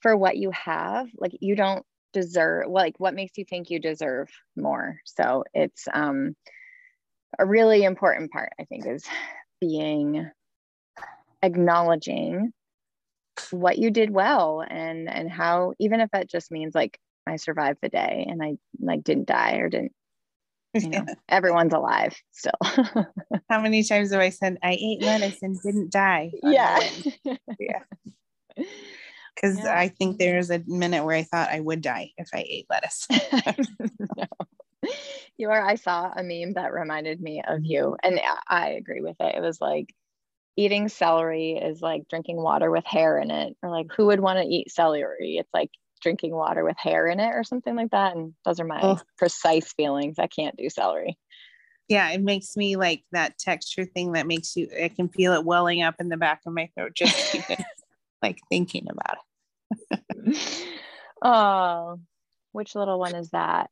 for 0.00 0.16
what 0.16 0.36
you 0.36 0.50
have 0.50 1.08
like 1.16 1.32
you 1.40 1.54
don't 1.54 1.84
deserve 2.12 2.66
like 2.68 2.94
what 2.98 3.14
makes 3.14 3.38
you 3.38 3.44
think 3.44 3.70
you 3.70 3.80
deserve 3.80 4.28
more? 4.56 4.98
So 5.04 5.44
it's 5.54 5.86
um 5.92 6.34
a 7.38 7.46
really 7.46 7.84
important 7.84 8.30
part, 8.30 8.52
I 8.60 8.64
think, 8.64 8.86
is 8.86 9.04
being 9.60 10.28
acknowledging 11.42 12.52
what 13.50 13.78
you 13.78 13.90
did 13.90 14.10
well 14.10 14.62
and 14.68 15.08
and 15.08 15.30
how 15.30 15.72
even 15.78 16.00
if 16.00 16.10
that 16.10 16.28
just 16.28 16.50
means 16.50 16.74
like 16.74 16.98
I 17.26 17.36
survived 17.36 17.78
the 17.80 17.88
day 17.88 18.26
and 18.28 18.42
I 18.42 18.56
like 18.80 19.02
didn't 19.02 19.28
die 19.28 19.56
or 19.56 19.68
didn't 19.68 19.92
you 20.74 20.90
know 20.90 21.06
everyone's 21.28 21.72
alive 21.72 22.16
still. 22.32 22.52
How 23.48 23.60
many 23.60 23.82
times 23.82 24.12
have 24.12 24.20
I 24.20 24.30
said 24.30 24.58
I 24.62 24.72
ate 24.80 25.02
lettuce 25.02 25.38
and 25.42 25.60
didn't 25.62 25.90
die 25.90 26.32
yeah. 26.42 26.80
yeah 27.58 28.64
because 29.40 29.58
yeah. 29.58 29.78
I 29.78 29.88
think 29.88 30.18
there's 30.18 30.50
a 30.50 30.62
minute 30.66 31.04
where 31.04 31.16
I 31.16 31.22
thought 31.22 31.50
I 31.50 31.60
would 31.60 31.80
die 31.80 32.12
if 32.18 32.28
I 32.34 32.44
ate 32.46 32.66
lettuce. 32.68 33.06
No 34.16 34.26
you 35.36 35.48
are 35.50 35.62
i 35.62 35.74
saw 35.74 36.10
a 36.14 36.22
meme 36.22 36.54
that 36.54 36.72
reminded 36.72 37.20
me 37.20 37.42
of 37.46 37.60
you 37.62 37.96
and 38.02 38.20
i 38.48 38.70
agree 38.70 39.00
with 39.00 39.16
it. 39.20 39.34
It 39.34 39.40
was 39.40 39.60
like 39.60 39.94
eating 40.56 40.88
celery 40.88 41.52
is 41.52 41.80
like 41.80 42.08
drinking 42.08 42.36
water 42.36 42.70
with 42.70 42.84
hair 42.84 43.18
in 43.18 43.30
it 43.30 43.56
or 43.62 43.70
like 43.70 43.86
who 43.96 44.06
would 44.06 44.20
want 44.20 44.38
to 44.38 44.44
eat 44.44 44.70
celery? 44.70 45.36
It's 45.38 45.52
like 45.54 45.70
drinking 46.02 46.34
water 46.34 46.64
with 46.64 46.76
hair 46.78 47.06
in 47.06 47.20
it 47.20 47.30
or 47.30 47.44
something 47.44 47.76
like 47.76 47.90
that 47.90 48.16
and 48.16 48.34
those 48.44 48.60
are 48.60 48.64
my 48.64 48.80
oh. 48.82 49.00
precise 49.18 49.72
feelings. 49.72 50.18
I 50.18 50.26
can't 50.26 50.56
do 50.56 50.68
celery. 50.68 51.18
Yeah 51.88 52.10
it 52.10 52.22
makes 52.22 52.56
me 52.56 52.76
like 52.76 53.04
that 53.12 53.38
texture 53.38 53.84
thing 53.84 54.12
that 54.12 54.26
makes 54.26 54.54
you 54.56 54.68
i 54.82 54.88
can 54.88 55.08
feel 55.08 55.32
it 55.32 55.44
welling 55.44 55.82
up 55.82 55.96
in 55.98 56.08
the 56.08 56.16
back 56.16 56.42
of 56.46 56.52
my 56.52 56.70
throat 56.74 56.92
just 56.94 57.36
like 58.22 58.38
thinking 58.48 58.86
about 58.88 59.16
it 59.16 59.29
oh 61.22 61.98
which 62.52 62.74
little 62.74 62.98
one 62.98 63.14
is 63.14 63.30
that 63.30 63.70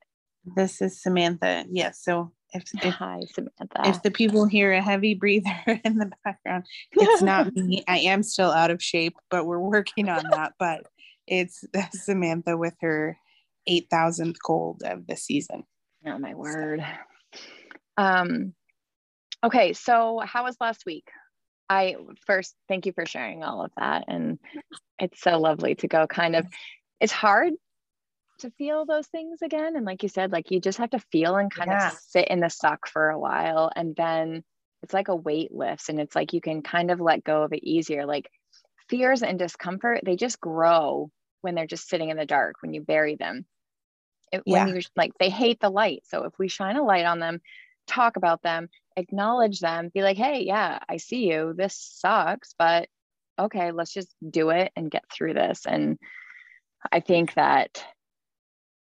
this 0.56 0.80
is 0.80 1.02
Samantha. 1.02 1.64
Yes. 1.70 2.02
So 2.02 2.32
if, 2.52 2.64
if 2.82 2.94
hi 2.94 3.20
Samantha, 3.34 3.88
if 3.88 4.02
the 4.02 4.10
people 4.10 4.46
hear 4.46 4.72
a 4.72 4.82
heavy 4.82 5.14
breather 5.14 5.50
in 5.84 5.98
the 5.98 6.10
background, 6.24 6.64
it's 6.92 7.22
not 7.22 7.54
me. 7.56 7.84
I 7.86 7.98
am 7.98 8.22
still 8.22 8.50
out 8.50 8.70
of 8.70 8.82
shape, 8.82 9.16
but 9.30 9.46
we're 9.46 9.58
working 9.58 10.08
on 10.08 10.24
that. 10.30 10.54
But 10.58 10.86
it's 11.26 11.64
Samantha 11.92 12.56
with 12.56 12.74
her 12.80 13.18
eight 13.66 13.88
thousandth 13.90 14.38
cold 14.44 14.82
of 14.84 15.06
the 15.06 15.16
season. 15.16 15.64
Oh 16.06 16.18
my 16.18 16.34
word. 16.34 16.84
Um, 17.96 18.54
Okay, 19.44 19.72
so 19.72 20.20
how 20.24 20.42
was 20.44 20.56
last 20.60 20.84
week? 20.84 21.08
I 21.68 21.96
first 22.26 22.54
thank 22.68 22.86
you 22.86 22.92
for 22.92 23.06
sharing 23.06 23.44
all 23.44 23.64
of 23.64 23.70
that. 23.76 24.04
And 24.08 24.38
it's 24.98 25.20
so 25.20 25.38
lovely 25.38 25.74
to 25.76 25.88
go 25.88 26.06
kind 26.06 26.34
of, 26.36 26.46
it's 27.00 27.12
hard 27.12 27.52
to 28.40 28.50
feel 28.52 28.86
those 28.86 29.06
things 29.08 29.42
again. 29.42 29.76
And 29.76 29.84
like 29.84 30.02
you 30.02 30.08
said, 30.08 30.32
like 30.32 30.50
you 30.50 30.60
just 30.60 30.78
have 30.78 30.90
to 30.90 30.98
feel 31.12 31.36
and 31.36 31.50
kind 31.50 31.70
yeah. 31.70 31.88
of 31.88 31.94
sit 31.94 32.28
in 32.28 32.40
the 32.40 32.48
suck 32.48 32.88
for 32.88 33.10
a 33.10 33.18
while. 33.18 33.70
And 33.74 33.94
then 33.96 34.44
it's 34.82 34.94
like 34.94 35.08
a 35.08 35.16
weight 35.16 35.52
lifts 35.52 35.88
and 35.88 36.00
it's 36.00 36.14
like 36.14 36.32
you 36.32 36.40
can 36.40 36.62
kind 36.62 36.90
of 36.90 37.00
let 37.00 37.24
go 37.24 37.42
of 37.42 37.52
it 37.52 37.64
easier. 37.64 38.06
Like 38.06 38.30
fears 38.88 39.22
and 39.22 39.38
discomfort, 39.38 40.00
they 40.04 40.16
just 40.16 40.40
grow 40.40 41.10
when 41.42 41.54
they're 41.54 41.66
just 41.66 41.88
sitting 41.88 42.10
in 42.10 42.16
the 42.16 42.26
dark, 42.26 42.56
when 42.62 42.72
you 42.72 42.80
bury 42.80 43.16
them. 43.16 43.44
It, 44.32 44.42
yeah. 44.46 44.64
When 44.64 44.76
you 44.76 44.82
like, 44.96 45.12
they 45.18 45.30
hate 45.30 45.60
the 45.60 45.70
light. 45.70 46.02
So 46.06 46.24
if 46.24 46.32
we 46.38 46.48
shine 46.48 46.76
a 46.76 46.84
light 46.84 47.06
on 47.06 47.18
them, 47.18 47.40
talk 47.88 48.16
about 48.16 48.42
them, 48.42 48.68
acknowledge 48.96 49.60
them, 49.60 49.90
be 49.92 50.02
like, 50.02 50.16
hey, 50.16 50.44
yeah, 50.44 50.78
I 50.88 50.98
see 50.98 51.28
you. 51.30 51.54
This 51.56 51.76
sucks, 51.76 52.54
but 52.58 52.88
okay, 53.38 53.72
let's 53.72 53.92
just 53.92 54.14
do 54.28 54.50
it 54.50 54.72
and 54.76 54.90
get 54.90 55.04
through 55.12 55.34
this. 55.34 55.66
And 55.66 55.98
I 56.90 57.00
think 57.00 57.34
that 57.34 57.84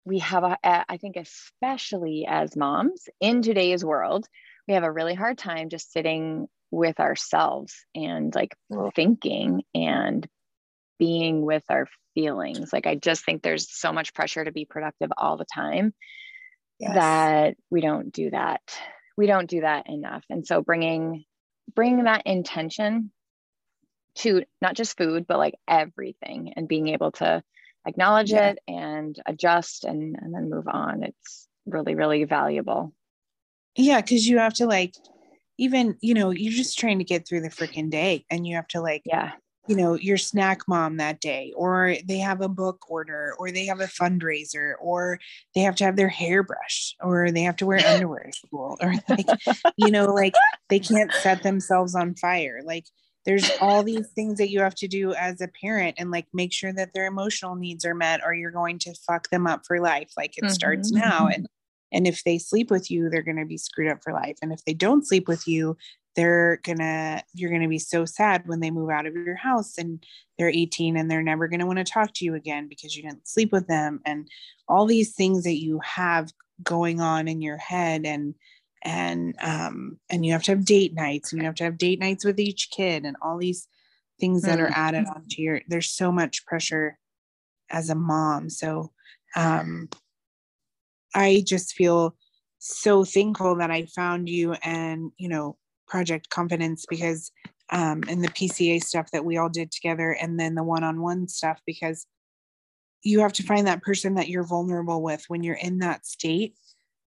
we 0.05 0.19
have 0.21 0.45
a, 0.45 0.59
I 0.65 0.97
think 0.97 1.17
especially 1.17 2.27
as 2.29 2.57
moms 2.57 3.09
in 3.21 3.43
today's 3.43 3.85
world, 3.85 4.27
we 4.67 4.75
have 4.75 4.85
a 4.85 4.93
really 4.93 5.15
hard 5.15 5.39
time 5.39 5.69
just 5.69 5.93
sitting 5.93 6.49
with 6.71 7.01
ourselves 7.01 7.85
and 7.95 8.35
like 8.35 8.55
thinking 8.95 9.63
and 9.75 10.27
being 10.99 11.43
with 11.43 11.65
our 11.69 11.87
feelings. 12.15 12.73
Like 12.73 12.87
I 12.87 12.95
just 12.95 13.25
think 13.25 13.43
there's 13.43 13.71
so 13.71 13.93
much 13.93 14.15
pressure 14.15 14.45
to 14.45 14.53
be 14.53 14.65
productive 14.65 15.11
all 15.17 15.37
the 15.37 15.47
time 15.53 15.93
yes. 16.81 16.95
that 16.95 17.57
we 17.71 17.81
don't 17.81 18.13
do 18.13 18.31
that. 18.31 18.63
We 19.17 19.27
don't 19.27 19.49
do 19.49 19.61
that 19.61 19.89
enough. 19.89 20.25
And 20.31 20.47
so 20.47 20.63
bringing 20.63 21.25
bringing 21.75 22.05
that 22.05 22.23
intention 22.27 23.11
to 24.17 24.43
not 24.61 24.75
just 24.75 24.97
food 24.97 25.27
but 25.27 25.39
like 25.39 25.55
everything 25.69 26.53
and 26.57 26.69
being 26.69 26.89
able 26.89 27.13
to 27.13 27.43
acknowledge 27.87 28.33
yeah. 28.33 28.51
it 28.51 28.59
and 28.69 29.17
adjust 29.27 29.85
and, 29.85 30.17
and 30.21 30.35
then 30.35 30.51
move 30.51 30.69
on 30.69 31.03
it's 31.03 31.49
really 31.67 31.95
really 31.95 32.25
valuable 32.25 32.93
yeah 33.77 34.01
because 34.01 34.27
you 34.27 34.39
have 34.39 34.55
to 34.55 34.67
like 34.67 34.95
even 35.59 35.97
you 36.01 36.15
know 36.15 36.31
you're 36.31 36.53
just 36.53 36.79
trying 36.79 36.99
to 36.99 37.05
get 37.05 37.27
through 37.27 37.41
the 37.41 37.49
freaking 37.49 37.91
day 37.91 38.25
and 38.31 38.47
you 38.47 38.57
have 38.57 38.69
to 38.69 38.81
like 38.81 39.03
yeah 39.05 39.33
you 39.71 39.77
know 39.77 39.95
your 39.95 40.17
snack 40.17 40.63
mom 40.67 40.97
that 40.97 41.21
day 41.21 41.53
or 41.55 41.95
they 42.05 42.19
have 42.19 42.41
a 42.41 42.49
book 42.49 42.91
order 42.91 43.35
or 43.39 43.53
they 43.53 43.67
have 43.67 43.79
a 43.79 43.87
fundraiser 43.87 44.73
or 44.81 45.21
they 45.55 45.61
have 45.61 45.77
to 45.77 45.85
have 45.85 45.95
their 45.95 46.09
hair 46.09 46.43
brushed 46.43 46.97
or 47.01 47.31
they 47.31 47.43
have 47.43 47.55
to 47.55 47.67
wear 47.67 47.79
underwear 47.87 48.25
to 48.25 48.33
school 48.33 48.77
or 48.83 48.93
like 49.09 49.27
you 49.77 49.93
know 49.93 50.07
like 50.07 50.35
they 50.71 50.81
can't 50.81 51.13
set 51.13 51.45
themselves 51.45 51.95
on 51.95 52.17
fire. 52.17 52.63
Like 52.65 52.87
there's 53.25 53.49
all 53.61 53.85
these 53.85 54.09
things 54.09 54.39
that 54.39 54.51
you 54.51 54.61
have 54.61 54.75
to 54.75 54.89
do 54.89 55.13
as 55.15 55.41
a 55.41 55.49
parent 55.63 55.97
and 55.99 56.11
like 56.11 56.27
make 56.35 56.53
sure 56.53 56.73
that 56.73 56.93
their 56.93 57.07
emotional 57.07 57.55
needs 57.55 57.85
are 57.85 57.95
met 57.95 58.23
or 58.25 58.35
you're 58.35 58.51
going 58.51 58.81
to 58.81 58.95
fuck 59.07 59.31
them 59.31 59.47
up 59.47 59.63
for 59.65 59.79
life. 59.79 60.11
Like 60.17 60.37
it 60.37 60.45
mm-hmm. 60.47 60.53
starts 60.53 60.91
now 60.91 61.29
and 61.29 61.47
and 61.93 62.09
if 62.09 62.25
they 62.25 62.39
sleep 62.39 62.71
with 62.71 62.91
you 62.91 63.09
they're 63.09 63.23
going 63.23 63.37
to 63.37 63.47
be 63.47 63.59
screwed 63.59 63.91
up 63.91 64.03
for 64.03 64.13
life 64.13 64.37
and 64.43 64.53
if 64.53 64.65
they 64.65 64.75
don't 64.75 65.07
sleep 65.07 65.29
with 65.29 65.47
you 65.47 65.77
they're 66.17 66.61
gonna 66.65 67.23
you're 67.35 67.51
gonna 67.51 67.69
be 67.69 67.79
so 67.79 68.05
sad 68.05 68.47
when 68.47 68.61
they 68.61 68.71
move 68.71 68.91
out 68.91 69.07
of 69.07 69.15
your 69.15 69.37
house 69.37 69.79
and 69.79 70.05
they're 70.39 70.49
18 70.49 70.97
and 70.97 71.11
they're 71.11 71.23
never 71.23 71.49
gonna 71.49 71.67
want 71.67 71.79
to 71.79 71.85
talk 71.85 72.13
to 72.15 72.25
you 72.25 72.35
again 72.35 72.69
because 72.69 72.97
you 72.97 73.03
didn't 73.03 73.29
sleep 73.29 73.53
with 73.53 73.67
them 73.67 74.01
and 74.05 74.29
all 74.69 74.87
these 74.87 75.15
things 75.15 75.45
that 75.45 75.61
you 75.61 75.81
have 75.81 76.31
going 76.63 77.01
on 77.01 77.29
in 77.29 77.41
your 77.41 77.57
head 77.57 78.05
and 78.05 78.35
and 78.83 79.35
um 79.41 79.99
and 80.09 80.25
you 80.25 80.33
have 80.33 80.43
to 80.43 80.53
have 80.53 80.65
date 80.65 80.95
nights 80.95 81.33
and 81.33 81.41
you 81.41 81.47
have 81.47 81.55
to 81.55 81.65
have 81.65 81.79
date 81.79 82.01
nights 82.01 82.25
with 82.25 82.41
each 82.41 82.71
kid 82.71 83.05
and 83.05 83.17
all 83.23 83.39
these 83.39 83.69
things 84.19 84.43
that 84.43 84.61
are 84.61 84.71
added 84.75 85.07
onto 85.07 85.41
your 85.43 85.61
there's 85.69 85.91
so 85.91 86.13
much 86.13 86.45
pressure 86.45 86.99
as 87.71 87.89
a 87.89 87.95
mom. 87.95 88.51
So 88.51 88.93
um 89.37 89.89
i 91.15 91.43
just 91.47 91.75
feel 91.75 92.17
so 92.59 93.05
thankful 93.05 93.57
that 93.57 93.71
i 93.71 93.85
found 93.87 94.29
you 94.29 94.53
and 94.63 95.13
you 95.19 95.29
know 95.29 95.57
Project 95.91 96.31
Confidence 96.31 96.87
because 96.89 97.33
um, 97.73 98.03
and 98.09 98.23
the 98.25 98.29
PCA 98.29 98.83
stuff 98.83 99.11
that 99.13 99.25
we 99.25 99.37
all 99.37 99.49
did 99.49 99.71
together, 99.71 100.13
and 100.13 100.41
then 100.41 100.55
the 100.55 100.63
one-on-one 100.63 101.29
stuff 101.29 101.61
because 101.67 102.07
you 103.03 103.21
have 103.21 103.33
to 103.35 103.43
find 103.43 103.67
that 103.67 103.83
person 103.83 104.15
that 104.15 104.29
you're 104.29 104.47
vulnerable 104.47 105.03
with 105.03 105.25
when 105.29 105.43
you're 105.43 105.55
in 105.55 105.79
that 105.79 106.07
state. 106.07 106.55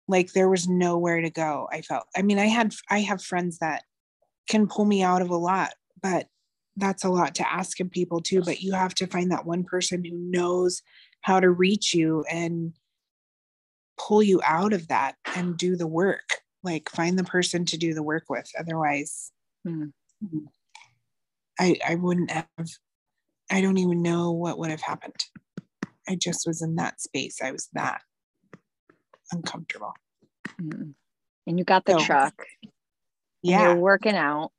Like 0.08 0.32
there 0.32 0.48
was 0.48 0.68
nowhere 0.68 1.20
to 1.20 1.30
go. 1.30 1.68
I 1.72 1.82
felt. 1.82 2.04
I 2.16 2.22
mean, 2.22 2.38
I 2.38 2.46
had 2.46 2.74
I 2.90 3.00
have 3.00 3.22
friends 3.22 3.58
that 3.58 3.84
can 4.48 4.66
pull 4.66 4.84
me 4.84 5.02
out 5.02 5.22
of 5.22 5.30
a 5.30 5.36
lot, 5.36 5.74
but 6.00 6.26
that's 6.76 7.04
a 7.04 7.10
lot 7.10 7.34
to 7.36 7.50
ask 7.50 7.80
of 7.80 7.90
people 7.90 8.20
too. 8.20 8.42
But 8.42 8.62
you 8.62 8.72
have 8.72 8.94
to 8.96 9.06
find 9.06 9.30
that 9.30 9.46
one 9.46 9.64
person 9.64 10.04
who 10.04 10.16
knows 10.16 10.82
how 11.22 11.40
to 11.40 11.50
reach 11.50 11.94
you 11.94 12.24
and 12.30 12.72
pull 13.98 14.22
you 14.22 14.40
out 14.44 14.72
of 14.72 14.88
that 14.88 15.16
and 15.36 15.56
do 15.56 15.76
the 15.76 15.86
work 15.86 16.42
like 16.64 16.88
find 16.90 17.18
the 17.18 17.24
person 17.24 17.64
to 17.66 17.76
do 17.76 17.94
the 17.94 18.02
work 18.02 18.24
with 18.28 18.50
otherwise 18.58 19.32
mm-hmm. 19.66 20.38
i 21.58 21.76
i 21.86 21.94
wouldn't 21.94 22.30
have 22.30 22.46
i 23.50 23.60
don't 23.60 23.78
even 23.78 24.02
know 24.02 24.32
what 24.32 24.58
would 24.58 24.70
have 24.70 24.82
happened. 24.82 25.24
I 26.08 26.16
just 26.16 26.48
was 26.48 26.62
in 26.62 26.74
that 26.76 27.00
space. 27.00 27.38
I 27.40 27.52
was 27.52 27.68
that 27.74 28.02
uncomfortable. 29.30 29.94
Mm-hmm. 30.60 30.90
and 31.46 31.58
you 31.58 31.64
got 31.64 31.84
the 31.84 31.92
so, 31.92 32.04
truck 32.04 32.34
yeah 33.42 33.68
you're 33.68 33.76
working 33.76 34.16
out 34.16 34.50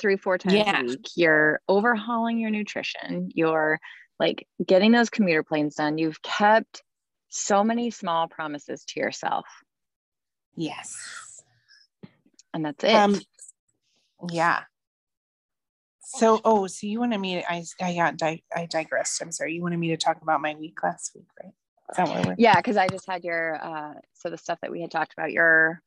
three 0.00 0.16
four 0.16 0.36
times 0.36 0.54
yeah. 0.54 0.80
a 0.80 0.84
week. 0.84 1.08
You're 1.16 1.60
overhauling 1.68 2.38
your 2.38 2.50
nutrition. 2.50 3.30
You're 3.34 3.78
like 4.18 4.46
getting 4.64 4.92
those 4.92 5.10
commuter 5.10 5.42
planes 5.42 5.76
done. 5.76 5.98
You've 5.98 6.20
kept 6.22 6.82
so 7.28 7.64
many 7.64 7.90
small 7.90 8.28
promises 8.28 8.84
to 8.88 9.00
yourself 9.00 9.46
Yes. 10.56 11.42
And 12.54 12.64
that's 12.64 12.84
it. 12.84 12.94
Um, 12.94 13.20
yeah. 14.30 14.62
So, 16.04 16.40
oh, 16.44 16.66
so 16.66 16.86
you 16.86 17.00
wanted 17.00 17.18
me, 17.18 17.36
to, 17.36 17.50
I, 17.50 17.64
I 17.80 17.94
got, 17.94 18.16
di- 18.18 18.44
I 18.54 18.66
digressed. 18.66 19.22
I'm 19.22 19.32
sorry. 19.32 19.54
You 19.54 19.62
wanted 19.62 19.78
me 19.78 19.88
to 19.88 19.96
talk 19.96 20.20
about 20.20 20.42
my 20.42 20.54
week 20.54 20.82
last 20.82 21.12
week, 21.14 21.28
right? 21.42 21.52
yeah. 22.38 22.60
Cause 22.60 22.76
I 22.76 22.88
just 22.88 23.06
had 23.08 23.24
your, 23.24 23.58
uh, 23.62 23.94
so 24.12 24.28
the 24.28 24.36
stuff 24.36 24.58
that 24.60 24.70
we 24.70 24.82
had 24.82 24.90
talked 24.90 25.14
about, 25.14 25.32
your 25.32 25.80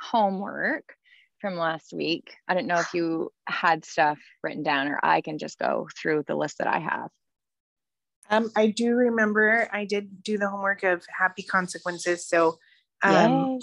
homework 0.00 0.94
from 1.40 1.56
last 1.56 1.92
week. 1.92 2.34
I 2.46 2.54
don't 2.54 2.68
know 2.68 2.78
if 2.78 2.94
you 2.94 3.32
had 3.46 3.84
stuff 3.84 4.18
written 4.42 4.62
down 4.62 4.88
or 4.88 5.00
I 5.02 5.20
can 5.20 5.38
just 5.38 5.58
go 5.58 5.88
through 6.00 6.24
the 6.28 6.36
list 6.36 6.58
that 6.58 6.68
I 6.68 6.78
have. 6.78 7.10
Um, 8.30 8.50
I 8.56 8.68
do 8.68 8.94
remember 8.94 9.68
I 9.72 9.84
did 9.84 10.22
do 10.22 10.38
the 10.38 10.48
homework 10.48 10.84
of 10.84 11.04
happy 11.18 11.42
consequences. 11.42 12.26
So, 12.26 12.58
um, 13.02 13.58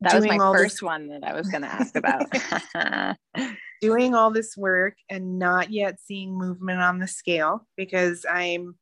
that 0.00 0.14
was 0.14 0.26
my 0.26 0.38
first 0.38 0.76
this, 0.76 0.82
one 0.82 1.08
that 1.08 1.24
I 1.24 1.34
was 1.34 1.48
going 1.48 1.62
to 1.62 1.68
ask 1.68 1.96
about. 1.96 3.16
doing 3.80 4.14
all 4.14 4.30
this 4.30 4.56
work 4.56 4.96
and 5.08 5.38
not 5.38 5.70
yet 5.70 6.00
seeing 6.00 6.36
movement 6.36 6.80
on 6.80 6.98
the 6.98 7.08
scale 7.08 7.66
because 7.76 8.24
I'm, 8.28 8.76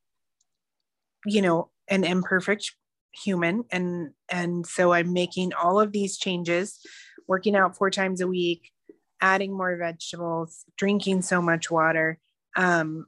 you 1.25 1.41
know, 1.41 1.69
an 1.87 2.03
imperfect 2.03 2.73
human 3.13 3.63
and 3.71 4.11
and 4.29 4.65
so 4.65 4.93
I'm 4.93 5.13
making 5.13 5.53
all 5.53 5.79
of 5.79 5.91
these 5.91 6.17
changes, 6.17 6.79
working 7.27 7.55
out 7.55 7.77
four 7.77 7.89
times 7.89 8.21
a 8.21 8.27
week, 8.27 8.71
adding 9.21 9.55
more 9.55 9.75
vegetables, 9.77 10.65
drinking 10.77 11.21
so 11.21 11.41
much 11.41 11.71
water, 11.71 12.19
um, 12.55 13.05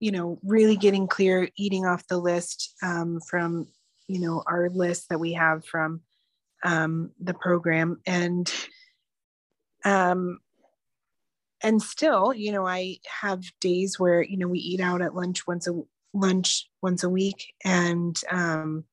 you 0.00 0.12
know, 0.12 0.38
really 0.42 0.76
getting 0.76 1.06
clear, 1.06 1.48
eating 1.56 1.86
off 1.86 2.06
the 2.08 2.18
list 2.18 2.74
um, 2.82 3.20
from, 3.20 3.66
you 4.08 4.20
know, 4.20 4.42
our 4.46 4.70
list 4.70 5.08
that 5.08 5.20
we 5.20 5.32
have 5.32 5.64
from 5.64 6.00
um, 6.66 7.12
the 7.20 7.32
program. 7.32 8.00
And 8.06 8.52
um, 9.84 10.40
and 11.62 11.80
still 11.80 12.34
you 12.34 12.52
know 12.52 12.66
i 12.66 12.98
have 13.22 13.42
days 13.60 13.98
where 13.98 14.22
you 14.22 14.36
know 14.36 14.48
we 14.48 14.58
eat 14.58 14.80
out 14.80 15.00
at 15.00 15.14
lunch 15.14 15.46
once 15.46 15.66
a 15.66 15.72
lunch 16.12 16.68
once 16.82 17.02
a 17.04 17.10
week. 17.10 17.52
And 17.64 18.18
um, 18.30 18.84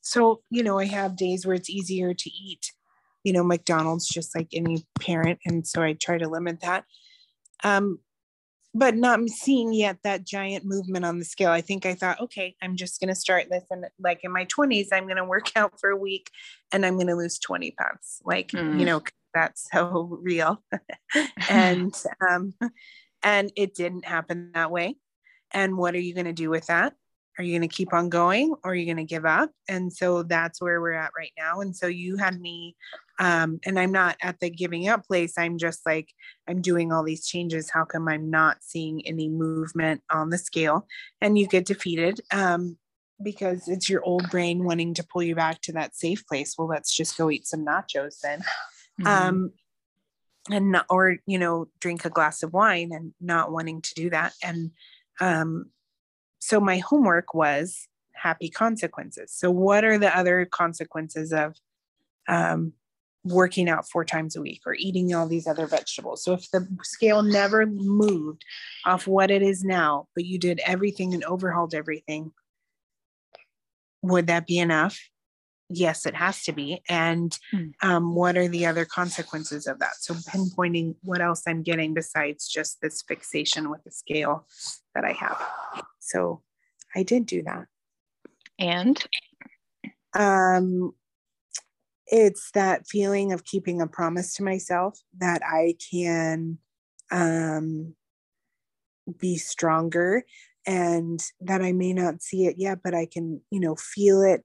so 0.00 0.42
you 0.50 0.62
know 0.62 0.78
i 0.78 0.84
have 0.84 1.16
days 1.16 1.46
where 1.46 1.54
it's 1.54 1.70
easier 1.70 2.14
to 2.14 2.30
eat 2.30 2.72
you 3.24 3.32
know 3.32 3.42
mcdonald's 3.42 4.08
just 4.08 4.34
like 4.34 4.48
any 4.52 4.84
parent. 4.98 5.38
And 5.44 5.66
so 5.66 5.82
i 5.82 5.92
try 5.92 6.18
to 6.18 6.28
limit 6.28 6.60
that. 6.62 6.84
Um, 7.62 8.00
but 8.74 8.94
not 8.94 9.20
seeing 9.28 9.72
yet 9.72 9.98
that 10.04 10.24
giant 10.24 10.64
movement 10.64 11.04
on 11.04 11.18
the 11.18 11.24
scale. 11.24 11.50
I 11.50 11.60
think 11.60 11.86
I 11.86 11.94
thought, 11.94 12.20
okay, 12.20 12.54
I'm 12.62 12.76
just 12.76 13.00
going 13.00 13.08
to 13.08 13.14
start 13.14 13.46
this. 13.50 13.64
And 13.70 13.86
like 13.98 14.20
in 14.22 14.32
my 14.32 14.44
20s, 14.46 14.88
I'm 14.92 15.04
going 15.04 15.16
to 15.16 15.24
work 15.24 15.50
out 15.56 15.80
for 15.80 15.90
a 15.90 15.96
week 15.96 16.30
and 16.72 16.84
I'm 16.84 16.94
going 16.94 17.06
to 17.06 17.14
lose 17.14 17.38
20 17.38 17.72
pounds. 17.72 18.20
Like, 18.24 18.48
mm. 18.48 18.78
you 18.78 18.84
know, 18.84 19.02
that's 19.34 19.68
so 19.72 20.18
real. 20.22 20.62
and, 21.48 21.94
um, 22.28 22.54
and 23.22 23.50
it 23.56 23.74
didn't 23.74 24.04
happen 24.04 24.52
that 24.54 24.70
way. 24.70 24.96
And 25.50 25.78
what 25.78 25.94
are 25.94 26.00
you 26.00 26.14
going 26.14 26.26
to 26.26 26.32
do 26.32 26.50
with 26.50 26.66
that? 26.66 26.94
Are 27.38 27.44
you 27.44 27.56
going 27.56 27.68
to 27.68 27.74
keep 27.74 27.94
on 27.94 28.08
going 28.08 28.54
or 28.64 28.72
are 28.72 28.74
you 28.74 28.84
going 28.84 28.96
to 28.96 29.04
give 29.04 29.24
up? 29.24 29.50
And 29.68 29.92
so 29.92 30.24
that's 30.24 30.60
where 30.60 30.80
we're 30.80 30.92
at 30.92 31.12
right 31.16 31.32
now. 31.38 31.60
And 31.60 31.74
so 31.74 31.86
you 31.86 32.16
had 32.16 32.40
me 32.40 32.76
um, 33.20 33.58
and 33.64 33.80
i'm 33.80 33.90
not 33.90 34.16
at 34.22 34.38
the 34.40 34.50
giving 34.50 34.88
up 34.88 35.06
place. 35.06 35.38
I'm 35.38 35.58
just 35.58 35.84
like 35.86 36.08
i'm 36.48 36.60
doing 36.60 36.92
all 36.92 37.04
these 37.04 37.26
changes. 37.26 37.70
How 37.70 37.84
come 37.84 38.08
i'm 38.08 38.30
not 38.30 38.58
seeing 38.60 39.06
any 39.06 39.28
movement 39.28 40.02
on 40.10 40.30
the 40.30 40.38
scale? 40.38 40.86
And 41.20 41.38
you 41.38 41.46
get 41.46 41.66
defeated 41.66 42.20
um, 42.32 42.76
because 43.22 43.68
it's 43.68 43.88
your 43.88 44.04
old 44.04 44.30
brain 44.30 44.64
wanting 44.64 44.94
to 44.94 45.06
pull 45.10 45.22
you 45.22 45.34
back 45.34 45.60
to 45.62 45.72
that 45.72 45.96
safe 45.96 46.26
place. 46.26 46.54
Well 46.58 46.68
let's 46.68 46.94
just 46.94 47.16
go 47.16 47.30
eat 47.30 47.46
some 47.46 47.64
nachos 47.64 48.20
then. 48.20 48.40
Mm-hmm. 49.00 49.06
um, 49.06 49.52
and 50.50 50.72
not, 50.72 50.86
or 50.90 51.18
you 51.26 51.38
know 51.38 51.68
drink 51.78 52.04
a 52.04 52.10
glass 52.10 52.42
of 52.42 52.52
wine 52.52 52.90
and 52.92 53.12
not 53.20 53.52
wanting 53.52 53.82
to 53.82 53.94
do 53.94 54.10
that. 54.10 54.32
And 54.42 54.72
um, 55.20 55.70
so 56.38 56.60
my 56.60 56.78
homework 56.78 57.34
was 57.34 57.88
happy 58.18 58.48
consequences. 58.48 59.32
So 59.32 59.50
what 59.50 59.84
are 59.84 59.98
the 59.98 60.16
other 60.16 60.44
consequences 60.44 61.32
of 61.32 61.54
um, 62.28 62.72
working 63.24 63.68
out 63.68 63.88
four 63.88 64.04
times 64.04 64.36
a 64.36 64.40
week 64.40 64.62
or 64.66 64.74
eating 64.74 65.14
all 65.14 65.26
these 65.26 65.46
other 65.46 65.66
vegetables? 65.66 66.24
So 66.24 66.34
if 66.34 66.50
the 66.50 66.66
scale 66.82 67.22
never 67.22 67.66
moved 67.66 68.44
off 68.84 69.06
what 69.06 69.30
it 69.30 69.42
is 69.42 69.64
now, 69.64 70.08
but 70.14 70.24
you 70.24 70.38
did 70.38 70.60
everything 70.64 71.14
and 71.14 71.24
overhauled 71.24 71.74
everything, 71.74 72.32
would 74.02 74.26
that 74.28 74.46
be 74.46 74.58
enough? 74.58 74.98
Yes, 75.70 76.06
it 76.06 76.14
has 76.14 76.44
to 76.44 76.52
be. 76.52 76.82
And 76.88 77.36
hmm. 77.50 77.66
um, 77.82 78.14
what 78.14 78.38
are 78.38 78.48
the 78.48 78.64
other 78.64 78.86
consequences 78.86 79.66
of 79.66 79.80
that? 79.80 79.96
So 80.00 80.14
pinpointing 80.14 80.94
what 81.02 81.20
else 81.20 81.42
I'm 81.46 81.62
getting 81.62 81.92
besides 81.92 82.48
just 82.48 82.80
this 82.80 83.02
fixation 83.02 83.70
with 83.70 83.84
the 83.84 83.90
scale 83.90 84.46
that 84.94 85.04
I 85.04 85.12
have. 85.12 85.84
So 86.08 86.42
I 86.94 87.02
did 87.02 87.26
do 87.26 87.42
that. 87.42 87.66
And 88.58 89.02
um 90.14 90.92
it's 92.06 92.50
that 92.52 92.86
feeling 92.88 93.32
of 93.32 93.44
keeping 93.44 93.82
a 93.82 93.86
promise 93.86 94.34
to 94.34 94.42
myself 94.42 94.98
that 95.18 95.42
I 95.44 95.76
can 95.90 96.58
um 97.10 97.94
be 99.18 99.36
stronger 99.36 100.24
and 100.66 101.20
that 101.40 101.62
I 101.62 101.72
may 101.72 101.92
not 101.92 102.22
see 102.22 102.46
it 102.46 102.56
yet, 102.58 102.80
but 102.84 102.94
I 102.94 103.06
can, 103.06 103.40
you 103.50 103.60
know, 103.60 103.74
feel 103.76 104.22
it 104.22 104.44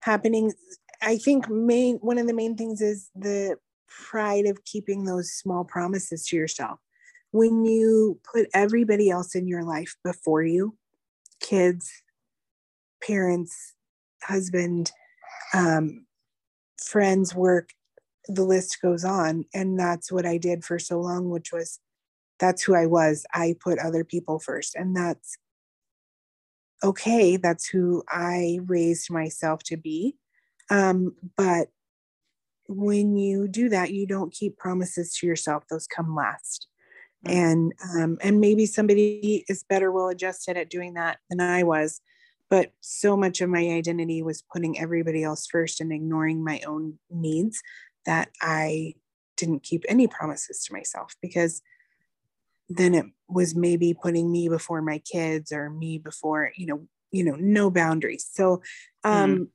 happening. 0.00 0.52
I 1.02 1.16
think 1.18 1.48
main 1.48 1.96
one 1.96 2.18
of 2.18 2.26
the 2.26 2.34
main 2.34 2.56
things 2.56 2.80
is 2.80 3.10
the 3.14 3.56
pride 3.88 4.46
of 4.46 4.64
keeping 4.64 5.04
those 5.04 5.32
small 5.32 5.64
promises 5.64 6.26
to 6.26 6.36
yourself 6.36 6.78
when 7.34 7.64
you 7.64 8.20
put 8.32 8.46
everybody 8.54 9.10
else 9.10 9.34
in 9.34 9.48
your 9.48 9.64
life 9.64 9.96
before 10.04 10.44
you 10.44 10.76
kids 11.40 11.90
parents 13.02 13.74
husband 14.22 14.92
um, 15.52 16.06
friends 16.80 17.34
work 17.34 17.70
the 18.28 18.44
list 18.44 18.78
goes 18.80 19.04
on. 19.04 19.44
And 19.52 19.78
that's 19.78 20.12
what 20.12 20.24
i 20.24 20.38
did 20.38 20.64
for 20.64 20.78
so 20.78 21.00
long 21.00 21.28
which 21.28 21.52
was 21.52 21.80
that's 22.38 22.62
who 22.62 22.76
i 22.76 22.86
was. 22.86 23.26
I 23.34 23.56
put 23.60 23.80
other 23.80 24.04
people 24.04 24.38
first. 24.38 24.76
And 24.76 24.96
that's 24.96 25.36
okay. 26.84 27.36
That's 27.36 27.66
who 27.66 28.04
i 28.08 28.60
raised 28.64 29.10
myself 29.10 29.64
to 29.64 29.76
be. 29.76 30.14
Um, 30.70 31.16
but 31.36 31.66
when 32.68 33.16
you 33.16 33.48
do 33.48 33.68
that 33.70 33.92
you 33.92 34.06
don't 34.06 34.32
keep 34.32 34.56
promises 34.56 35.16
to 35.16 35.26
yourself. 35.26 35.64
Those 35.68 35.88
come 35.88 36.14
last 36.14 36.68
Mm-hmm. 37.26 37.38
and 37.38 37.72
um, 37.94 38.18
and 38.20 38.40
maybe 38.40 38.66
somebody 38.66 39.44
is 39.48 39.64
better 39.64 39.90
well 39.90 40.08
adjusted 40.08 40.56
at 40.56 40.68
doing 40.68 40.94
that 40.94 41.18
than 41.30 41.40
i 41.40 41.62
was 41.62 42.00
but 42.50 42.72
so 42.80 43.16
much 43.16 43.40
of 43.40 43.48
my 43.48 43.70
identity 43.70 44.22
was 44.22 44.42
putting 44.52 44.78
everybody 44.78 45.22
else 45.22 45.46
first 45.46 45.80
and 45.80 45.92
ignoring 45.92 46.44
my 46.44 46.60
own 46.66 46.98
needs 47.10 47.62
that 48.04 48.28
i 48.42 48.94
didn't 49.36 49.62
keep 49.62 49.84
any 49.88 50.06
promises 50.06 50.64
to 50.64 50.72
myself 50.72 51.14
because 51.22 51.62
then 52.68 52.94
it 52.94 53.06
was 53.28 53.54
maybe 53.54 53.94
putting 53.94 54.30
me 54.30 54.48
before 54.48 54.82
my 54.82 54.98
kids 54.98 55.52
or 55.52 55.70
me 55.70 55.98
before 55.98 56.52
you 56.56 56.66
know 56.66 56.86
you 57.10 57.24
know 57.24 57.36
no 57.38 57.70
boundaries 57.70 58.28
so 58.30 58.60
um 59.04 59.36
mm. 59.36 59.48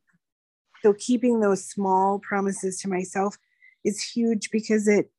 so 0.82 0.94
keeping 0.94 1.40
those 1.40 1.64
small 1.64 2.20
promises 2.20 2.80
to 2.82 2.88
myself 2.88 3.38
is 3.84 4.02
huge 4.02 4.50
because 4.52 4.88
it 4.88 5.12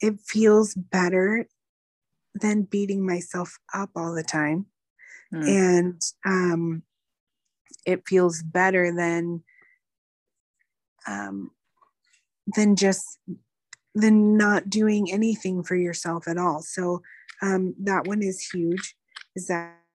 it 0.00 0.20
feels 0.20 0.74
better 0.74 1.46
than 2.34 2.62
beating 2.62 3.06
myself 3.06 3.58
up 3.72 3.90
all 3.96 4.14
the 4.14 4.22
time. 4.22 4.66
Mm. 5.32 5.48
And 5.48 6.02
um, 6.24 6.82
it 7.86 8.02
feels 8.06 8.42
better 8.42 8.94
than 8.94 9.42
um, 11.06 11.50
than 12.54 12.76
just 12.76 13.18
than 13.94 14.36
not 14.36 14.68
doing 14.68 15.10
anything 15.10 15.62
for 15.62 15.76
yourself 15.76 16.28
at 16.28 16.36
all. 16.36 16.62
So 16.62 17.02
um, 17.40 17.74
that 17.80 18.06
one 18.06 18.22
is 18.22 18.50
huge. 18.52 18.94
Is 19.34 19.46
that 19.46 19.85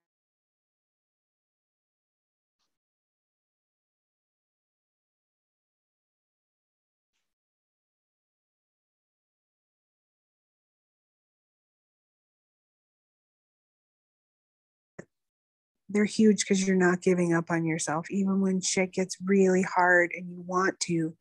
they're 15.92 16.06
huge 16.06 16.40
because 16.40 16.66
you're 16.66 16.76
not 16.76 17.02
giving 17.02 17.34
up 17.34 17.52
on 17.52 17.66
yourself, 17.66 18.10
even 18.10 18.42
when 18.42 18.62
shit 18.62 18.94
gets 18.94 19.18
really 19.24 19.64
hard 19.64 20.12
and 20.16 20.30
you 20.30 20.44
want 20.46 20.80
to. 20.82 21.14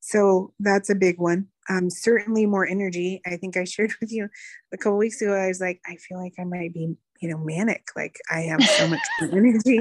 So 0.00 0.52
that's 0.60 0.90
a 0.90 0.94
big 0.94 1.18
one. 1.18 1.48
Um, 1.68 1.90
certainly 1.90 2.46
more 2.46 2.66
energy. 2.66 3.20
I 3.26 3.36
think 3.36 3.56
I 3.56 3.64
shared 3.64 3.92
with 4.00 4.12
you 4.12 4.28
a 4.72 4.76
couple 4.76 4.96
weeks 4.96 5.20
ago. 5.20 5.34
I 5.34 5.48
was 5.48 5.60
like, 5.60 5.80
I 5.86 5.96
feel 5.96 6.18
like 6.18 6.34
I 6.38 6.44
might 6.44 6.72
be, 6.72 6.96
you 7.20 7.28
know, 7.28 7.38
manic. 7.38 7.88
Like 7.96 8.16
I 8.30 8.40
have 8.42 8.62
so 8.62 8.88
much 8.88 9.00
more 9.20 9.38
energy 9.38 9.80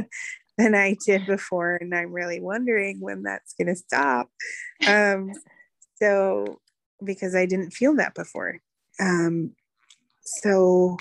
than 0.58 0.74
I 0.74 0.98
did 1.06 1.26
before, 1.28 1.76
and 1.76 1.94
I'm 1.94 2.12
really 2.12 2.40
wondering 2.40 3.00
when 3.00 3.24
that's 3.24 3.54
going 3.54 3.68
to 3.68 3.76
stop. 3.76 4.30
Um, 4.88 5.34
so 6.02 6.60
because 7.04 7.36
I 7.36 7.46
didn't 7.46 7.72
feel 7.72 7.96
that 7.96 8.16
before. 8.16 8.60
Um, 9.00 9.52
so 10.24 10.98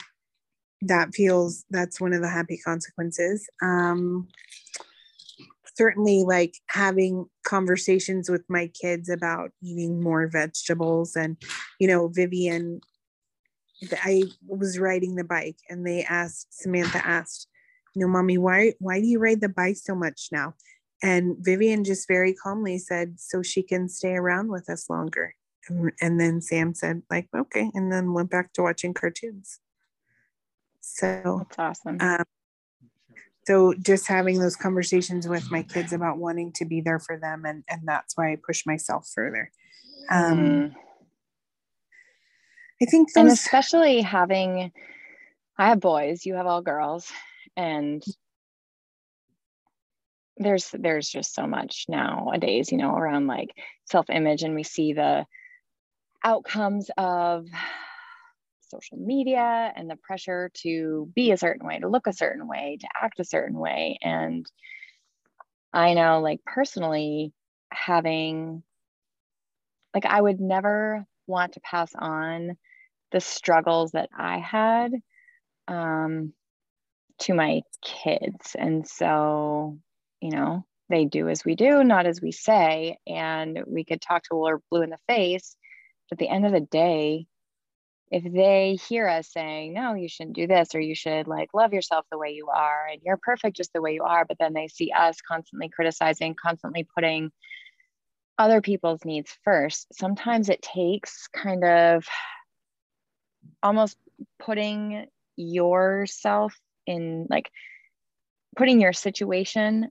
that 0.82 1.14
feels 1.14 1.64
that's 1.70 2.00
one 2.00 2.12
of 2.12 2.22
the 2.22 2.28
happy 2.28 2.58
consequences. 2.58 3.48
Um 3.62 4.28
certainly 5.76 6.24
like 6.24 6.54
having 6.68 7.26
conversations 7.44 8.30
with 8.30 8.42
my 8.48 8.68
kids 8.68 9.10
about 9.10 9.50
eating 9.62 10.02
more 10.02 10.26
vegetables 10.26 11.14
and 11.16 11.36
you 11.78 11.86
know 11.86 12.08
vivian 12.08 12.80
i 14.02 14.22
was 14.46 14.78
riding 14.78 15.16
the 15.16 15.24
bike 15.24 15.58
and 15.68 15.86
they 15.86 16.02
asked 16.04 16.46
samantha 16.50 17.04
asked 17.06 17.46
you 17.96 18.02
know 18.02 18.08
mommy 18.08 18.36
why 18.36 18.74
why 18.78 19.00
do 19.00 19.06
you 19.06 19.18
ride 19.18 19.40
the 19.40 19.48
bike 19.48 19.76
so 19.76 19.94
much 19.94 20.28
now? 20.30 20.54
And 21.02 21.36
vivian 21.40 21.82
just 21.82 22.06
very 22.06 22.34
calmly 22.34 22.78
said 22.78 23.18
so 23.18 23.42
she 23.42 23.62
can 23.62 23.88
stay 23.88 24.14
around 24.14 24.48
with 24.48 24.68
us 24.70 24.88
longer. 24.88 25.34
And 26.00 26.20
then 26.20 26.40
sam 26.40 26.74
said 26.74 27.02
like 27.10 27.28
okay 27.34 27.70
and 27.74 27.90
then 27.90 28.12
went 28.12 28.30
back 28.30 28.52
to 28.52 28.62
watching 28.62 28.94
cartoons 28.94 29.58
so 30.94 31.38
that's 31.38 31.58
awesome. 31.58 31.98
Um, 32.00 32.24
so 33.46 33.74
just 33.74 34.06
having 34.06 34.38
those 34.38 34.56
conversations 34.56 35.28
with 35.28 35.50
my 35.50 35.62
kids 35.62 35.92
about 35.92 36.18
wanting 36.18 36.52
to 36.52 36.64
be 36.64 36.80
there 36.80 36.98
for 36.98 37.18
them 37.18 37.44
and 37.44 37.64
and 37.68 37.82
that's 37.84 38.16
why 38.16 38.32
I 38.32 38.38
push 38.44 38.64
myself 38.66 39.08
further. 39.14 39.50
Um, 40.10 40.38
mm. 40.38 40.74
I 42.82 42.84
think 42.86 43.12
those- 43.12 43.22
and 43.22 43.32
especially 43.32 44.00
having 44.02 44.72
I 45.58 45.68
have 45.68 45.80
boys, 45.80 46.26
you 46.26 46.34
have 46.34 46.46
all 46.46 46.62
girls 46.62 47.10
and 47.56 48.04
there's 50.36 50.70
there's 50.72 51.08
just 51.08 51.34
so 51.34 51.46
much 51.46 51.86
nowadays, 51.88 52.70
you 52.70 52.78
know, 52.78 52.94
around 52.94 53.26
like 53.26 53.50
self-image 53.86 54.42
and 54.42 54.54
we 54.54 54.62
see 54.62 54.92
the 54.92 55.24
outcomes 56.22 56.90
of 56.98 57.46
social 58.68 58.98
media 58.98 59.72
and 59.74 59.88
the 59.88 59.96
pressure 59.96 60.50
to 60.62 61.10
be 61.14 61.30
a 61.30 61.36
certain 61.36 61.66
way, 61.66 61.78
to 61.78 61.88
look 61.88 62.06
a 62.06 62.12
certain 62.12 62.46
way, 62.46 62.78
to 62.80 62.88
act 63.00 63.20
a 63.20 63.24
certain 63.24 63.58
way. 63.58 63.98
And 64.02 64.46
I 65.72 65.94
know, 65.94 66.20
like, 66.20 66.40
personally, 66.44 67.32
having, 67.72 68.62
like, 69.94 70.06
I 70.06 70.20
would 70.20 70.40
never 70.40 71.04
want 71.26 71.54
to 71.54 71.60
pass 71.60 71.90
on 71.94 72.56
the 73.12 73.20
struggles 73.20 73.92
that 73.92 74.08
I 74.16 74.38
had 74.38 74.92
um, 75.68 76.32
to 77.20 77.34
my 77.34 77.62
kids. 77.82 78.56
And 78.58 78.86
so, 78.86 79.78
you 80.20 80.30
know, 80.30 80.64
they 80.88 81.04
do 81.04 81.28
as 81.28 81.44
we 81.44 81.56
do, 81.56 81.82
not 81.82 82.06
as 82.06 82.20
we 82.20 82.32
say. 82.32 82.98
And 83.06 83.60
we 83.66 83.84
could 83.84 84.00
talk 84.00 84.22
to 84.24 84.36
we're 84.36 84.58
blue 84.70 84.82
in 84.82 84.90
the 84.90 84.98
face. 85.08 85.56
But 86.08 86.16
at 86.16 86.18
the 86.20 86.28
end 86.28 86.46
of 86.46 86.52
the 86.52 86.60
day, 86.60 87.26
if 88.10 88.22
they 88.32 88.78
hear 88.88 89.08
us 89.08 89.32
saying, 89.32 89.72
no, 89.74 89.94
you 89.94 90.08
shouldn't 90.08 90.36
do 90.36 90.46
this, 90.46 90.74
or 90.74 90.80
you 90.80 90.94
should 90.94 91.26
like 91.26 91.54
love 91.54 91.72
yourself 91.72 92.06
the 92.10 92.18
way 92.18 92.30
you 92.30 92.48
are, 92.48 92.86
and 92.90 93.00
you're 93.04 93.16
perfect 93.16 93.56
just 93.56 93.72
the 93.72 93.82
way 93.82 93.94
you 93.94 94.04
are, 94.04 94.24
but 94.24 94.38
then 94.38 94.52
they 94.52 94.68
see 94.68 94.92
us 94.92 95.16
constantly 95.20 95.68
criticizing, 95.68 96.34
constantly 96.40 96.86
putting 96.94 97.32
other 98.38 98.60
people's 98.60 99.04
needs 99.04 99.36
first, 99.44 99.86
sometimes 99.92 100.48
it 100.48 100.62
takes 100.62 101.26
kind 101.28 101.64
of 101.64 102.06
almost 103.62 103.96
putting 104.38 105.06
yourself 105.36 106.54
in 106.86 107.26
like 107.30 107.50
putting 108.56 108.80
your 108.80 108.92
situation 108.92 109.88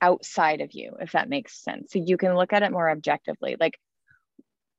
outside 0.00 0.60
of 0.60 0.72
you, 0.72 0.96
if 1.00 1.12
that 1.12 1.28
makes 1.28 1.62
sense. 1.62 1.92
So 1.92 2.00
you 2.04 2.16
can 2.16 2.36
look 2.36 2.52
at 2.52 2.62
it 2.62 2.72
more 2.72 2.90
objectively. 2.90 3.56
Like, 3.58 3.78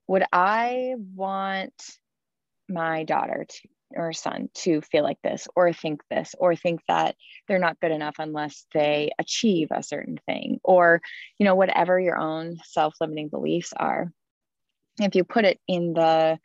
would 0.08 0.24
I 0.32 0.96
want 1.16 1.74
my 2.68 3.04
daughter 3.04 3.46
to, 3.48 3.68
or 3.96 4.14
son 4.14 4.50
to 4.56 4.82
feel 4.82 5.04
like 5.04 5.22
this 5.24 5.48
or 5.56 5.72
think 5.72 6.02
this 6.10 6.36
or 6.38 6.56
think 6.56 6.82
that 6.88 7.16
they're 7.48 7.60
not 7.60 7.80
good 7.80 7.92
enough 7.92 8.16
unless 8.20 8.66
they 8.74 9.12
achieve 9.20 9.70
a 9.72 9.84
certain 9.84 10.20
thing? 10.26 10.60
Or 10.64 11.02
you 11.38 11.46
know 11.46 11.56
whatever 11.56 12.00
your 12.00 12.18
own 12.18 12.58
self-limiting 12.66 13.30
beliefs 13.30 13.74
are 13.76 14.12
if 15.00 15.16
you 15.16 15.24
put 15.24 15.46
it 15.46 15.60
in 15.68 15.94
the 15.94 16.40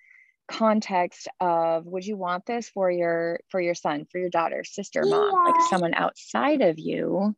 context 0.49 1.29
of 1.39 1.87
would 1.87 2.05
you 2.05 2.17
want 2.17 2.45
this 2.45 2.69
for 2.69 2.91
your 2.91 3.39
for 3.49 3.61
your 3.61 3.75
son 3.75 4.05
for 4.11 4.19
your 4.19 4.31
daughter 4.31 4.65
sister 4.65 5.05
mom 5.05 5.45
like 5.45 5.55
someone 5.69 5.95
outside 5.95 6.61
of 6.61 6.77
you 6.77 7.37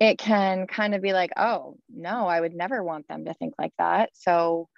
it 0.00 0.16
can 0.16 0.66
kind 0.66 0.94
of 0.94 1.02
be 1.02 1.12
like 1.12 1.30
oh 1.36 1.76
no 1.94 2.26
i 2.26 2.40
would 2.40 2.54
never 2.54 2.82
want 2.82 3.06
them 3.06 3.26
to 3.26 3.34
think 3.34 3.54
like 3.58 3.72
that. 3.78 4.10
So 4.14 4.68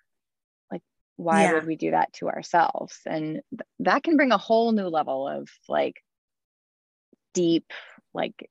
why 1.16 1.42
yeah. 1.42 1.54
would 1.54 1.66
we 1.66 1.76
do 1.76 1.90
that 1.92 2.12
to 2.14 2.28
ourselves? 2.28 2.98
And 3.06 3.40
th- 3.50 3.68
that 3.80 4.02
can 4.02 4.16
bring 4.16 4.32
a 4.32 4.38
whole 4.38 4.72
new 4.72 4.88
level 4.88 5.26
of 5.26 5.48
like 5.68 6.02
deep 7.32 7.72
like 8.14 8.50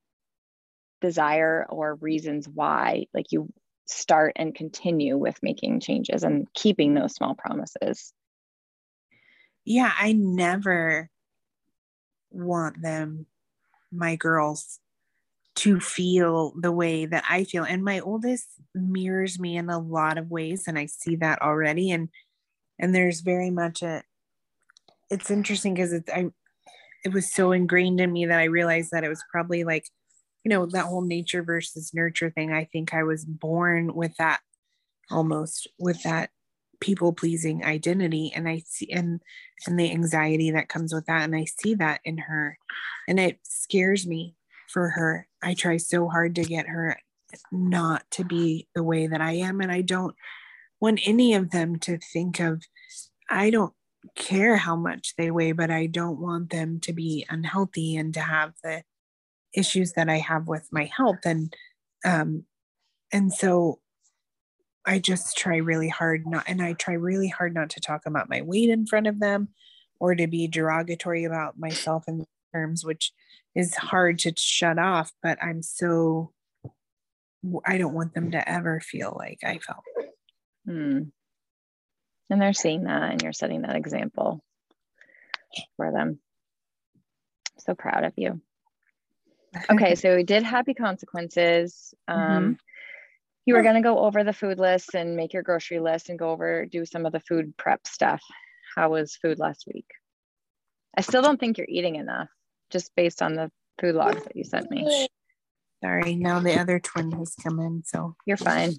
desire 1.02 1.66
or 1.70 1.96
reasons 1.96 2.48
why 2.48 3.06
like 3.14 3.32
you 3.32 3.52
start 3.88 4.34
and 4.36 4.56
continue 4.56 5.18
with 5.18 5.38
making 5.44 5.80
changes 5.80 6.24
and 6.24 6.48
keeping 6.54 6.94
those 6.94 7.14
small 7.14 7.36
promises. 7.36 8.14
Yeah 9.64 9.92
i 9.98 10.14
never 10.14 11.10
want 12.32 12.82
them 12.82 13.26
my 13.92 14.16
girls 14.16 14.80
to 15.56 15.80
feel 15.80 16.54
the 16.60 16.72
way 16.72 17.06
that 17.06 17.24
i 17.30 17.44
feel. 17.44 17.64
And 17.64 17.84
my 17.84 18.00
oldest 18.00 18.48
mirrors 18.74 19.40
me 19.40 19.58
in 19.58 19.70
a 19.70 19.80
lot 19.80 20.18
of 20.18 20.30
ways 20.30 20.64
and 20.68 20.78
i 20.78 20.86
see 20.86 21.16
that 21.18 21.42
already 21.42 21.92
and 21.92 22.10
and 22.80 22.94
there's 22.94 23.22
very 23.22 23.50
much 23.50 23.82
a 23.82 24.04
it's 25.10 25.32
interesting 25.32 25.74
because 25.74 25.94
it's 25.94 26.10
i 26.10 26.26
it 27.04 27.14
was 27.14 27.32
so 27.32 27.52
ingrained 27.52 28.00
in 28.02 28.12
me 28.12 28.26
that 28.26 28.40
i 28.40 28.46
realized 28.46 28.92
that 28.92 29.04
it 29.04 29.10
was 29.10 29.24
probably 29.32 29.64
like 29.64 29.86
you 30.46 30.50
know 30.50 30.68
that 30.68 30.86
whole 30.86 31.02
nature 31.02 31.44
versus 31.44 31.94
nurture 31.94 32.30
thing. 32.30 32.54
I 32.54 32.66
think 32.72 32.94
i 32.94 33.04
was 33.04 33.26
born 33.26 33.94
with 33.94 34.16
that 34.18 34.40
almost 35.12 35.68
with 35.80 36.02
that 36.04 36.30
people 36.80 37.12
pleasing 37.12 37.66
identity. 37.66 38.32
And 38.34 38.48
i 38.48 38.62
see 38.66 38.90
and 38.92 39.22
and 39.66 39.78
the 39.78 39.92
anxiety 39.92 40.52
that 40.52 40.70
comes 40.70 40.94
with 40.94 41.08
that. 41.08 41.24
And 41.24 41.36
i 41.36 41.46
see 41.46 41.74
that 41.76 42.00
in 42.06 42.20
her. 42.20 42.58
And 43.08 43.20
it 43.20 43.40
scares 43.44 44.06
me 44.06 44.36
for 44.70 44.90
her. 44.90 45.28
I 45.42 45.56
try 45.56 45.78
so 45.78 46.08
hard 46.08 46.36
to 46.36 46.44
get 46.44 46.68
her 46.68 46.98
not 47.52 48.04
to 48.12 48.24
be 48.24 48.68
the 48.76 48.84
way 48.84 49.08
that 49.08 49.22
i 49.22 49.34
am. 49.34 49.62
And 49.62 49.72
i 49.72 49.82
don't 49.82 50.16
want 50.80 51.02
any 51.06 51.34
of 51.34 51.52
them 51.52 51.78
to 51.80 51.98
think 51.98 52.40
of, 52.40 52.64
I 53.30 53.50
don't 53.50 53.74
care 54.16 54.58
how 54.58 54.76
much 54.76 55.14
they 55.18 55.32
weigh, 55.32 55.52
but 55.52 55.72
I 55.72 55.88
don't 55.88 56.20
want 56.20 56.52
them 56.52 56.80
to 56.82 56.94
be 56.94 57.26
unhealthy 57.30 57.96
and 57.96 58.14
to 58.14 58.20
have 58.20 58.54
the 58.64 58.84
issues 59.54 59.94
that 59.94 60.10
I 60.10 60.18
have 60.18 60.48
with 60.48 60.68
my 60.72 60.86
health. 60.86 61.20
And, 61.26 61.56
um, 62.04 62.46
and 63.12 63.34
so 63.34 63.80
I 64.86 65.00
just 65.00 65.38
try 65.38 65.58
really 65.58 65.90
hard 65.90 66.28
not, 66.28 66.44
and 66.48 66.62
I 66.62 66.74
try 66.74 66.94
really 66.94 67.30
hard 67.30 67.54
not 67.56 67.72
to 67.72 67.80
talk 67.80 68.06
about 68.06 68.30
my 68.30 68.42
weight 68.42 68.70
in 68.70 68.86
front 68.86 69.08
of 69.08 69.20
them 69.20 69.50
or 70.00 70.14
to 70.14 70.28
be 70.28 70.48
derogatory 70.48 71.24
about 71.24 71.58
myself 71.58 72.04
in 72.08 72.26
terms, 72.54 72.86
which 72.86 73.12
is 73.56 73.74
hard 73.76 74.20
to 74.20 74.34
shut 74.38 74.78
off, 74.78 75.12
but 75.24 75.42
I'm 75.42 75.64
so, 75.64 76.34
I 77.66 77.78
don't 77.78 77.94
want 77.94 78.14
them 78.14 78.32
to 78.32 78.50
ever 78.50 78.82
feel 78.82 79.16
like 79.18 79.40
I 79.44 79.58
felt. 79.60 79.84
Hmm. 80.66 81.04
And 82.30 82.42
they're 82.42 82.54
seeing 82.54 82.86
that, 82.86 83.12
and 83.12 83.22
you're 83.22 83.34
setting 83.34 83.62
that 83.62 83.76
example 83.76 84.44
for 85.78 85.92
them. 85.92 86.20
So 87.60 87.76
proud 87.76 88.04
of 88.04 88.14
you. 88.18 88.42
Okay, 89.70 89.96
so 89.96 90.16
we 90.16 90.24
did 90.24 90.44
happy 90.44 90.74
consequences. 90.74 91.94
Um, 92.08 92.20
mm-hmm. 92.20 92.54
You 93.46 93.54
were 93.54 93.62
going 93.62 93.76
to 93.76 93.82
go 93.82 94.00
over 94.00 94.24
the 94.24 94.34
food 94.34 94.58
list 94.58 94.96
and 94.96 95.16
make 95.16 95.34
your 95.34 95.44
grocery 95.44 95.80
list 95.80 96.10
and 96.10 96.18
go 96.18 96.32
over, 96.32 96.66
do 96.66 96.86
some 96.86 97.06
of 97.06 97.12
the 97.12 97.20
food 97.20 97.56
prep 97.58 97.88
stuff. 97.88 98.22
How 98.76 98.90
was 98.90 99.16
food 99.16 99.40
last 99.40 99.66
week? 99.72 99.86
I 100.98 101.02
still 101.02 101.22
don't 101.22 101.40
think 101.40 101.58
you're 101.58 101.68
eating 101.70 101.96
enough, 101.96 102.30
just 102.72 102.96
based 102.96 103.22
on 103.22 103.36
the 103.36 103.52
food 103.80 103.96
logs 103.96 104.24
that 104.24 104.36
you 104.36 104.44
sent 104.44 104.72
me. 104.72 105.08
Sorry, 105.84 106.16
now 106.16 106.40
the 106.40 106.60
other 106.60 106.80
twin 106.80 107.12
has 107.12 107.36
come 107.36 107.60
in, 107.60 107.84
so 107.86 108.16
you're 108.26 108.38
fine. 108.38 108.74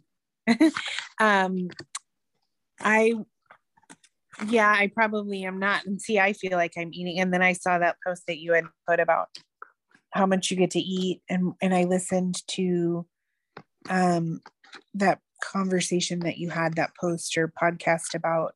um, 1.21 1.69
I, 2.81 3.15
yeah, 4.49 4.71
I 4.71 4.91
probably 4.95 5.45
am 5.45 5.59
not. 5.59 5.87
And 5.87 6.01
see, 6.01 6.19
I 6.19 6.33
feel 6.33 6.53
like 6.53 6.73
I'm 6.77 6.93
eating. 6.93 7.19
And 7.21 7.33
then 7.33 7.43
I 7.43 7.53
saw 7.53 7.79
that 7.79 7.97
post 8.07 8.25
that 8.27 8.39
you 8.39 8.53
had 8.53 8.65
put 8.87 9.01
about 9.01 9.29
how 10.11 10.27
much 10.27 10.51
you 10.51 10.57
get 10.57 10.71
to 10.71 10.81
eat, 10.81 11.21
and 11.29 11.53
and 11.61 11.75
I 11.75 11.85
listened 11.85 12.43
to, 12.49 13.07
um, 13.91 14.41
that 14.95 15.21
conversation 15.43 16.21
that 16.21 16.39
you 16.39 16.49
had 16.51 16.75
that 16.77 16.93
post 16.99 17.37
or 17.37 17.53
podcast 17.61 18.15
about, 18.15 18.55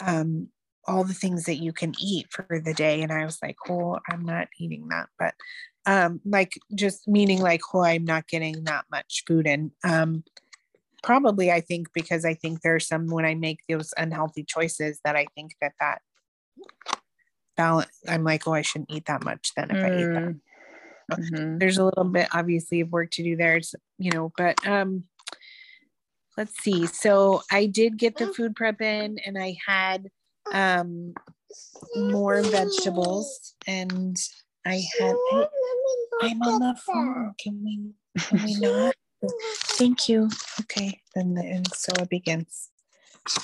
um, 0.00 0.48
all 0.86 1.04
the 1.04 1.14
things 1.14 1.44
that 1.44 1.56
you 1.56 1.72
can 1.72 1.94
eat 2.00 2.26
for 2.30 2.60
the 2.64 2.74
day 2.74 3.02
and 3.02 3.12
i 3.12 3.24
was 3.24 3.38
like 3.42 3.56
oh 3.68 3.98
i'm 4.10 4.24
not 4.24 4.48
eating 4.58 4.88
that 4.88 5.08
but 5.18 5.34
um 5.86 6.20
like 6.24 6.58
just 6.74 7.06
meaning 7.06 7.40
like 7.40 7.60
oh 7.74 7.82
i'm 7.82 8.04
not 8.04 8.26
getting 8.28 8.64
that 8.64 8.84
much 8.90 9.22
food 9.26 9.46
in 9.46 9.70
um 9.84 10.24
probably 11.02 11.50
i 11.50 11.60
think 11.60 11.88
because 11.94 12.24
i 12.24 12.34
think 12.34 12.60
there's 12.60 12.86
some 12.86 13.06
when 13.08 13.24
i 13.24 13.34
make 13.34 13.60
those 13.68 13.92
unhealthy 13.96 14.44
choices 14.44 15.00
that 15.04 15.16
i 15.16 15.26
think 15.34 15.52
that 15.60 15.72
that 15.80 16.00
balance 17.56 17.90
i'm 18.08 18.24
like 18.24 18.46
oh 18.46 18.54
i 18.54 18.62
shouldn't 18.62 18.90
eat 18.90 19.04
that 19.06 19.24
much 19.24 19.52
then 19.56 19.70
if 19.70 19.76
mm. 19.76 19.84
i 19.84 20.00
eat 20.00 20.14
that 20.14 20.22
mm. 20.22 21.30
mm-hmm. 21.30 21.58
there's 21.58 21.78
a 21.78 21.84
little 21.84 22.04
bit 22.04 22.28
obviously 22.32 22.80
of 22.80 22.90
work 22.90 23.10
to 23.10 23.22
do 23.22 23.36
there 23.36 23.56
it's 23.56 23.74
you 23.98 24.10
know 24.10 24.32
but 24.36 24.66
um 24.66 25.04
let's 26.36 26.58
see 26.62 26.86
so 26.86 27.42
i 27.50 27.66
did 27.66 27.96
get 27.96 28.16
the 28.16 28.32
food 28.34 28.54
prep 28.54 28.80
in 28.80 29.18
and 29.26 29.38
i 29.38 29.56
had 29.66 30.08
um 30.52 31.12
more 31.96 32.42
vegetables 32.42 33.54
and 33.66 34.16
i 34.66 34.82
had 34.98 35.14
I, 35.32 35.46
i'm 36.22 36.42
on 36.42 36.60
the 36.60 36.76
phone 36.86 37.34
can 37.42 37.62
we 37.64 37.92
can 38.18 38.44
we 38.44 38.54
not 38.56 38.94
Thank 39.78 40.08
you. 40.08 40.28
Okay, 40.62 41.00
then 41.14 41.34
the, 41.34 41.42
and 41.42 41.72
so 41.74 41.92
it 41.98 42.08
begins. 42.08 42.70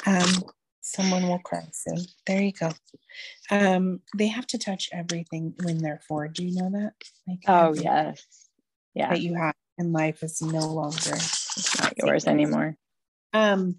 Um, 0.07 0.45
someone 0.81 1.29
will 1.29 1.39
cry 1.39 1.67
soon. 1.73 1.99
There 2.27 2.43
you 2.43 2.53
go. 2.53 2.73
Um, 3.51 4.01
they 4.17 4.29
have 4.29 4.47
to 4.49 4.59
touch 4.59 4.89
everything 4.93 5.55
when 5.63 5.79
they're 5.79 6.01
four. 6.09 6.29
Do 6.29 6.45
you 6.45 6.55
know 6.55 6.71
that? 6.71 6.93
Like 7.27 7.41
oh 7.49 7.75
yes, 7.75 8.25
yeah. 8.95 9.11
That 9.11 9.23
you 9.23 9.35
have 9.35 9.55
in 9.79 9.93
life 9.93 10.23
is 10.23 10.41
no 10.41 10.67
longer 10.73 11.15
it's 11.57 11.81
not 11.81 11.95
yours 11.99 12.27
anymore. 12.27 12.77
Um, 13.33 13.77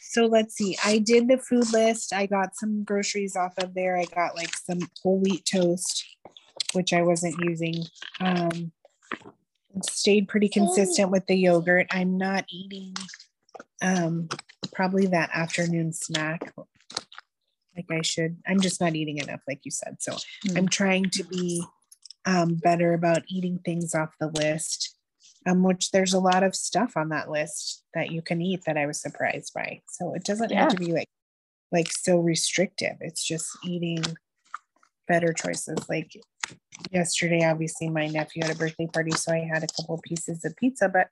so 0.00 0.26
let's 0.26 0.54
see. 0.54 0.76
I 0.84 0.98
did 0.98 1.28
the 1.28 1.38
food 1.38 1.72
list. 1.72 2.12
I 2.12 2.26
got 2.26 2.56
some 2.56 2.84
groceries 2.84 3.36
off 3.36 3.54
of 3.58 3.74
there. 3.74 3.96
I 3.96 4.04
got 4.04 4.36
like 4.36 4.56
some 4.56 4.78
whole 5.02 5.18
wheat 5.18 5.44
toast, 5.44 6.04
which 6.72 6.92
I 6.92 7.02
wasn't 7.02 7.42
using. 7.44 7.82
Um, 8.20 8.72
stayed 9.82 10.28
pretty 10.28 10.48
consistent 10.48 11.10
with 11.10 11.26
the 11.26 11.36
yogurt. 11.36 11.86
I'm 11.90 12.16
not 12.16 12.44
eating 12.50 12.94
um, 13.82 14.28
probably 14.72 15.06
that 15.06 15.30
afternoon 15.32 15.92
snack 15.92 16.52
like 17.76 17.86
I 17.90 18.02
should. 18.02 18.36
I'm 18.46 18.60
just 18.60 18.80
not 18.80 18.94
eating 18.94 19.18
enough, 19.18 19.40
like 19.48 19.60
you 19.64 19.70
said. 19.70 19.96
So 20.00 20.12
mm. 20.46 20.56
I'm 20.56 20.68
trying 20.68 21.10
to 21.10 21.24
be 21.24 21.64
um, 22.24 22.54
better 22.54 22.94
about 22.94 23.22
eating 23.28 23.58
things 23.64 23.94
off 23.94 24.14
the 24.20 24.28
list, 24.28 24.96
um, 25.46 25.62
which 25.62 25.90
there's 25.90 26.14
a 26.14 26.20
lot 26.20 26.42
of 26.42 26.54
stuff 26.54 26.96
on 26.96 27.10
that 27.10 27.30
list 27.30 27.82
that 27.94 28.10
you 28.10 28.22
can 28.22 28.40
eat 28.40 28.62
that 28.66 28.76
I 28.76 28.86
was 28.86 29.00
surprised 29.00 29.52
by. 29.54 29.82
So 29.88 30.14
it 30.14 30.24
doesn't 30.24 30.50
yeah. 30.50 30.62
have 30.62 30.70
to 30.70 30.76
be 30.76 30.92
like 30.92 31.08
like 31.72 31.90
so 31.90 32.18
restrictive. 32.18 32.96
It's 33.00 33.24
just 33.24 33.46
eating 33.64 34.02
better 35.08 35.32
choices. 35.32 35.88
Like 35.88 36.12
yesterday, 36.90 37.44
obviously, 37.44 37.88
my 37.88 38.06
nephew 38.06 38.42
had 38.42 38.54
a 38.54 38.58
birthday 38.58 38.86
party, 38.86 39.12
so 39.12 39.32
I 39.32 39.38
had 39.38 39.64
a 39.64 39.68
couple 39.68 40.00
pieces 40.02 40.44
of 40.44 40.56
pizza. 40.56 40.88
But 40.88 41.08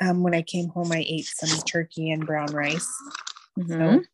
um, 0.00 0.22
when 0.22 0.34
I 0.34 0.42
came 0.42 0.68
home, 0.68 0.92
I 0.92 1.04
ate 1.06 1.26
some 1.26 1.60
turkey 1.62 2.10
and 2.10 2.26
brown 2.26 2.52
rice. 2.52 2.92
Mm-hmm. 3.58 3.98
So 3.98 4.04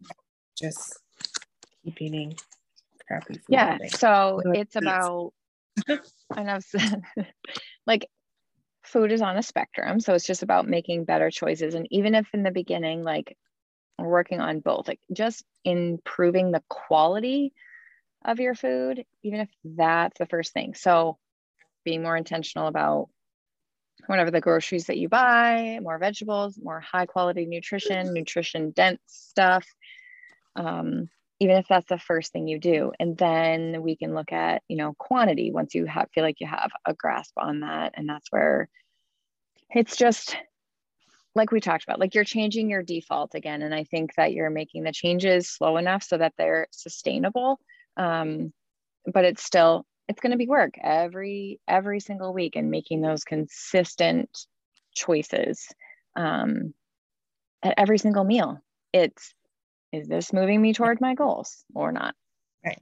just 0.58 0.98
keep 1.84 2.00
eating 2.02 2.34
crappy 3.06 3.34
food. 3.34 3.42
Yeah. 3.48 3.78
So 3.88 4.42
it's 4.46 4.76
about, 4.76 5.32
and 5.88 6.50
I've 6.50 6.64
said, 6.64 7.02
like, 7.86 8.06
food 8.84 9.12
is 9.12 9.22
on 9.22 9.36
a 9.36 9.42
spectrum. 9.42 10.00
So 10.00 10.14
it's 10.14 10.26
just 10.26 10.42
about 10.42 10.68
making 10.68 11.04
better 11.04 11.30
choices. 11.30 11.74
And 11.74 11.86
even 11.90 12.14
if 12.14 12.26
in 12.34 12.42
the 12.42 12.50
beginning, 12.50 13.02
like, 13.02 13.36
we're 13.98 14.08
working 14.08 14.40
on 14.40 14.60
both, 14.60 14.88
like, 14.88 15.00
just 15.12 15.44
improving 15.64 16.52
the 16.52 16.62
quality 16.68 17.52
of 18.24 18.40
your 18.40 18.54
food, 18.54 19.04
even 19.22 19.40
if 19.40 19.48
that's 19.64 20.18
the 20.18 20.26
first 20.26 20.52
thing. 20.52 20.74
So 20.74 21.18
being 21.84 22.02
more 22.02 22.16
intentional 22.16 22.66
about 22.66 23.08
whatever 24.06 24.30
the 24.30 24.40
groceries 24.40 24.86
that 24.86 24.98
you 24.98 25.08
buy, 25.08 25.78
more 25.82 25.98
vegetables, 25.98 26.58
more 26.62 26.80
high 26.80 27.06
quality 27.06 27.46
nutrition, 27.46 28.12
nutrition 28.12 28.70
dense 28.70 29.00
stuff. 29.06 29.66
Um, 30.56 31.08
even 31.40 31.56
if 31.56 31.66
that's 31.68 31.88
the 31.88 31.98
first 31.98 32.32
thing 32.32 32.46
you 32.46 32.58
do. 32.58 32.92
And 33.00 33.16
then 33.16 33.82
we 33.82 33.96
can 33.96 34.14
look 34.14 34.30
at, 34.30 34.62
you 34.68 34.76
know, 34.76 34.94
quantity 34.98 35.50
once 35.50 35.74
you 35.74 35.86
have 35.86 36.08
feel 36.14 36.22
like 36.22 36.38
you 36.38 36.46
have 36.46 36.70
a 36.84 36.92
grasp 36.92 37.32
on 37.38 37.60
that. 37.60 37.94
And 37.96 38.06
that's 38.06 38.30
where 38.30 38.68
it's 39.70 39.96
just 39.96 40.36
like 41.34 41.50
we 41.50 41.60
talked 41.60 41.84
about, 41.84 41.98
like 41.98 42.14
you're 42.14 42.24
changing 42.24 42.68
your 42.68 42.82
default 42.82 43.34
again. 43.34 43.62
And 43.62 43.74
I 43.74 43.84
think 43.84 44.14
that 44.16 44.32
you're 44.32 44.50
making 44.50 44.82
the 44.82 44.92
changes 44.92 45.48
slow 45.48 45.78
enough 45.78 46.02
so 46.02 46.18
that 46.18 46.34
they're 46.36 46.66
sustainable. 46.72 47.58
Um, 48.00 48.52
but 49.06 49.24
it's 49.24 49.44
still 49.44 49.84
it's 50.08 50.20
going 50.20 50.32
to 50.32 50.38
be 50.38 50.46
work 50.46 50.74
every 50.82 51.60
every 51.68 52.00
single 52.00 52.32
week 52.32 52.56
and 52.56 52.70
making 52.70 53.02
those 53.02 53.24
consistent 53.24 54.30
choices 54.94 55.68
um, 56.16 56.74
at 57.62 57.74
every 57.76 57.98
single 57.98 58.24
meal. 58.24 58.58
It's 58.92 59.34
is 59.92 60.08
this 60.08 60.32
moving 60.32 60.62
me 60.62 60.72
toward 60.72 61.00
my 61.00 61.14
goals 61.14 61.64
or 61.74 61.92
not? 61.92 62.14
Right. 62.64 62.80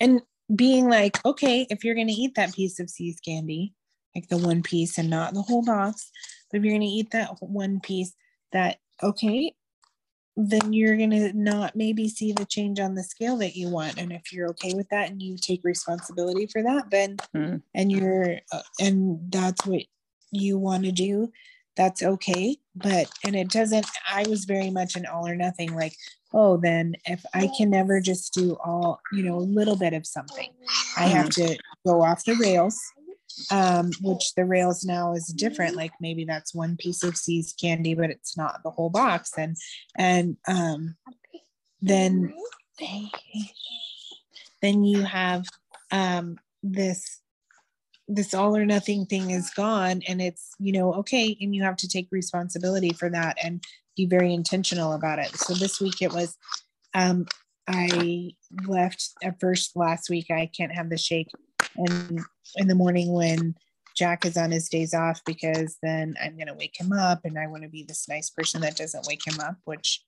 And 0.00 0.20
being 0.54 0.88
like 0.88 1.24
okay 1.26 1.66
if 1.68 1.84
you're 1.84 1.94
going 1.94 2.08
to 2.08 2.12
eat 2.12 2.34
that 2.36 2.54
piece 2.54 2.80
of 2.80 2.88
See's 2.88 3.20
candy 3.20 3.74
like 4.14 4.28
the 4.28 4.38
one 4.38 4.62
piece 4.62 4.96
and 4.96 5.10
not 5.10 5.34
the 5.34 5.42
whole 5.42 5.62
box 5.62 6.10
but 6.50 6.58
if 6.58 6.64
you're 6.64 6.72
going 6.72 6.80
to 6.80 6.86
eat 6.86 7.10
that 7.10 7.36
one 7.40 7.80
piece 7.80 8.14
that 8.52 8.78
okay 9.02 9.52
then 10.40 10.72
you're 10.72 10.96
going 10.96 11.10
to 11.10 11.32
not 11.32 11.74
maybe 11.74 12.08
see 12.08 12.30
the 12.32 12.44
change 12.44 12.78
on 12.78 12.94
the 12.94 13.02
scale 13.02 13.36
that 13.36 13.56
you 13.56 13.68
want 13.68 13.98
and 13.98 14.12
if 14.12 14.32
you're 14.32 14.48
okay 14.48 14.72
with 14.72 14.88
that 14.88 15.10
and 15.10 15.20
you 15.20 15.36
take 15.36 15.64
responsibility 15.64 16.46
for 16.46 16.62
that 16.62 16.88
then 16.90 17.16
mm. 17.34 17.60
and 17.74 17.90
you're 17.90 18.36
uh, 18.52 18.62
and 18.78 19.18
that's 19.32 19.66
what 19.66 19.82
you 20.30 20.56
want 20.56 20.84
to 20.84 20.92
do 20.92 21.30
that's 21.76 22.04
okay 22.04 22.56
but 22.76 23.10
and 23.24 23.34
it 23.34 23.48
doesn't 23.48 23.86
i 24.08 24.24
was 24.28 24.44
very 24.44 24.70
much 24.70 24.94
an 24.94 25.06
all 25.06 25.26
or 25.26 25.34
nothing 25.34 25.74
like 25.74 25.96
oh 26.32 26.56
then 26.56 26.94
if 27.06 27.24
i 27.34 27.50
can 27.58 27.68
never 27.68 28.00
just 28.00 28.32
do 28.32 28.56
all 28.64 29.00
you 29.12 29.24
know 29.24 29.36
a 29.36 29.40
little 29.40 29.76
bit 29.76 29.92
of 29.92 30.06
something 30.06 30.50
i 30.96 31.02
have 31.02 31.26
mm. 31.26 31.34
to 31.34 31.58
go 31.84 32.00
off 32.00 32.24
the 32.24 32.34
rails 32.36 32.80
um, 33.50 33.90
which 34.00 34.34
the 34.34 34.44
rails 34.44 34.84
now 34.84 35.12
is 35.12 35.26
different. 35.26 35.76
Like 35.76 35.92
maybe 36.00 36.24
that's 36.24 36.54
one 36.54 36.76
piece 36.76 37.02
of 37.02 37.16
See's 37.16 37.52
candy, 37.52 37.94
but 37.94 38.10
it's 38.10 38.36
not 38.36 38.62
the 38.62 38.70
whole 38.70 38.90
box. 38.90 39.32
And 39.36 39.56
and 39.96 40.36
um, 40.46 40.96
then 41.80 42.34
then 44.62 44.84
you 44.84 45.02
have 45.02 45.44
um, 45.90 46.38
this 46.62 47.20
this 48.08 48.32
all 48.32 48.56
or 48.56 48.64
nothing 48.64 49.04
thing 49.04 49.30
is 49.30 49.50
gone 49.50 50.00
and 50.08 50.20
it's 50.22 50.50
you 50.58 50.72
know 50.72 50.94
okay 50.94 51.36
and 51.40 51.54
you 51.54 51.62
have 51.62 51.76
to 51.76 51.86
take 51.86 52.08
responsibility 52.10 52.90
for 52.90 53.10
that 53.10 53.36
and 53.42 53.62
be 53.96 54.06
very 54.06 54.32
intentional 54.32 54.94
about 54.94 55.18
it 55.18 55.28
so 55.36 55.52
this 55.52 55.78
week 55.78 56.00
it 56.00 56.12
was 56.12 56.36
um 56.94 57.26
i 57.66 58.30
left 58.66 59.10
at 59.22 59.38
first 59.38 59.76
last 59.76 60.08
week 60.08 60.30
i 60.30 60.50
can't 60.56 60.72
have 60.72 60.88
the 60.88 60.96
shake 60.96 61.28
and 61.78 62.20
in 62.56 62.68
the 62.68 62.74
morning 62.74 63.12
when 63.12 63.54
Jack 63.96 64.24
is 64.24 64.36
on 64.36 64.52
his 64.52 64.68
days 64.68 64.94
off 64.94 65.20
because 65.26 65.76
then 65.82 66.14
I'm 66.22 66.36
going 66.36 66.46
to 66.46 66.54
wake 66.54 66.78
him 66.78 66.92
up 66.92 67.20
and 67.24 67.38
I 67.38 67.48
want 67.48 67.64
to 67.64 67.68
be 67.68 67.82
this 67.82 68.08
nice 68.08 68.30
person 68.30 68.60
that 68.60 68.76
doesn't 68.76 69.06
wake 69.08 69.26
him 69.26 69.40
up, 69.40 69.56
which 69.64 70.04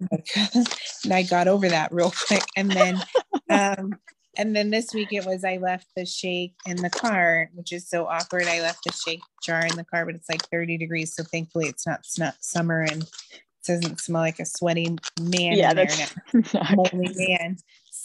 and 0.00 1.12
I 1.12 1.22
got 1.22 1.48
over 1.48 1.68
that 1.68 1.92
real 1.92 2.12
quick. 2.26 2.44
And 2.56 2.70
then, 2.70 3.02
um, 3.50 3.94
and 4.36 4.54
then 4.54 4.70
this 4.70 4.92
week 4.92 5.12
it 5.12 5.24
was 5.24 5.42
I 5.42 5.56
left 5.56 5.86
the 5.96 6.04
shake 6.04 6.54
in 6.66 6.76
the 6.76 6.90
car, 6.90 7.50
which 7.54 7.72
is 7.72 7.88
so 7.88 8.06
awkward. 8.06 8.44
I 8.44 8.60
left 8.60 8.84
the 8.84 8.92
shake 8.92 9.22
jar 9.42 9.64
in 9.64 9.76
the 9.76 9.84
car, 9.84 10.04
but 10.04 10.14
it's 10.14 10.28
like 10.28 10.42
30 10.50 10.76
degrees. 10.76 11.14
So 11.14 11.24
thankfully 11.24 11.66
it's 11.66 11.86
not, 11.86 12.00
it's 12.00 12.18
not 12.18 12.34
summer 12.40 12.82
and 12.82 13.02
it 13.02 13.40
doesn't 13.66 14.00
smell 14.00 14.22
like 14.22 14.38
a 14.38 14.46
sweaty 14.46 14.96
man. 15.20 15.56
Yeah, 15.56 15.72
that's 15.72 16.14
moldy 16.74 17.12
man. 17.14 17.56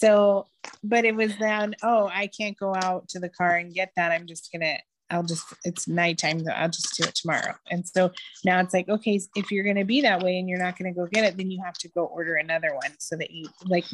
So, 0.04 0.47
but 0.84 1.06
it 1.06 1.16
was 1.16 1.32
then, 1.38 1.76
oh, 1.82 2.10
I 2.14 2.28
can't 2.28 2.58
go 2.58 2.76
out 2.76 3.08
to 3.10 3.20
the 3.22 3.30
car 3.30 3.56
and 3.56 3.74
get 3.74 3.91
that. 3.95 4.12
I'm 4.12 4.28
just 4.28 4.51
gonna, 4.51 4.78
I'll 5.10 5.24
just, 5.24 5.45
it's 5.64 5.88
nighttime, 5.88 6.43
so 6.43 6.51
I'll 6.51 6.68
just 6.68 6.97
do 6.97 7.06
it 7.06 7.16
tomorrow. 7.16 7.54
And 7.72 7.88
so 7.88 8.12
now 8.43 8.60
it's 8.60 8.74
like, 8.74 8.89
okay, 8.89 9.22
if 9.38 9.49
you're 9.49 9.64
gonna 9.64 9.86
be 9.86 10.01
that 10.01 10.22
way 10.22 10.38
and 10.38 10.49
you're 10.49 10.62
not 10.62 10.78
gonna 10.78 10.93
go 10.93 11.08
get 11.08 11.24
it, 11.24 11.38
then 11.38 11.49
you 11.49 11.64
have 11.64 11.76
to 11.76 11.89
go 11.89 12.04
order 12.04 12.36
another 12.36 12.74
one 12.74 12.91
so 12.99 13.16
that 13.16 13.32
you 13.32 13.47
like 13.66 13.86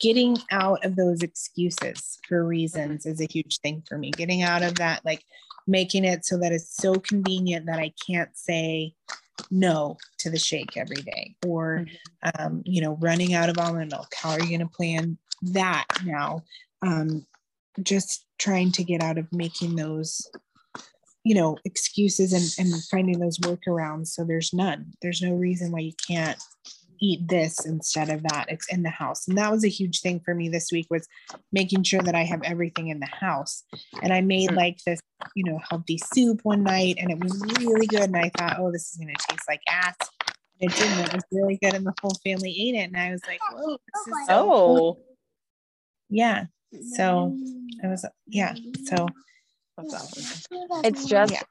getting 0.00 0.36
out 0.52 0.84
of 0.84 0.94
those 0.94 1.22
excuses 1.22 2.20
for 2.28 2.46
reasons 2.46 3.04
is 3.04 3.20
a 3.20 3.26
huge 3.28 3.58
thing 3.58 3.82
for 3.88 3.98
me. 3.98 4.12
Getting 4.12 4.42
out 4.42 4.62
of 4.62 4.76
that, 4.76 5.04
like 5.04 5.24
making 5.66 6.04
it 6.04 6.24
so 6.24 6.38
that 6.38 6.52
it's 6.52 6.76
so 6.76 6.94
convenient 6.94 7.66
that 7.66 7.80
I 7.80 7.92
can't 8.06 8.30
say, 8.36 8.94
no 9.50 9.96
to 10.18 10.30
the 10.30 10.38
shake 10.38 10.76
every 10.76 11.02
day 11.02 11.34
or 11.46 11.86
mm-hmm. 11.86 12.42
um, 12.44 12.62
you 12.66 12.82
know 12.82 12.98
running 13.00 13.32
out 13.32 13.48
of 13.48 13.56
almond 13.58 13.90
milk 13.90 14.12
how 14.14 14.30
are 14.30 14.40
you 14.40 14.48
going 14.48 14.60
to 14.60 14.66
plan 14.66 15.16
that 15.42 15.86
now 16.04 16.42
um, 16.82 17.26
just 17.82 18.26
trying 18.38 18.72
to 18.72 18.84
get 18.84 19.02
out 19.02 19.18
of 19.18 19.32
making 19.32 19.76
those 19.76 20.28
you 21.24 21.34
know 21.34 21.56
excuses 21.64 22.32
and, 22.32 22.72
and 22.72 22.84
finding 22.84 23.18
those 23.18 23.38
workarounds 23.38 24.08
so 24.08 24.24
there's 24.24 24.52
none. 24.52 24.92
There's 25.02 25.22
no 25.22 25.34
reason 25.34 25.72
why 25.72 25.80
you 25.80 25.92
can't 26.06 26.38
eat 27.02 27.26
this 27.28 27.64
instead 27.64 28.10
of 28.10 28.22
that. 28.24 28.46
It's 28.48 28.70
in 28.70 28.82
the 28.82 28.90
house. 28.90 29.26
And 29.26 29.38
that 29.38 29.50
was 29.50 29.64
a 29.64 29.68
huge 29.68 30.00
thing 30.00 30.20
for 30.20 30.34
me 30.34 30.50
this 30.50 30.70
week 30.70 30.86
was 30.90 31.08
making 31.50 31.82
sure 31.84 32.02
that 32.02 32.14
i 32.14 32.24
have 32.24 32.42
everything 32.42 32.88
in 32.88 33.00
the 33.00 33.06
house. 33.06 33.64
And 34.02 34.12
i 34.12 34.20
made 34.20 34.52
like 34.52 34.78
this 34.86 35.00
you 35.36 35.44
know 35.44 35.60
healthy 35.68 35.98
soup 36.12 36.40
one 36.42 36.64
night 36.64 36.96
and 36.98 37.10
it 37.10 37.22
was 37.22 37.40
really 37.60 37.86
good. 37.86 38.04
And 38.04 38.16
i 38.16 38.30
thought 38.36 38.58
oh 38.58 38.72
this 38.72 38.90
is 38.90 38.96
going 38.96 39.14
to 39.14 39.26
taste 39.28 39.44
like 39.48 39.62
ass. 39.68 39.96
And 40.60 40.70
it 40.70 40.76
didn't. 40.76 41.06
It 41.06 41.14
was 41.14 41.24
really 41.32 41.58
good 41.62 41.74
and 41.74 41.86
the 41.86 41.94
whole 42.00 42.16
family 42.24 42.50
ate 42.50 42.74
it. 42.74 42.88
And 42.88 42.96
i 42.96 43.10
was 43.10 43.22
like 43.26 43.40
whoa 43.52 43.76
this 43.92 44.06
is 44.06 44.26
so 44.26 44.52
oh. 44.52 44.76
cool 44.76 45.09
yeah. 46.10 46.46
So 46.94 47.34
it 47.82 47.86
was 47.86 48.04
yeah 48.26 48.54
so. 48.84 49.06
It's 50.84 51.06
just 51.06 51.32
yeah. 51.32 51.42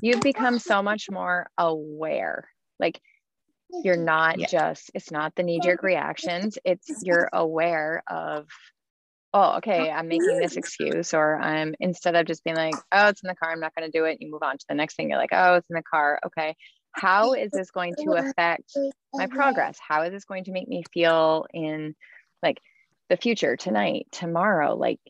you've 0.00 0.22
become 0.22 0.58
so 0.58 0.82
much 0.82 1.10
more 1.10 1.48
aware. 1.58 2.48
Like 2.80 3.00
you're 3.82 3.96
not 3.96 4.38
yeah. 4.38 4.46
just 4.46 4.90
it's 4.94 5.10
not 5.10 5.34
the 5.34 5.42
knee-jerk 5.42 5.82
reactions. 5.82 6.56
It's 6.64 7.02
you're 7.02 7.28
aware 7.32 8.02
of 8.06 8.46
oh 9.34 9.56
okay 9.56 9.90
i'm 9.90 10.06
making 10.06 10.38
this 10.38 10.56
excuse 10.56 11.12
or 11.12 11.36
i'm 11.40 11.74
instead 11.80 12.14
of 12.14 12.24
just 12.24 12.44
being 12.44 12.56
like 12.56 12.76
oh 12.92 13.08
it's 13.08 13.20
in 13.20 13.26
the 13.26 13.34
car 13.34 13.50
i'm 13.50 13.58
not 13.58 13.74
going 13.74 13.90
to 13.90 13.98
do 13.98 14.04
it 14.04 14.18
you 14.20 14.30
move 14.30 14.44
on 14.44 14.56
to 14.56 14.64
the 14.68 14.76
next 14.76 14.94
thing. 14.94 15.10
You're 15.10 15.18
like 15.18 15.32
oh 15.32 15.54
it's 15.56 15.68
in 15.68 15.74
the 15.74 15.82
car 15.82 16.20
okay. 16.26 16.56
How 16.92 17.32
is 17.32 17.50
this 17.50 17.72
going 17.72 17.94
to 18.04 18.12
affect 18.12 18.70
my 19.12 19.26
progress? 19.26 19.76
How 19.86 20.02
is 20.02 20.12
this 20.12 20.24
going 20.24 20.44
to 20.44 20.52
make 20.52 20.68
me 20.68 20.84
feel 20.92 21.44
in 21.52 21.96
like 22.40 22.60
the 23.08 23.16
future 23.16 23.56
tonight 23.56 24.06
tomorrow 24.10 24.74
like 24.74 25.00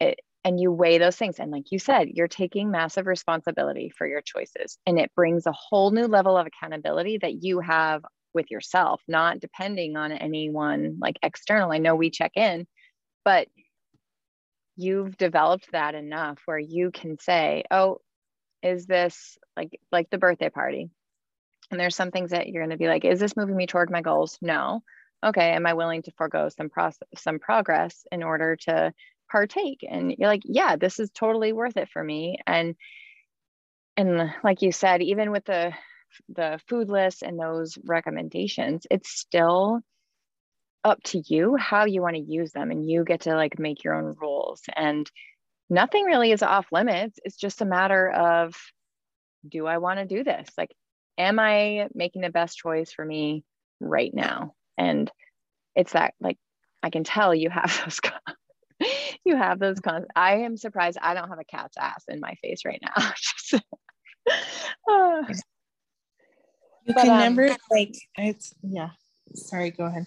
it 0.00 0.20
and 0.44 0.60
you 0.60 0.70
weigh 0.70 0.98
those 0.98 1.16
things. 1.16 1.38
And 1.38 1.50
like 1.50 1.72
you 1.72 1.78
said 1.78 2.08
you're 2.12 2.28
taking 2.28 2.70
massive 2.70 3.06
responsibility 3.06 3.90
for 3.96 4.06
your 4.06 4.22
choices 4.22 4.78
and 4.86 4.98
it 4.98 5.14
brings 5.14 5.46
a 5.46 5.52
whole 5.52 5.90
new 5.90 6.06
level 6.06 6.36
of 6.36 6.46
accountability 6.46 7.18
that 7.18 7.42
you 7.42 7.60
have 7.60 8.02
with 8.34 8.50
yourself 8.50 9.00
not 9.08 9.40
depending 9.40 9.96
on 9.96 10.12
anyone 10.12 10.98
like 11.00 11.18
external. 11.22 11.72
I 11.72 11.78
know 11.78 11.94
we 11.94 12.10
check 12.10 12.32
in 12.36 12.66
but 13.24 13.48
you've 14.76 15.16
developed 15.16 15.72
that 15.72 15.94
enough 15.94 16.38
where 16.44 16.58
you 16.58 16.90
can 16.90 17.18
say 17.18 17.64
oh 17.70 17.98
is 18.62 18.86
this 18.86 19.38
like 19.56 19.80
like 19.90 20.10
the 20.10 20.18
birthday 20.18 20.50
party? 20.50 20.90
And 21.70 21.78
there's 21.78 21.96
some 21.96 22.10
things 22.10 22.30
that 22.30 22.48
you're 22.48 22.62
going 22.62 22.70
to 22.70 22.78
be 22.78 22.88
like 22.88 23.04
is 23.04 23.18
this 23.18 23.36
moving 23.36 23.56
me 23.56 23.66
toward 23.66 23.90
my 23.90 24.02
goals? 24.02 24.38
No 24.40 24.82
okay, 25.24 25.52
am 25.52 25.66
I 25.66 25.74
willing 25.74 26.02
to 26.02 26.12
forego 26.12 26.48
some 26.48 26.70
process, 26.70 27.08
some 27.16 27.38
progress 27.38 28.06
in 28.12 28.22
order 28.22 28.56
to 28.56 28.92
partake? 29.30 29.84
And 29.88 30.14
you're 30.16 30.28
like, 30.28 30.42
yeah, 30.44 30.76
this 30.76 31.00
is 31.00 31.10
totally 31.10 31.52
worth 31.52 31.76
it 31.76 31.88
for 31.92 32.02
me. 32.02 32.38
And 32.46 32.76
and 33.96 34.32
like 34.44 34.62
you 34.62 34.70
said, 34.72 35.02
even 35.02 35.32
with 35.32 35.44
the 35.44 35.72
the 36.28 36.60
food 36.68 36.88
list 36.88 37.22
and 37.22 37.38
those 37.38 37.76
recommendations, 37.84 38.86
it's 38.90 39.10
still 39.10 39.80
up 40.84 41.02
to 41.02 41.22
you 41.26 41.56
how 41.56 41.84
you 41.84 42.00
want 42.00 42.16
to 42.16 42.22
use 42.22 42.52
them 42.52 42.70
and 42.70 42.88
you 42.88 43.04
get 43.04 43.22
to 43.22 43.34
like 43.34 43.58
make 43.58 43.84
your 43.84 43.94
own 43.94 44.14
rules 44.20 44.62
and 44.74 45.10
nothing 45.68 46.04
really 46.04 46.30
is 46.30 46.42
off 46.42 46.66
limits 46.72 47.18
it's 47.24 47.36
just 47.36 47.60
a 47.60 47.66
matter 47.66 48.08
of 48.08 48.56
do 49.46 49.66
i 49.66 49.78
want 49.78 49.98
to 49.98 50.06
do 50.06 50.22
this 50.22 50.48
like 50.56 50.70
am 51.18 51.38
i 51.38 51.88
making 51.94 52.22
the 52.22 52.30
best 52.30 52.56
choice 52.56 52.92
for 52.92 53.04
me 53.04 53.44
right 53.80 54.14
now 54.14 54.54
and 54.78 55.10
it's 55.74 55.92
that 55.92 56.14
like 56.20 56.38
I 56.82 56.90
can 56.90 57.04
tell 57.04 57.34
you 57.34 57.50
have 57.50 57.78
those 57.84 58.00
you 59.24 59.36
have 59.36 59.58
those 59.58 59.80
cons. 59.80 60.06
I 60.14 60.38
am 60.38 60.56
surprised 60.56 60.98
I 61.00 61.14
don't 61.14 61.28
have 61.28 61.40
a 61.40 61.44
cat's 61.44 61.76
ass 61.76 62.04
in 62.08 62.20
my 62.20 62.34
face 62.42 62.64
right 62.64 62.80
now. 62.80 62.94
uh, 64.90 65.22
you 66.84 66.94
but, 66.94 67.02
can 67.02 67.10
um, 67.10 67.36
never 67.36 67.56
like 67.70 67.94
it's 68.16 68.54
yeah. 68.62 68.90
Sorry, 69.34 69.70
go 69.70 69.84
ahead. 69.84 70.06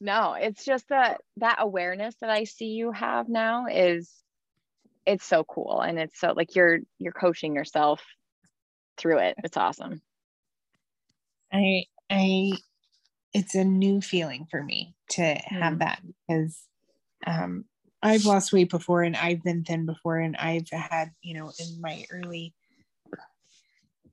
No, 0.00 0.34
it's 0.34 0.64
just 0.64 0.88
that 0.88 1.20
that 1.38 1.56
awareness 1.58 2.14
that 2.20 2.30
I 2.30 2.44
see 2.44 2.66
you 2.66 2.92
have 2.92 3.28
now 3.28 3.66
is 3.66 4.12
it's 5.04 5.24
so 5.24 5.42
cool 5.42 5.80
and 5.80 5.98
it's 5.98 6.20
so 6.20 6.32
like 6.36 6.54
you're 6.54 6.78
you're 6.98 7.12
coaching 7.12 7.54
yourself 7.54 8.02
through 8.98 9.18
it. 9.18 9.36
It's 9.42 9.56
awesome. 9.56 10.02
I 11.52 11.84
I 12.10 12.52
it's 13.34 13.54
a 13.54 13.64
new 13.64 14.00
feeling 14.00 14.46
for 14.50 14.62
me 14.62 14.94
to 15.10 15.22
have 15.46 15.74
mm. 15.74 15.78
that 15.80 16.02
because 16.28 16.62
um 17.26 17.64
I've 18.02 18.24
lost 18.24 18.52
weight 18.52 18.70
before 18.70 19.02
and 19.02 19.16
I've 19.16 19.44
been 19.44 19.62
thin 19.62 19.86
before 19.86 20.18
and 20.18 20.36
I've 20.36 20.68
had, 20.72 21.12
you 21.22 21.34
know, 21.34 21.52
in 21.60 21.80
my 21.80 22.04
early 22.10 22.52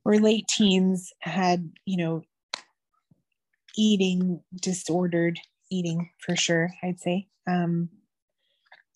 or 0.04 0.16
late 0.20 0.46
teens 0.46 1.12
had, 1.18 1.72
you 1.86 1.96
know, 1.96 2.22
eating 3.76 4.42
disordered 4.60 5.40
eating 5.70 6.10
for 6.20 6.36
sure, 6.36 6.72
I'd 6.82 7.00
say. 7.00 7.26
Um 7.46 7.88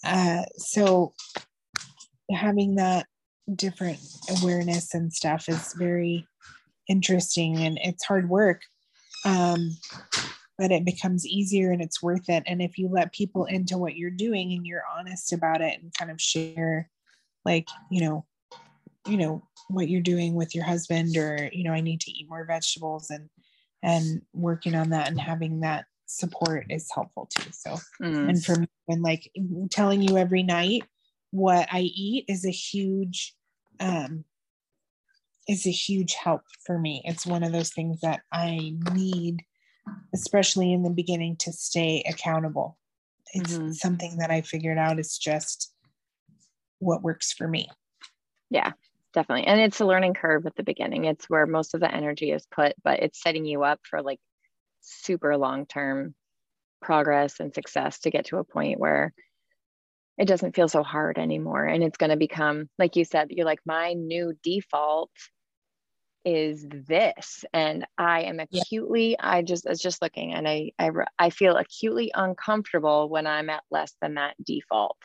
uh 0.04 0.44
so 0.56 1.14
having 2.30 2.76
that 2.76 3.06
different 3.54 3.98
awareness 4.40 4.94
and 4.94 5.12
stuff 5.12 5.48
is 5.48 5.74
very 5.76 6.26
interesting 6.88 7.58
and 7.58 7.78
it's 7.82 8.04
hard 8.04 8.28
work. 8.28 8.62
Um 9.24 9.76
but 10.58 10.70
it 10.70 10.84
becomes 10.84 11.26
easier 11.26 11.72
and 11.72 11.82
it's 11.82 12.02
worth 12.02 12.28
it. 12.28 12.44
And 12.46 12.62
if 12.62 12.78
you 12.78 12.88
let 12.88 13.12
people 13.12 13.44
into 13.46 13.76
what 13.76 13.96
you're 13.96 14.10
doing 14.10 14.52
and 14.52 14.64
you're 14.64 14.84
honest 14.96 15.32
about 15.32 15.60
it 15.60 15.80
and 15.82 15.92
kind 15.92 16.10
of 16.10 16.20
share, 16.20 16.88
like, 17.44 17.68
you 17.90 18.02
know, 18.02 18.24
you 19.06 19.16
know, 19.16 19.42
what 19.68 19.88
you're 19.88 20.00
doing 20.00 20.34
with 20.34 20.54
your 20.54 20.64
husband 20.64 21.16
or, 21.16 21.50
you 21.52 21.64
know, 21.64 21.72
I 21.72 21.80
need 21.80 22.00
to 22.02 22.10
eat 22.10 22.28
more 22.28 22.44
vegetables 22.44 23.10
and, 23.10 23.28
and 23.82 24.22
working 24.32 24.74
on 24.74 24.90
that 24.90 25.08
and 25.08 25.20
having 25.20 25.60
that 25.60 25.86
support 26.06 26.66
is 26.70 26.88
helpful 26.94 27.28
too. 27.36 27.50
So, 27.50 27.76
mm. 28.00 28.28
and 28.28 28.44
for 28.44 28.56
me, 28.56 28.68
and 28.88 29.02
like 29.02 29.30
telling 29.70 30.02
you 30.02 30.16
every 30.16 30.42
night 30.42 30.84
what 31.30 31.66
I 31.72 31.80
eat 31.80 32.26
is 32.28 32.44
a 32.44 32.50
huge, 32.50 33.34
um, 33.80 34.24
is 35.48 35.66
a 35.66 35.70
huge 35.70 36.14
help 36.14 36.42
for 36.64 36.78
me. 36.78 37.02
It's 37.04 37.26
one 37.26 37.42
of 37.42 37.52
those 37.52 37.70
things 37.70 38.00
that 38.00 38.20
I 38.32 38.74
need 38.92 39.44
especially 40.14 40.72
in 40.72 40.82
the 40.82 40.90
beginning 40.90 41.36
to 41.36 41.52
stay 41.52 42.02
accountable. 42.08 42.78
It's 43.34 43.52
mm-hmm. 43.52 43.72
something 43.72 44.16
that 44.18 44.30
i 44.30 44.40
figured 44.40 44.78
out 44.78 44.98
is 44.98 45.18
just 45.18 45.74
what 46.78 47.02
works 47.02 47.32
for 47.32 47.46
me. 47.48 47.68
Yeah 48.50 48.72
definitely. 49.14 49.46
And 49.46 49.60
it's 49.60 49.80
a 49.80 49.86
learning 49.86 50.14
curve 50.14 50.44
at 50.44 50.56
the 50.56 50.64
beginning. 50.64 51.04
It's 51.04 51.30
where 51.30 51.46
most 51.46 51.74
of 51.74 51.80
the 51.80 51.92
energy 51.92 52.32
is 52.32 52.46
put 52.46 52.74
but 52.82 53.00
it's 53.00 53.22
setting 53.22 53.46
you 53.46 53.62
up 53.62 53.80
for 53.88 54.02
like 54.02 54.18
super 54.80 55.36
long 55.36 55.66
term 55.66 56.14
progress 56.82 57.40
and 57.40 57.54
success 57.54 58.00
to 58.00 58.10
get 58.10 58.26
to 58.26 58.38
a 58.38 58.44
point 58.44 58.78
where 58.78 59.14
it 60.18 60.26
doesn't 60.26 60.54
feel 60.54 60.68
so 60.68 60.82
hard 60.82 61.18
anymore. 61.18 61.64
And 61.64 61.82
it's 61.82 61.96
going 61.96 62.10
to 62.10 62.16
become 62.16 62.68
like 62.78 62.96
you 62.96 63.04
said 63.04 63.28
you're 63.30 63.46
like 63.46 63.60
my 63.64 63.94
new 63.94 64.36
default 64.42 65.10
is 66.24 66.66
this 66.68 67.44
and 67.52 67.86
i 67.98 68.22
am 68.22 68.40
acutely 68.40 69.10
yeah. 69.10 69.16
i 69.20 69.42
just 69.42 69.68
was 69.68 69.80
just 69.80 70.00
looking 70.00 70.32
and 70.32 70.48
I, 70.48 70.72
I 70.78 70.90
i 71.18 71.30
feel 71.30 71.56
acutely 71.56 72.10
uncomfortable 72.14 73.08
when 73.08 73.26
i'm 73.26 73.50
at 73.50 73.62
less 73.70 73.94
than 74.00 74.14
that 74.14 74.34
default. 74.42 74.98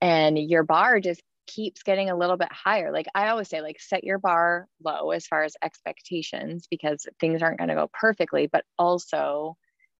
And 0.00 0.38
your 0.38 0.62
bar 0.62 1.00
just 1.00 1.22
keeps 1.48 1.82
getting 1.82 2.08
a 2.08 2.16
little 2.16 2.36
bit 2.36 2.52
higher. 2.52 2.92
Like 2.92 3.06
i 3.14 3.28
always 3.28 3.48
say 3.48 3.60
like 3.60 3.80
set 3.80 4.04
your 4.04 4.18
bar 4.18 4.66
low 4.84 5.10
as 5.10 5.26
far 5.26 5.44
as 5.44 5.56
expectations 5.62 6.66
because 6.70 7.06
things 7.20 7.42
aren't 7.42 7.58
going 7.58 7.68
to 7.68 7.74
go 7.74 7.90
perfectly 7.92 8.48
but 8.50 8.64
also 8.78 9.56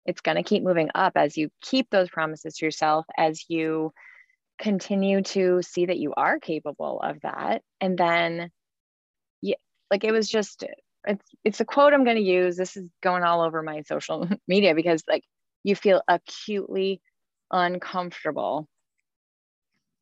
it's 0.07 0.21
going 0.21 0.37
to 0.37 0.43
keep 0.43 0.63
moving 0.63 0.91
up 0.95 1.13
as 1.17 1.37
you 1.37 1.51
keep 1.61 1.91
those 1.91 2.09
promises 2.09 2.57
to 2.57 2.65
yourself 2.65 3.07
as 3.17 3.45
you 3.49 3.93
continue 4.59 5.23
to 5.23 5.63
see 5.63 5.87
that 5.87 5.99
you 5.99 6.13
are 6.17 6.39
capable 6.39 7.01
of 7.03 7.21
that. 7.23 7.63
And 7.81 7.97
then 7.97 8.51
like 9.91 10.05
it 10.05 10.13
was 10.13 10.29
just 10.29 10.65
it's 11.07 11.25
it's 11.45 11.61
a 11.61 11.65
quote 11.65 11.93
I'm 11.93 12.05
going 12.05 12.17
to 12.17 12.23
use. 12.23 12.57
This 12.57 12.77
is 12.77 12.89
going 13.03 13.23
all 13.23 13.41
over 13.43 13.63
my 13.63 13.83
social 13.83 14.29
media 14.49 14.75
because 14.75 15.03
like 15.09 15.25
you 15.65 15.75
feel 15.75 16.03
acutely 16.09 17.01
uncomfortable 17.51 18.69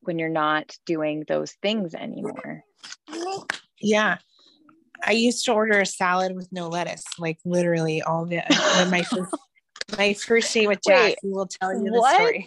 when 0.00 0.18
you're 0.18 0.28
not 0.28 0.76
doing 0.86 1.24
those 1.26 1.52
things 1.62 1.94
anymore. 1.94 2.62
Yeah. 3.80 4.18
I 5.04 5.12
used 5.12 5.44
to 5.44 5.52
order 5.52 5.80
a 5.80 5.86
salad 5.86 6.34
with 6.34 6.48
no 6.52 6.68
lettuce, 6.68 7.04
like 7.18 7.38
literally 7.44 8.02
all 8.02 8.24
the 8.24 8.42
my 8.90 9.02
first 9.02 9.34
my 9.98 10.14
first 10.14 10.54
day 10.54 10.66
with 10.66 10.80
Jack. 10.86 11.04
Wait, 11.04 11.18
he 11.22 11.28
will 11.28 11.46
tell 11.46 11.72
you 11.72 11.90
the 11.90 12.14
story. 12.14 12.46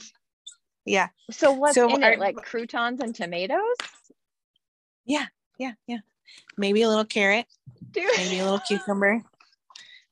Yeah. 0.86 1.10
So 1.30 1.52
what's 1.52 1.76
so 1.76 1.94
in 1.94 2.04
our, 2.04 2.14
it? 2.14 2.20
Like 2.20 2.38
croutons 2.38 3.02
and 3.02 3.14
tomatoes? 3.14 3.76
Yeah, 5.06 5.28
yeah, 5.60 5.74
yeah 5.86 6.00
maybe 6.58 6.82
a 6.82 6.90
little 6.90 7.06
carrot, 7.06 7.46
Dude. 7.92 8.10
maybe 8.18 8.40
a 8.40 8.44
little 8.44 8.60
cucumber. 8.60 9.22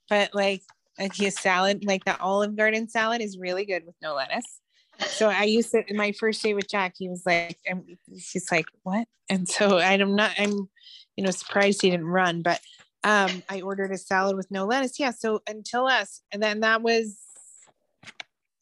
But 0.09 0.33
like 0.33 0.63
a 0.99 1.09
salad, 1.29 1.85
like 1.85 2.05
the 2.05 2.19
Olive 2.19 2.55
Garden 2.55 2.89
salad, 2.89 3.21
is 3.21 3.37
really 3.37 3.65
good 3.65 3.85
with 3.85 3.95
no 4.01 4.15
lettuce. 4.15 4.61
So 4.99 5.29
I 5.29 5.43
used 5.43 5.75
it 5.75 5.85
in 5.89 5.97
my 5.97 6.11
first 6.11 6.41
day 6.41 6.53
with 6.53 6.69
Jack. 6.69 6.95
He 6.97 7.07
was 7.07 7.23
like, 7.25 7.57
and 7.67 7.83
he's 8.07 8.47
like, 8.51 8.65
what? 8.83 9.07
And 9.29 9.47
so 9.47 9.77
I'm 9.77 10.15
not, 10.15 10.31
I'm, 10.37 10.69
you 11.15 11.23
know, 11.23 11.31
surprised 11.31 11.81
he 11.81 11.91
didn't 11.91 12.07
run, 12.07 12.41
but 12.41 12.59
um, 13.03 13.43
I 13.49 13.61
ordered 13.61 13.91
a 13.91 13.97
salad 13.97 14.35
with 14.35 14.49
no 14.49 14.65
lettuce. 14.65 14.99
Yeah. 14.99 15.11
So 15.11 15.41
until 15.47 15.85
us, 15.85 16.21
and 16.31 16.41
then 16.41 16.61
that 16.61 16.81
was 16.81 17.17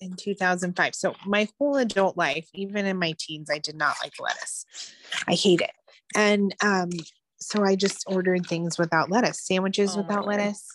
in 0.01 0.14
2005. 0.14 0.95
So 0.95 1.16
my 1.26 1.47
whole 1.58 1.78
adult 1.78 2.18
life, 2.18 2.49
even 2.53 2.86
in 2.86 2.97
my 2.97 3.16
teens, 3.18 3.49
I 3.49 3.60
did 3.60 3.76
not 3.76 3.95
like 4.03 4.14
lettuce. 4.20 4.66
I 5.28 5.34
hate 5.34 5.62
it. 5.62 5.72
And 6.16 6.53
um, 6.62 6.89
so 7.45 7.63
I 7.63 7.75
just 7.75 8.03
ordered 8.07 8.47
things 8.47 8.79
without 8.79 9.11
lettuce, 9.11 9.45
sandwiches 9.45 9.95
oh, 9.95 10.01
without 10.01 10.25
lettuce. 10.25 10.65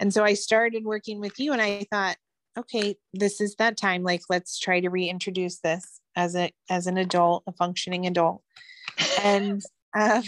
And 0.00 0.12
so 0.12 0.24
I 0.24 0.34
started 0.34 0.84
working 0.84 1.20
with 1.20 1.38
you 1.38 1.52
and 1.52 1.62
I 1.62 1.86
thought, 1.88 2.16
okay, 2.58 2.96
this 3.14 3.40
is 3.40 3.54
that 3.56 3.76
time. 3.76 4.02
Like, 4.02 4.22
let's 4.28 4.58
try 4.58 4.80
to 4.80 4.90
reintroduce 4.90 5.60
this 5.60 6.00
as 6.16 6.34
a 6.34 6.50
as 6.68 6.88
an 6.88 6.98
adult, 6.98 7.44
a 7.46 7.52
functioning 7.52 8.08
adult. 8.08 8.42
And 9.22 9.62
um, 9.96 10.24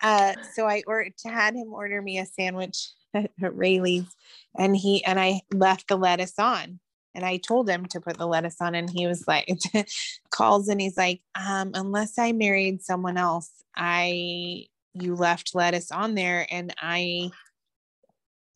uh, 0.00 0.34
so 0.52 0.68
I 0.68 0.84
or 0.86 1.06
had 1.24 1.56
him 1.56 1.72
order 1.72 2.00
me 2.00 2.20
a 2.20 2.26
sandwich 2.26 2.90
at 3.14 3.30
Raley's, 3.40 4.14
and 4.56 4.76
he 4.76 5.04
and 5.04 5.18
I 5.18 5.40
left 5.52 5.88
the 5.88 5.96
lettuce 5.96 6.38
on. 6.38 6.78
And 7.16 7.24
I 7.24 7.38
told 7.38 7.68
him 7.68 7.86
to 7.86 8.00
put 8.00 8.16
the 8.16 8.26
lettuce 8.26 8.60
on, 8.60 8.76
and 8.76 8.88
he 8.88 9.08
was 9.08 9.24
like, 9.26 9.48
calls 10.30 10.68
and 10.68 10.80
he's 10.80 10.96
like, 10.96 11.20
um, 11.34 11.72
unless 11.74 12.16
I 12.16 12.30
married 12.30 12.82
someone 12.82 13.16
else, 13.16 13.50
I 13.76 14.66
you 14.94 15.14
left 15.14 15.54
lettuce 15.54 15.90
on 15.90 16.14
there 16.14 16.46
and 16.50 16.74
I 16.80 17.30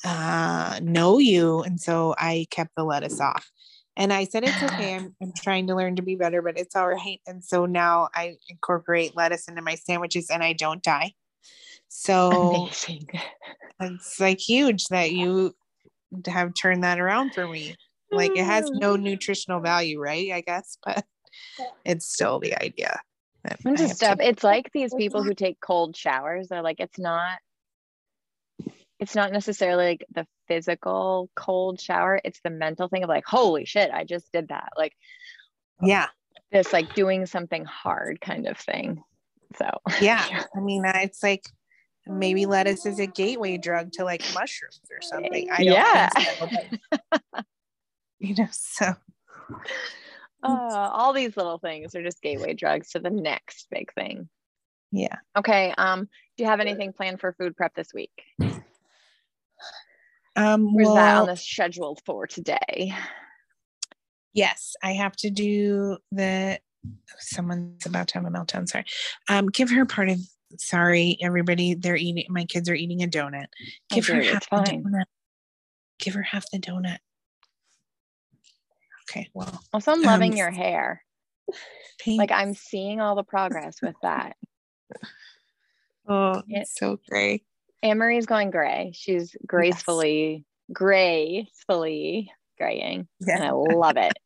uh, 0.04 0.80
know 0.82 1.18
you. 1.18 1.62
And 1.62 1.80
so 1.80 2.14
I 2.18 2.46
kept 2.50 2.70
the 2.76 2.84
lettuce 2.84 3.20
off. 3.20 3.50
And 3.96 4.12
I 4.12 4.24
said, 4.24 4.44
it's 4.44 4.62
okay. 4.62 4.94
I'm, 4.94 5.16
I'm 5.20 5.32
trying 5.36 5.66
to 5.66 5.74
learn 5.74 5.96
to 5.96 6.02
be 6.02 6.14
better, 6.14 6.40
but 6.40 6.56
it's 6.56 6.76
all 6.76 6.88
right. 6.88 7.20
And 7.26 7.44
so 7.44 7.66
now 7.66 8.08
I 8.14 8.36
incorporate 8.48 9.16
lettuce 9.16 9.48
into 9.48 9.60
my 9.60 9.74
sandwiches 9.74 10.30
and 10.30 10.42
I 10.42 10.52
don't 10.52 10.82
die. 10.82 11.14
So 11.88 12.30
Amazing. 12.30 13.08
it's 13.80 14.20
like 14.20 14.38
huge 14.38 14.86
that 14.86 15.10
you 15.10 15.52
have 16.26 16.52
turned 16.54 16.84
that 16.84 17.00
around 17.00 17.34
for 17.34 17.48
me. 17.48 17.74
Like 18.12 18.36
it 18.36 18.44
has 18.44 18.70
no 18.70 18.96
nutritional 18.96 19.60
value, 19.60 20.00
right? 20.00 20.30
I 20.32 20.42
guess, 20.42 20.78
but 20.84 21.04
it's 21.84 22.06
still 22.06 22.38
the 22.38 22.54
idea. 22.62 23.00
I'm 23.64 23.76
just 23.76 23.96
stuff. 23.96 24.18
To- 24.18 24.28
it's 24.28 24.44
like 24.44 24.70
these 24.72 24.94
people 24.94 25.22
who 25.22 25.34
take 25.34 25.60
cold 25.60 25.96
showers. 25.96 26.48
They're 26.48 26.62
like, 26.62 26.80
it's 26.80 26.98
not. 26.98 27.38
It's 28.98 29.14
not 29.14 29.32
necessarily 29.32 29.90
like 29.90 30.06
the 30.12 30.26
physical 30.48 31.30
cold 31.36 31.80
shower. 31.80 32.20
It's 32.24 32.40
the 32.42 32.50
mental 32.50 32.88
thing 32.88 33.04
of 33.04 33.08
like, 33.08 33.24
holy 33.24 33.64
shit, 33.64 33.92
I 33.92 34.02
just 34.02 34.32
did 34.32 34.48
that. 34.48 34.70
Like, 34.76 34.92
yeah, 35.80 36.08
this 36.50 36.72
like 36.72 36.94
doing 36.94 37.26
something 37.26 37.64
hard 37.64 38.20
kind 38.20 38.46
of 38.48 38.58
thing. 38.58 39.02
So 39.56 39.70
yeah, 40.00 40.44
I 40.56 40.60
mean, 40.60 40.82
it's 40.84 41.22
like 41.22 41.44
maybe 42.06 42.46
lettuce 42.46 42.86
is 42.86 42.98
a 42.98 43.06
gateway 43.06 43.58
drug 43.58 43.92
to 43.92 44.04
like 44.04 44.22
mushrooms 44.34 44.80
or 44.90 45.00
something. 45.02 45.50
I 45.50 45.64
don't 45.64 45.74
yeah. 45.74 46.08
So, 46.18 46.48
but, 47.10 47.44
you 48.18 48.34
know, 48.34 48.48
so 48.50 48.94
uh, 50.42 50.90
all 50.92 51.12
these 51.12 51.36
little 51.36 51.58
things 51.58 51.94
are 51.94 52.02
just 52.02 52.22
gateway 52.22 52.54
drugs 52.54 52.90
to 52.90 53.00
the 53.00 53.10
next 53.10 53.66
big 53.70 53.92
thing. 53.92 54.28
Yeah. 54.92 55.16
Okay. 55.36 55.74
Um, 55.76 56.08
do 56.36 56.44
you 56.44 56.46
have 56.46 56.60
anything 56.60 56.92
planned 56.92 57.20
for 57.20 57.32
food 57.32 57.56
prep 57.56 57.74
this 57.74 57.92
week? 57.92 58.12
Um, 60.36 60.72
Where's 60.72 60.86
well, 60.86 60.94
that 60.94 61.16
on 61.16 61.26
the 61.26 61.36
schedule 61.36 61.98
for 62.06 62.26
today? 62.26 62.94
Yes, 64.32 64.76
I 64.82 64.92
have 64.92 65.16
to 65.16 65.30
do 65.30 65.98
the. 66.12 66.60
Someone's 67.18 67.84
about 67.86 68.06
to 68.08 68.14
have 68.14 68.24
a 68.24 68.30
meltdown. 68.30 68.68
Sorry. 68.68 68.84
Um, 69.28 69.48
give 69.48 69.70
her 69.70 69.84
part 69.84 70.08
of. 70.08 70.18
Sorry, 70.56 71.18
everybody. 71.20 71.74
They're 71.74 71.96
eating. 71.96 72.24
My 72.28 72.44
kids 72.44 72.68
are 72.70 72.74
eating 72.74 73.02
a 73.02 73.08
donut. 73.08 73.46
Give 73.90 74.06
her 74.06 74.22
half 74.22 74.48
the 74.48 74.56
donut. 74.56 75.04
Give 75.98 76.14
her 76.14 76.22
half 76.22 76.44
the 76.52 76.58
donut. 76.60 76.98
Okay. 79.10 79.28
Well, 79.34 79.60
Also, 79.72 79.92
I'm 79.92 80.02
loving 80.02 80.32
Um, 80.32 80.38
your 80.38 80.50
hair. 80.50 81.02
Like 82.06 82.30
I'm 82.30 82.54
seeing 82.54 83.00
all 83.00 83.14
the 83.16 83.24
progress 83.24 83.80
with 83.82 83.96
that. 84.02 84.36
Oh, 86.10 86.42
it's 86.48 86.74
so 86.74 86.98
great. 87.06 87.44
Ann-Marie's 87.82 88.24
going 88.24 88.50
gray. 88.50 88.92
She's 88.94 89.36
gracefully, 89.46 90.46
gracefully 90.72 92.32
graying. 92.56 93.08
And 93.26 93.44
I 93.44 93.50
love 93.50 93.98
it. 93.98 94.14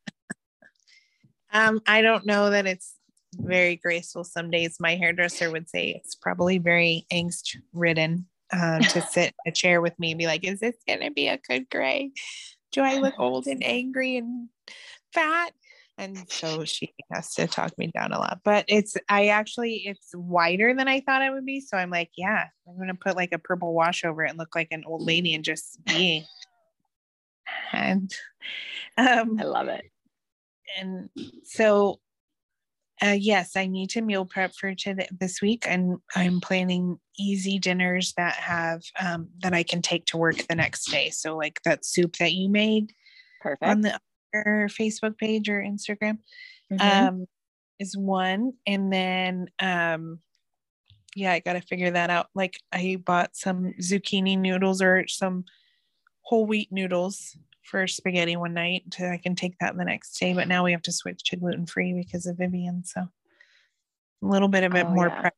Um, 1.55 1.83
I 1.87 2.01
don't 2.01 2.25
know 2.25 2.49
that 2.51 2.67
it's 2.67 2.95
very 3.35 3.77
graceful. 3.77 4.25
Some 4.25 4.51
days 4.51 4.77
my 4.81 4.95
hairdresser 4.95 5.51
would 5.51 5.69
say 5.69 5.89
it's 5.91 6.15
probably 6.15 6.57
very 6.59 7.05
angst 7.13 7.57
ridden 7.75 8.27
uh, 8.51 8.79
to 8.79 9.03
sit 9.11 9.35
in 9.45 9.51
a 9.51 9.53
chair 9.53 9.83
with 9.83 9.99
me 9.99 10.13
and 10.13 10.19
be 10.19 10.27
like, 10.27 10.45
is 10.45 10.61
this 10.61 10.77
gonna 10.89 11.11
be 11.11 11.29
a 11.29 11.37
good 11.37 11.69
gray? 11.69 12.13
Do 12.73 12.83
I 12.83 12.99
look 12.99 13.15
old 13.19 13.47
and 13.47 13.63
angry 13.63 14.17
and 14.17 14.49
fat? 15.13 15.53
And 15.99 16.29
so 16.31 16.65
she 16.65 16.95
has 17.13 17.35
to 17.35 17.47
talk 17.47 17.77
me 17.79 17.91
down 17.95 18.13
a 18.13 18.19
lot. 18.19 18.41
But 18.45 18.65
it's 18.69 18.97
I 19.09 19.29
actually 19.29 19.83
it's 19.87 20.11
wider 20.15 20.75
than 20.75 20.89
I 20.89 21.01
thought 21.01 21.23
it 21.23 21.31
would 21.33 21.45
be. 21.45 21.61
So 21.61 21.77
I'm 21.77 21.91
like, 21.91 22.11
yeah, 22.17 22.47
I'm 22.67 22.79
gonna 22.79 22.95
put 22.95 23.17
like 23.17 23.33
a 23.33 23.39
purple 23.39 23.75
wash 23.75 24.05
over 24.05 24.25
it 24.25 24.31
and 24.31 24.39
look 24.39 24.55
like 24.55 24.69
an 24.71 24.85
old 24.87 25.03
lady 25.03 25.35
and 25.35 25.45
just 25.45 25.85
be. 25.85 26.25
And 27.73 28.13
um 28.97 29.39
I 29.39 29.45
love 29.45 29.69
it. 29.69 29.85
and 30.79 31.11
so 31.45 32.01
uh, 33.03 33.17
yes 33.19 33.57
i 33.57 33.67
need 33.67 33.91
to 33.91 34.01
meal 34.01 34.25
prep 34.25 34.55
for 34.55 34.75
today 34.75 35.09
this 35.19 35.43
week 35.43 35.65
and 35.67 35.99
i'm 36.15 36.41
planning 36.41 36.99
easy 37.19 37.59
dinners 37.59 38.13
that 38.17 38.35
have 38.35 38.83
um, 39.01 39.29
that 39.41 39.53
i 39.53 39.63
can 39.63 39.83
take 39.83 40.05
to 40.07 40.17
work 40.17 40.37
the 40.49 40.55
next 40.55 40.91
day 40.91 41.11
so 41.11 41.37
like 41.37 41.61
that 41.65 41.85
soup 41.85 42.17
that 42.17 42.33
you 42.33 42.49
made 42.49 42.93
Perfect. 43.41 43.63
on 43.69 43.81
the 43.81 43.99
facebook 44.35 45.19
page 45.19 45.49
or 45.49 45.61
instagram 45.61 46.19
Mhm. 46.73 47.09
um, 47.09 47.27
is 47.79 47.97
one 47.97 48.53
and 48.67 48.93
then 48.93 49.49
um, 49.59 50.21
yeah 51.15 51.33
i 51.33 51.41
gotta 51.41 51.61
figure 51.61 51.91
that 51.91 52.09
out 52.09 52.29
like 52.35 52.59
i 52.73 52.97
bought 53.05 53.37
some 53.37 53.75
zucchini 53.81 54.39
noodles 54.39 54.81
or 54.81 55.07
some 55.07 55.45
whole 56.23 56.47
wheat 56.47 56.69
noodles 56.71 57.37
for 57.63 57.87
spaghetti 57.87 58.37
one 58.37 58.55
night 58.55 58.83
to 58.91 59.09
i 59.09 59.17
can 59.17 59.35
take 59.35 59.57
that 59.59 59.77
the 59.77 59.85
next 59.85 60.19
day 60.19 60.33
but 60.35 60.49
now 60.49 60.65
we 60.65 60.73
have 60.73 60.83
to 60.83 60.93
switch 60.93 61.23
to 61.23 61.37
gluten 61.37 61.67
free 61.67 61.93
because 61.93 62.27
of 62.27 62.37
vivian 62.37 62.85
so 62.85 63.01
a 63.01 64.27
little 64.27 64.49
bit 64.49 64.65
of 64.65 64.75
it 64.75 64.87
Oh, 64.87 64.95
more 64.95 65.09
yeah. 65.09 65.21
prep 65.21 65.35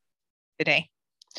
today 0.58 0.88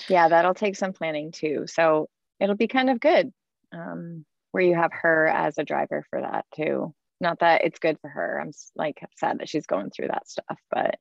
yeah, 0.09 0.27
that'll 0.27 0.53
take 0.53 0.75
some 0.75 0.93
planning 0.93 1.31
too. 1.31 1.65
So 1.67 2.09
it'll 2.39 2.55
be 2.55 2.67
kind 2.67 2.89
of 2.89 2.99
good 2.99 3.31
um, 3.73 4.25
where 4.51 4.63
you 4.63 4.75
have 4.75 4.91
her 4.93 5.27
as 5.27 5.57
a 5.57 5.63
driver 5.63 6.05
for 6.09 6.21
that 6.21 6.45
too. 6.55 6.93
Not 7.21 7.39
that 7.39 7.63
it's 7.63 7.79
good 7.79 7.97
for 8.01 8.09
her. 8.09 8.39
I'm 8.41 8.51
like 8.75 9.01
sad 9.17 9.39
that 9.39 9.49
she's 9.49 9.65
going 9.65 9.89
through 9.89 10.07
that 10.07 10.27
stuff, 10.27 10.59
but 10.69 10.95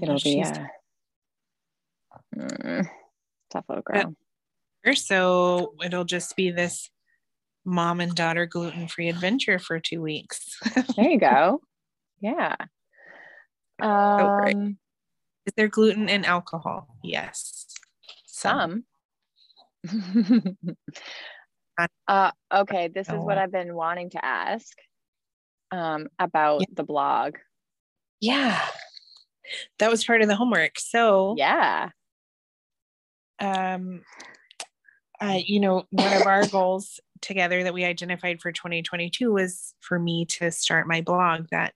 it'll 0.00 0.20
be 0.20 0.40
a 0.40 0.70
mm, 2.36 2.88
tough 3.50 3.64
little 3.68 3.82
girl. 3.82 4.14
here, 4.84 4.94
so 4.94 5.74
it'll 5.84 6.04
just 6.04 6.36
be 6.36 6.50
this 6.50 6.88
mom 7.64 8.00
and 8.00 8.14
daughter 8.14 8.46
gluten 8.46 8.86
free 8.88 9.08
adventure 9.08 9.58
for 9.58 9.80
two 9.80 10.00
weeks 10.02 10.58
There 10.96 11.08
you 11.10 11.18
go. 11.18 11.60
Yeah. 12.20 12.54
Oh, 13.82 14.30
great. 14.38 14.56
Um, 14.56 14.78
is 15.46 15.52
there 15.56 15.68
gluten 15.68 16.08
in 16.08 16.24
alcohol 16.24 16.96
yes 17.02 17.66
some. 18.26 18.84
uh, 22.08 22.30
okay, 22.52 22.88
this 22.88 23.08
is 23.08 23.14
what 23.14 23.38
Oh. 23.38 23.40
I've 23.40 23.52
been 23.52 23.74
wanting 23.74 24.10
to 24.10 24.24
ask 24.24 24.76
um, 25.70 26.08
about 26.18 26.60
Yeah. 26.60 26.66
the 26.74 26.84
blog. 26.84 27.36
Yeah. 28.20 28.60
That 29.78 29.90
was 29.90 30.04
part 30.04 30.22
of 30.22 30.28
the 30.28 30.36
homework. 30.36 30.78
So, 30.78 31.34
Yeah. 31.36 31.90
um, 33.40 34.02
uh, 35.20 35.38
you 35.44 35.60
know, 35.60 35.84
one 35.90 36.12
of 36.12 36.26
our 36.26 36.46
goals 36.46 37.00
together 37.24 37.64
that 37.64 37.74
we 37.74 37.84
identified 37.84 38.40
for 38.40 38.52
2022 38.52 39.32
was 39.32 39.74
for 39.80 39.98
me 39.98 40.26
to 40.26 40.50
start 40.50 40.86
my 40.86 41.00
blog 41.00 41.46
that 41.50 41.74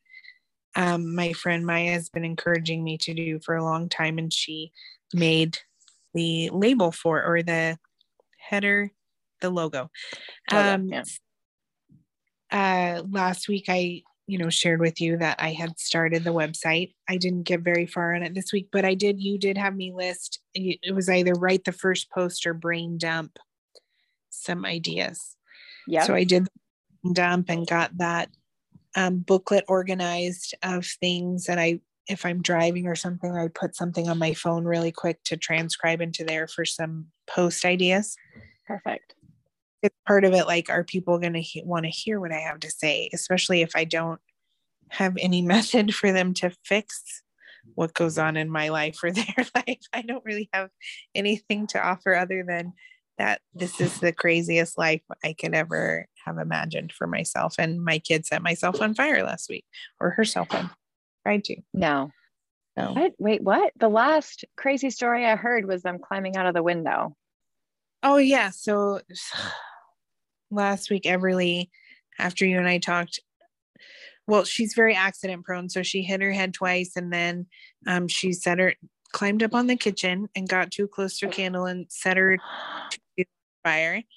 um, 0.76 1.14
my 1.14 1.32
friend 1.32 1.66
Maya 1.66 1.92
has 1.92 2.09
been 2.09 2.24
encouraging 2.24 2.84
me 2.84 2.99
to 2.99 3.14
do 3.14 3.40
for 3.44 3.57
a 3.57 3.64
long 3.64 3.88
time. 3.88 4.18
And 4.18 4.32
she 4.32 4.72
made 5.12 5.59
the 6.14 6.51
label 6.51 6.92
for 6.92 7.24
or 7.24 7.42
the 7.42 7.78
header, 8.38 8.90
the 9.40 9.51
logo. 9.51 9.90
Logo, 10.53 10.74
um, 10.74 10.88
yeah. 10.88 11.03
uh, 12.53 13.03
last 13.11 13.49
week 13.49 13.64
I, 13.68 14.03
you 14.26 14.38
know, 14.38 14.51
shared 14.51 14.80
with 14.80 15.01
you 15.01 15.16
that 15.16 15.40
I 15.40 15.53
had 15.53 15.80
started 15.80 16.22
the 16.22 16.34
website. 16.34 16.92
I 17.09 17.16
didn't 17.16 17.44
get 17.44 17.61
very 17.61 17.86
far 17.86 18.14
on 18.14 18.22
it 18.22 18.34
this 18.34 18.53
week, 18.53 18.68
but 18.70 18.84
I 18.84 18.92
did. 18.92 19.20
You 19.20 19.38
did 19.38 19.57
have 19.57 19.74
me 19.74 19.92
list. 19.94 20.40
It 20.55 20.94
was 20.94 21.09
either 21.09 21.32
write 21.32 21.64
the 21.64 21.72
first 21.72 22.11
post 22.11 22.46
or 22.46 22.53
brain 22.53 22.99
dump 22.99 23.38
some 24.30 24.64
ideas. 24.64 25.38
Yeah. 25.89 26.03
So 26.03 26.14
I 26.14 26.24
did 26.24 26.47
dump 27.12 27.49
and 27.49 27.66
got 27.66 27.97
that 27.99 28.28
um, 28.95 29.18
booklet 29.18 29.64
organized 29.68 30.55
of 30.62 30.86
things. 31.01 31.49
And 31.49 31.59
I, 31.59 31.80
if 32.09 32.26
I'm 32.26 32.43
driving 32.43 32.86
or 32.86 32.95
something, 32.95 33.34
I 33.34 33.49
put 33.49 33.74
something 33.74 34.09
on 34.09 34.18
my 34.18 34.34
phone 34.34 34.64
really 34.64 34.93
quick 34.93 35.22
to 35.24 35.36
transcribe 35.36 36.01
into 36.01 36.24
there 36.24 36.47
for 36.47 36.64
some 36.64 37.07
post 37.28 37.64
ideas 37.64 38.16
Perfect. 38.66 39.14
it's 39.82 39.95
part 40.07 40.24
of 40.24 40.32
it 40.32 40.47
like 40.47 40.70
are 40.70 40.84
people 40.84 41.18
going 41.18 41.34
to 41.34 41.41
he- 41.41 41.62
want 41.64 41.84
to 41.84 41.91
hear 41.91 42.20
what 42.20 42.32
i 42.32 42.39
have 42.39 42.61
to 42.61 42.70
say 42.70 43.11
especially 43.12 43.62
if 43.62 43.70
i 43.76 43.84
don't 43.84 44.20
have 44.91 45.14
any 45.20 45.43
method 45.55 45.95
for 45.95 46.12
them 46.12 46.34
to 46.34 46.51
fix 46.64 47.22
what 47.74 47.95
goes 47.95 48.18
on 48.18 48.36
in 48.36 48.51
my 48.51 48.70
life 48.70 48.99
or 49.03 49.11
their 49.12 49.47
life 49.55 49.80
i 49.93 50.03
don't 50.03 50.24
really 50.24 50.49
have 50.53 50.70
anything 51.14 51.66
to 51.66 51.80
offer 51.80 52.14
other 52.14 52.43
than 52.47 52.72
that 53.19 53.41
this 53.55 53.81
is 53.81 54.01
the 54.01 54.12
craziest 54.12 54.79
life 54.79 55.03
i 55.25 55.33
could 55.33 55.55
ever 55.55 56.07
have 56.25 56.39
imagined 56.39 56.93
for 56.93 57.07
myself 57.07 57.55
and 57.59 57.85
my 57.85 57.99
kid 57.99 58.25
set 58.25 58.43
myself 58.43 58.81
on 58.81 58.95
fire 58.95 59.23
last 59.23 59.49
week 59.49 59.64
or 60.01 60.11
her 60.11 60.25
cell 60.25 60.45
phone 60.45 60.71
tried 61.29 61.45
to 61.45 61.57
No. 61.75 62.11
so 62.79 62.93
What? 62.93 63.12
Wait, 63.19 63.43
what? 63.43 63.73
The 63.79 63.89
last 63.89 64.45
crazy 64.57 64.91
story 64.91 65.27
I 65.27 65.37
heard 65.37 65.66
was 65.66 65.83
them 65.83 65.99
climbing 65.99 66.37
out 66.37 66.47
of 66.47 66.55
the 66.55 66.62
window. 66.62 67.16
Oh 68.03 68.16
yeah. 68.16 68.51
So 68.51 69.01
last 70.51 70.91
week, 70.91 71.03
Everly, 71.03 71.69
after 72.19 72.47
you 72.47 72.59
and 72.59 72.69
I 72.69 72.79
talked, 72.79 73.21
well, 74.27 74.45
she's 74.45 74.75
very 74.75 74.95
accident 74.95 75.45
prone. 75.45 75.68
So 75.68 75.83
she 75.83 76.03
hit 76.03 76.22
her 76.22 76.33
head 76.33 76.55
twice 76.55 76.92
and 76.97 77.13
then 77.13 77.47
um, 77.87 78.09
she 78.09 78.33
set 78.33 78.59
her 78.59 78.75
climbed 79.13 79.42
up 79.42 79.55
on 79.55 79.67
the 79.67 79.76
kitchen 79.76 80.29
and 80.37 80.49
got 80.49 80.71
too 80.71 80.87
close 80.87 81.18
to 81.18 81.26
a 81.26 81.30
candle 81.30 81.64
and 81.64 81.87
set 81.88 82.17
her 82.17 82.38
fire. 83.68 84.03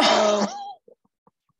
So 0.00 0.46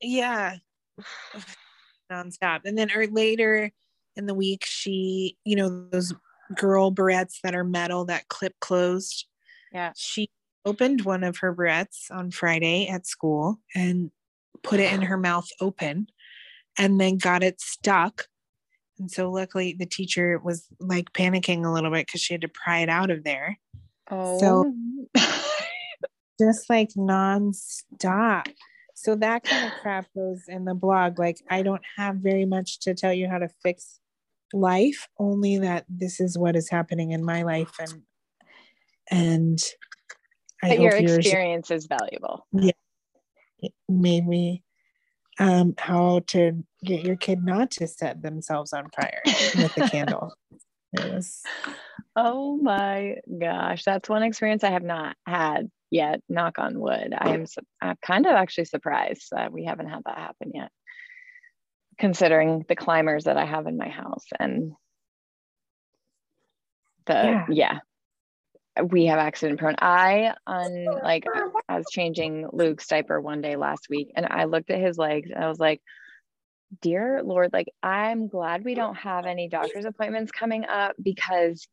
yeah. 0.01 0.57
Nonstop. 2.13 2.61
And 2.65 2.79
then 2.79 2.91
or 2.93 3.09
later 3.09 3.73
in 4.15 4.27
the 4.27 4.35
week, 4.35 4.65
she, 4.65 5.37
you 5.45 5.57
know, 5.57 5.89
those 5.91 6.15
girl 6.55 6.93
barrettes 6.93 7.41
that 7.43 7.57
are 7.57 7.65
metal 7.65 8.05
that 8.05 8.29
clip 8.29 8.55
closed. 8.61 9.27
Yeah. 9.73 9.93
She 9.97 10.31
opened 10.65 11.05
one 11.05 11.25
of 11.25 11.39
her 11.39 11.53
barrettes 11.53 12.11
on 12.13 12.31
Friday 12.31 12.89
at 12.89 13.09
school 13.09 13.59
and 13.75 14.13
put 14.63 14.79
it 14.79 14.93
in 14.93 15.03
her 15.03 15.17
mouth 15.17 15.49
open 15.61 16.07
and 16.79 17.01
then 17.01 17.19
got 17.19 17.43
it 17.43 17.61
stuck. 17.61 18.27
And 18.99 19.11
so 19.11 19.31
luckily 19.31 19.75
the 19.77 19.87
teacher 19.87 20.39
was 20.39 20.67
like 20.81 21.13
panicking 21.13 21.65
a 21.65 21.73
little 21.73 21.91
bit 21.91 22.07
because 22.07 22.21
she 22.21 22.35
had 22.35 22.43
to 22.43 22.49
pry 22.49 22.81
it 22.81 22.89
out 22.89 23.11
of 23.11 23.25
there. 23.25 23.59
Oh. 24.11 24.73
Just 26.39 26.71
like 26.71 26.91
nonstop. 26.97 28.49
So 28.95 29.15
that 29.17 29.45
kind 29.45 29.65
of 29.65 29.73
crap 29.81 30.07
goes 30.15 30.43
in 30.49 30.65
the 30.65 30.75
blog. 30.75 31.19
Like 31.19 31.39
I 31.51 31.63
don't 31.63 31.83
have 31.97 32.17
very 32.17 32.45
much 32.47 32.81
to 32.81 32.95
tell 32.95 33.13
you 33.13 33.29
how 33.29 33.39
to 33.39 33.49
fix 33.63 34.01
life, 34.53 35.09
only 35.19 35.59
that 35.59 35.85
this 35.89 36.21
is 36.21 36.39
what 36.39 36.57
is 36.57 36.71
happening 36.71 37.13
in 37.13 37.25
my 37.25 37.43
life 37.43 37.73
and 37.81 38.03
and 39.11 39.59
I 40.63 40.69
but 40.69 40.81
your 40.81 40.95
hope 40.95 41.03
yours 41.03 41.19
experience 41.19 41.71
is 41.71 41.87
valuable. 41.87 42.47
Yeah. 42.53 42.73
Maybe 43.89 44.63
um 45.39 45.75
how 45.79 46.21
to 46.29 46.65
get 46.85 47.05
your 47.05 47.17
kid 47.17 47.45
not 47.45 47.71
to 47.73 47.87
set 47.87 48.23
themselves 48.23 48.73
on 48.73 48.89
fire 48.91 49.23
with 49.57 49.75
the 49.75 49.83
candle. 49.91 50.35
It 50.95 51.05
was 51.05 51.43
Oh 52.17 52.57
my 52.57 53.17
gosh, 53.41 53.85
that's 53.85 54.09
one 54.09 54.23
experience 54.23 54.65
I 54.65 54.71
have 54.71 54.83
not 54.83 55.17
had 55.27 55.71
yet. 55.91 56.21
Knock 56.29 56.59
on 56.59 56.79
wood. 56.79 57.15
I 57.17 57.31
am. 57.31 57.47
su- 57.47 57.61
I'm 57.81 57.97
kind 58.03 58.27
of 58.27 58.33
actually 58.33 58.67
surprised 58.67 59.29
that 59.33 59.53
we 59.53 59.65
haven't 59.65 59.89
had 59.89 60.03
that 60.07 60.19
happen 60.19 60.53
yet. 60.55 60.71
considering 61.99 62.65
the 62.69 62.77
climbers 62.77 63.25
that 63.25 63.37
I 63.37 63.45
have 63.45 63.67
in 63.67 63.77
my 63.77 63.89
house 63.89 64.25
and 64.39 64.73
the 67.07 67.15
yeah, 67.15 67.47
yeah 67.51 67.79
we 68.91 69.07
have 69.07 69.19
accident 69.19 69.59
prone. 69.59 69.75
I 69.81 70.35
on 70.47 70.85
like 71.03 71.25
I 71.69 71.77
was 71.77 71.87
changing 71.91 72.49
Luke's 72.53 72.87
diaper 72.87 73.21
one 73.21 73.41
day 73.41 73.57
last 73.57 73.89
week 73.91 74.13
and 74.15 74.27
I 74.31 74.45
looked 74.45 74.71
at 74.71 74.81
his 74.81 74.97
legs 74.97 75.31
and 75.31 75.43
I 75.43 75.49
was 75.49 75.59
like, 75.59 75.81
dear 76.81 77.23
Lord, 77.25 77.53
like 77.53 77.69
I'm 77.83 78.29
glad 78.29 78.65
we 78.65 78.75
don't 78.75 78.95
have 78.97 79.27
any 79.27 79.49
doctor's 79.49 79.85
appointments 79.85 80.31
coming 80.31 80.65
up 80.65 80.95
because 81.03 81.67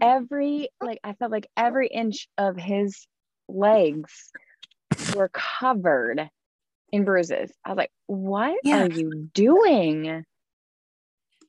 every 0.00 0.68
like 0.80 1.00
I 1.04 1.14
felt 1.14 1.30
like 1.30 1.48
every 1.56 1.88
inch 1.88 2.28
of 2.38 2.56
his 2.56 3.06
legs 3.48 4.30
were 5.14 5.30
covered 5.32 6.28
in 6.90 7.04
bruises. 7.04 7.50
I 7.64 7.70
was 7.70 7.78
like, 7.78 7.92
what 8.06 8.58
yeah. 8.64 8.84
are 8.84 8.90
you 8.90 9.30
doing? 9.32 10.24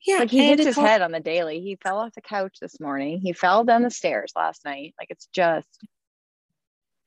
Yeah. 0.05 0.19
Like 0.19 0.31
he 0.31 0.47
hits 0.47 0.65
his 0.65 0.75
head 0.75 1.01
on 1.01 1.11
the 1.11 1.19
daily. 1.19 1.61
He 1.61 1.77
fell 1.81 1.99
off 1.99 2.13
the 2.13 2.21
couch 2.21 2.57
this 2.59 2.79
morning. 2.79 3.19
He 3.21 3.33
fell 3.33 3.63
down 3.63 3.83
the 3.83 3.89
stairs 3.89 4.33
last 4.35 4.65
night. 4.65 4.93
Like 4.99 5.09
it's 5.09 5.27
just 5.33 5.67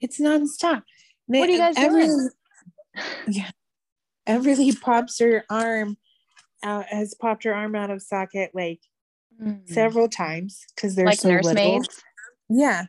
it's 0.01 0.20
nonstop. 0.20 0.82
They, 1.28 1.40
what 1.40 1.48
are 1.48 1.52
you 1.52 1.59
guys 1.59 1.76
Everly, 1.76 2.06
doing? 2.06 2.30
Yeah. 3.28 3.51
Everly 4.26 4.80
pops 4.80 5.18
her 5.20 5.44
arm 5.51 5.97
out 6.62 6.86
has 6.86 7.14
popped 7.14 7.44
her 7.44 7.55
arm 7.55 7.74
out 7.74 7.90
of 7.90 8.02
socket 8.02 8.51
like 8.55 8.80
mm. 9.43 9.69
several 9.69 10.09
times 10.09 10.65
because 10.75 10.95
they're 10.95 11.07
like 11.07 11.19
so 11.19 11.29
nursemaids. 11.29 12.03
Yeah. 12.49 12.85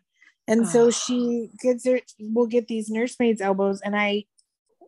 And 0.47 0.61
oh. 0.61 0.65
so 0.65 0.91
she 0.91 1.49
gets 1.61 1.85
her 1.85 1.99
will 2.19 2.47
get 2.47 2.67
these 2.67 2.89
nursemaids 2.89 3.41
elbows. 3.41 3.81
And 3.81 3.95
I 3.95 4.25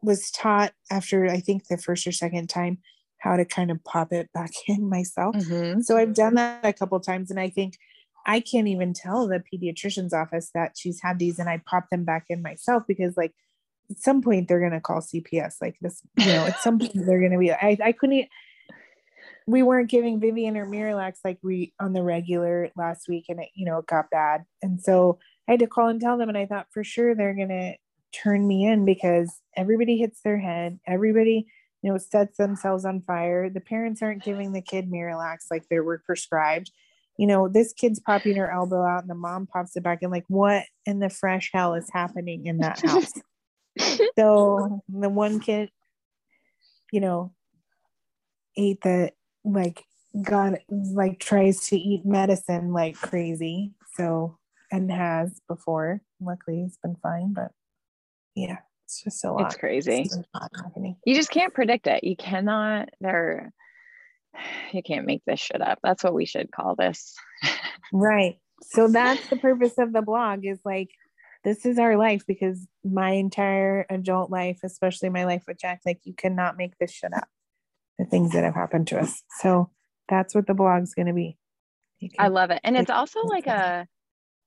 was 0.01 0.31
taught 0.31 0.73
after 0.91 1.27
I 1.27 1.39
think 1.39 1.67
the 1.67 1.77
first 1.77 2.07
or 2.07 2.11
second 2.11 2.49
time 2.49 2.79
how 3.19 3.35
to 3.35 3.43
kind 3.43 3.69
of 3.69 3.83
pop 3.83 4.13
it 4.13 4.31
back 4.33 4.51
in 4.67 4.89
myself. 4.89 5.35
Mm-hmm. 5.35 5.81
So 5.81 5.97
I've 5.97 6.13
done 6.13 6.35
that 6.35 6.65
a 6.65 6.73
couple 6.73 6.99
times 6.99 7.29
and 7.29 7.39
I 7.39 7.49
think 7.49 7.77
I 8.25 8.39
can't 8.39 8.67
even 8.67 8.93
tell 8.93 9.27
the 9.27 9.41
pediatrician's 9.53 10.13
office 10.13 10.51
that 10.53 10.73
she's 10.77 11.01
had 11.01 11.19
these 11.19 11.39
and 11.39 11.49
I 11.49 11.61
pop 11.65 11.89
them 11.89 12.05
back 12.05 12.25
in 12.29 12.41
myself 12.41 12.83
because 12.87 13.17
like 13.17 13.33
at 13.89 13.99
some 13.99 14.21
point 14.21 14.47
they're 14.47 14.59
gonna 14.61 14.81
call 14.81 15.01
CPS 15.01 15.55
like 15.61 15.77
this, 15.81 16.01
you 16.17 16.27
know, 16.27 16.45
at 16.45 16.59
some 16.59 16.79
point 16.79 16.91
they're 16.93 17.21
gonna 17.21 17.39
be 17.39 17.51
I, 17.51 17.77
I 17.83 17.91
couldn't 17.91 18.27
we 19.49 19.63
weren't 19.63 19.89
giving 19.89 20.19
Vivian 20.19 20.57
or 20.57 20.67
Miralax 20.67 21.19
like 21.23 21.39
we 21.41 21.73
on 21.79 21.93
the 21.93 22.03
regular 22.03 22.69
last 22.77 23.07
week 23.07 23.25
and 23.29 23.39
it, 23.39 23.49
you 23.55 23.65
know, 23.65 23.79
it 23.79 23.87
got 23.87 24.11
bad. 24.11 24.45
And 24.61 24.79
so 24.79 25.17
I 25.47 25.53
had 25.53 25.59
to 25.61 25.67
call 25.67 25.87
and 25.87 25.99
tell 25.99 26.19
them 26.19 26.29
and 26.29 26.37
I 26.37 26.45
thought 26.45 26.67
for 26.71 26.83
sure 26.83 27.15
they're 27.15 27.33
gonna 27.33 27.73
turn 28.11 28.47
me 28.47 28.67
in 28.67 28.85
because 28.85 29.39
everybody 29.55 29.97
hits 29.97 30.21
their 30.21 30.37
head, 30.37 30.79
everybody 30.85 31.47
you 31.81 31.91
know, 31.91 31.97
sets 31.97 32.37
themselves 32.37 32.85
on 32.85 33.01
fire. 33.01 33.49
The 33.49 33.61
parents 33.61 34.01
aren't 34.01 34.23
giving 34.23 34.51
the 34.51 34.61
kid 34.61 34.91
Miralax 34.91 35.45
like 35.49 35.67
they 35.69 35.79
were 35.79 36.03
prescribed. 36.05 36.71
You 37.17 37.25
know, 37.25 37.47
this 37.47 37.73
kid's 37.73 37.99
popping 37.99 38.35
her 38.35 38.51
elbow 38.51 38.83
out 38.83 39.01
and 39.01 39.09
the 39.09 39.15
mom 39.15 39.47
pops 39.47 39.75
it 39.75 39.83
back 39.83 39.99
and 40.01 40.11
like, 40.11 40.25
what 40.27 40.65
in 40.85 40.99
the 40.99 41.09
fresh 41.09 41.49
hell 41.53 41.73
is 41.73 41.89
happening 41.91 42.45
in 42.45 42.59
that 42.59 42.81
house? 42.81 43.11
so 44.17 44.83
the 44.89 45.09
one 45.09 45.39
kid, 45.39 45.69
you 46.91 46.99
know, 46.99 47.33
ate 48.57 48.81
the 48.81 49.11
like 49.43 49.83
got 50.21 50.53
like 50.69 51.19
tries 51.19 51.67
to 51.67 51.77
eat 51.77 52.05
medicine 52.05 52.73
like 52.73 52.95
crazy. 52.95 53.73
So 53.95 54.37
and 54.71 54.91
has 54.91 55.39
before. 55.47 56.01
Luckily 56.21 56.63
he's 56.63 56.77
been 56.77 56.95
fine, 57.01 57.33
but 57.33 57.51
yeah. 58.35 58.57
It's 58.85 59.03
just 59.03 59.23
a 59.23 59.31
lot. 59.31 59.45
It's 59.45 59.55
crazy. 59.55 60.09
you 61.05 61.15
just 61.15 61.29
can't 61.29 61.53
predict 61.53 61.85
it. 61.85 62.03
You 62.03 62.15
cannot. 62.15 62.89
There. 62.99 63.53
You 64.71 64.83
can't 64.83 65.07
make 65.07 65.23
this 65.25 65.39
shit 65.39 65.61
up. 65.61 65.79
That's 65.81 66.03
what 66.03 66.13
we 66.13 66.25
should 66.25 66.51
call 66.51 66.75
this. 66.75 67.15
right. 67.93 68.37
So 68.61 68.87
that's 68.87 69.27
the 69.27 69.35
purpose 69.35 69.79
of 69.79 69.91
the 69.91 70.03
blog. 70.03 70.45
Is 70.45 70.59
like 70.63 70.89
this 71.43 71.65
is 71.65 71.79
our 71.79 71.97
life 71.97 72.23
because 72.27 72.67
my 72.83 73.11
entire 73.11 73.85
adult 73.89 74.29
life, 74.29 74.59
especially 74.63 75.09
my 75.09 75.25
life 75.25 75.43
with 75.47 75.57
Jack, 75.57 75.81
like 75.85 75.99
you 76.03 76.13
cannot 76.13 76.57
make 76.57 76.77
this 76.77 76.91
shit 76.91 77.13
up. 77.13 77.27
The 77.99 78.05
things 78.05 78.31
that 78.31 78.43
have 78.43 78.55
happened 78.55 78.87
to 78.87 78.99
us. 78.99 79.21
So 79.41 79.69
that's 80.07 80.33
what 80.33 80.47
the 80.47 80.55
blog's 80.55 80.95
going 80.95 81.07
to 81.07 81.13
be. 81.13 81.37
I 82.17 82.29
love 82.29 82.49
it. 82.49 82.61
And 82.63 82.77
it's 82.77 82.89
also 82.89 83.19
like 83.23 83.45
a 83.45 83.85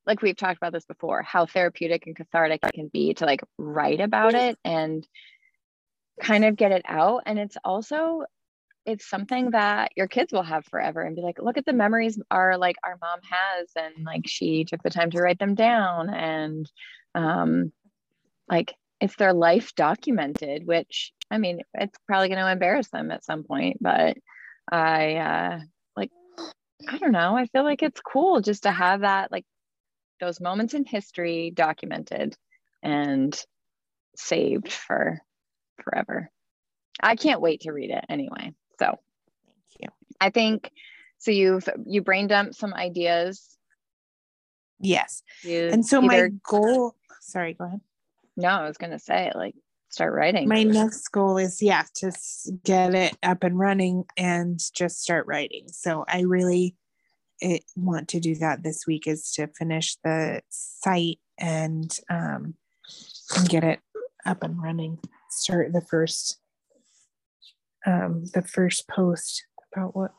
like 0.06 0.22
we've 0.22 0.36
talked 0.36 0.56
about 0.56 0.72
this 0.72 0.86
before, 0.86 1.22
how 1.22 1.46
therapeutic 1.46 2.06
and 2.06 2.16
cathartic 2.16 2.60
it 2.64 2.72
can 2.72 2.88
be 2.88 3.14
to 3.14 3.26
like 3.26 3.42
write 3.58 4.00
about 4.00 4.34
it 4.34 4.58
and 4.64 5.06
kind 6.20 6.44
of 6.44 6.56
get 6.56 6.72
it 6.72 6.82
out. 6.86 7.22
And 7.26 7.38
it's 7.38 7.56
also 7.64 8.24
it's 8.84 9.08
something 9.08 9.50
that 9.52 9.92
your 9.96 10.08
kids 10.08 10.32
will 10.32 10.42
have 10.42 10.64
forever 10.64 11.02
and 11.02 11.14
be 11.14 11.22
like, 11.22 11.38
look 11.40 11.56
at 11.56 11.64
the 11.64 11.72
memories 11.72 12.18
our 12.30 12.58
like 12.58 12.76
our 12.82 12.98
mom 13.00 13.20
has, 13.30 13.68
and 13.76 14.04
like 14.04 14.22
she 14.26 14.64
took 14.64 14.82
the 14.82 14.90
time 14.90 15.10
to 15.10 15.20
write 15.20 15.38
them 15.38 15.54
down, 15.54 16.10
and 16.10 16.70
um, 17.14 17.72
like 18.48 18.74
it's 19.02 19.16
their 19.16 19.32
life 19.32 19.74
documented. 19.74 20.66
Which 20.66 21.12
I 21.30 21.38
mean, 21.38 21.60
it's 21.74 21.98
probably 22.06 22.28
going 22.28 22.40
to 22.40 22.50
embarrass 22.50 22.88
them 22.88 23.10
at 23.10 23.24
some 23.24 23.42
point, 23.42 23.78
but 23.80 24.16
I 24.70 25.16
uh, 25.16 25.58
like 25.96 26.10
I 26.88 26.98
don't 26.98 27.12
know. 27.12 27.36
I 27.36 27.46
feel 27.46 27.64
like 27.64 27.82
it's 27.82 28.00
cool 28.00 28.40
just 28.40 28.62
to 28.62 28.70
have 28.70 29.00
that 29.00 29.32
like 29.32 29.44
those 30.20 30.40
moments 30.40 30.72
in 30.72 30.84
history 30.84 31.50
documented 31.52 32.36
and 32.82 33.38
saved 34.16 34.72
for 34.72 35.20
forever. 35.82 36.30
I 37.02 37.16
can't 37.16 37.40
wait 37.40 37.62
to 37.62 37.72
read 37.72 37.90
it 37.90 38.04
anyway. 38.08 38.54
So 38.78 38.86
thank 38.86 39.80
you. 39.80 39.88
I 40.20 40.30
think 40.30 40.70
so 41.18 41.32
you've 41.32 41.68
you 41.86 42.02
brain 42.02 42.28
dumped 42.28 42.54
some 42.54 42.72
ideas. 42.72 43.58
Yes. 44.78 45.24
You 45.42 45.70
and 45.72 45.84
so 45.84 46.00
either, 46.02 46.28
my 46.28 46.36
goal 46.48 46.94
sorry, 47.20 47.54
go 47.54 47.64
ahead. 47.64 47.80
No, 48.36 48.48
I 48.48 48.66
was 48.66 48.78
gonna 48.78 48.98
say 48.98 49.30
like 49.34 49.54
start 49.90 50.14
writing. 50.14 50.48
My 50.48 50.62
next 50.62 51.08
goal 51.08 51.36
is 51.36 51.60
yeah, 51.60 51.84
to 51.96 52.12
get 52.64 52.94
it 52.94 53.16
up 53.22 53.44
and 53.44 53.58
running 53.58 54.04
and 54.16 54.58
just 54.74 55.02
start 55.02 55.26
writing. 55.26 55.66
So 55.68 56.04
I 56.08 56.22
really 56.22 56.74
it, 57.40 57.64
want 57.76 58.08
to 58.08 58.20
do 58.20 58.34
that 58.36 58.62
this 58.62 58.86
week 58.86 59.06
is 59.06 59.32
to 59.32 59.48
finish 59.58 59.96
the 60.04 60.40
site 60.48 61.18
and 61.38 61.94
um, 62.08 62.54
and 63.36 63.48
get 63.48 63.64
it 63.64 63.80
up 64.24 64.42
and 64.42 64.62
running. 64.62 64.98
Start 65.30 65.72
the 65.72 65.82
first 65.82 66.38
um, 67.84 68.24
the 68.32 68.42
first 68.42 68.88
post 68.88 69.44
about 69.72 69.94
what 69.94 70.12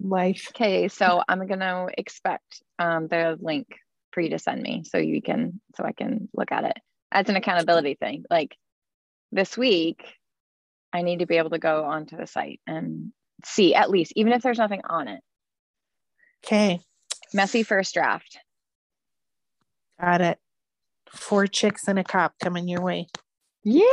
life. 0.00 0.46
Okay, 0.50 0.88
so 0.88 1.22
I'm 1.28 1.46
gonna 1.46 1.88
expect 1.98 2.62
um, 2.78 3.08
the 3.08 3.36
link 3.40 3.66
for 4.12 4.20
you 4.20 4.30
to 4.30 4.38
send 4.38 4.62
me 4.62 4.84
so 4.84 4.96
you 4.96 5.20
can 5.20 5.60
so 5.76 5.84
I 5.84 5.92
can 5.92 6.28
look 6.32 6.52
at 6.52 6.64
it 6.64 6.78
as 7.14 7.28
an 7.30 7.36
accountability 7.36 7.94
thing. 7.94 8.24
Like 8.28 8.54
this 9.32 9.56
week, 9.56 10.04
I 10.92 11.00
need 11.00 11.20
to 11.20 11.26
be 11.26 11.38
able 11.38 11.50
to 11.50 11.58
go 11.58 11.84
onto 11.84 12.16
the 12.16 12.26
site 12.26 12.60
and 12.66 13.12
see 13.44 13.74
at 13.74 13.88
least, 13.88 14.12
even 14.16 14.32
if 14.34 14.42
there's 14.42 14.58
nothing 14.58 14.82
on 14.88 15.08
it, 15.08 15.20
Okay. 16.44 16.80
Messy 17.32 17.62
first 17.62 17.94
draft. 17.94 18.38
Got 20.00 20.20
it. 20.20 20.38
Four 21.10 21.46
chicks 21.46 21.88
and 21.88 21.98
a 21.98 22.04
cop 22.04 22.34
coming 22.42 22.68
your 22.68 22.82
way. 22.82 23.08
Yeah. 23.62 23.84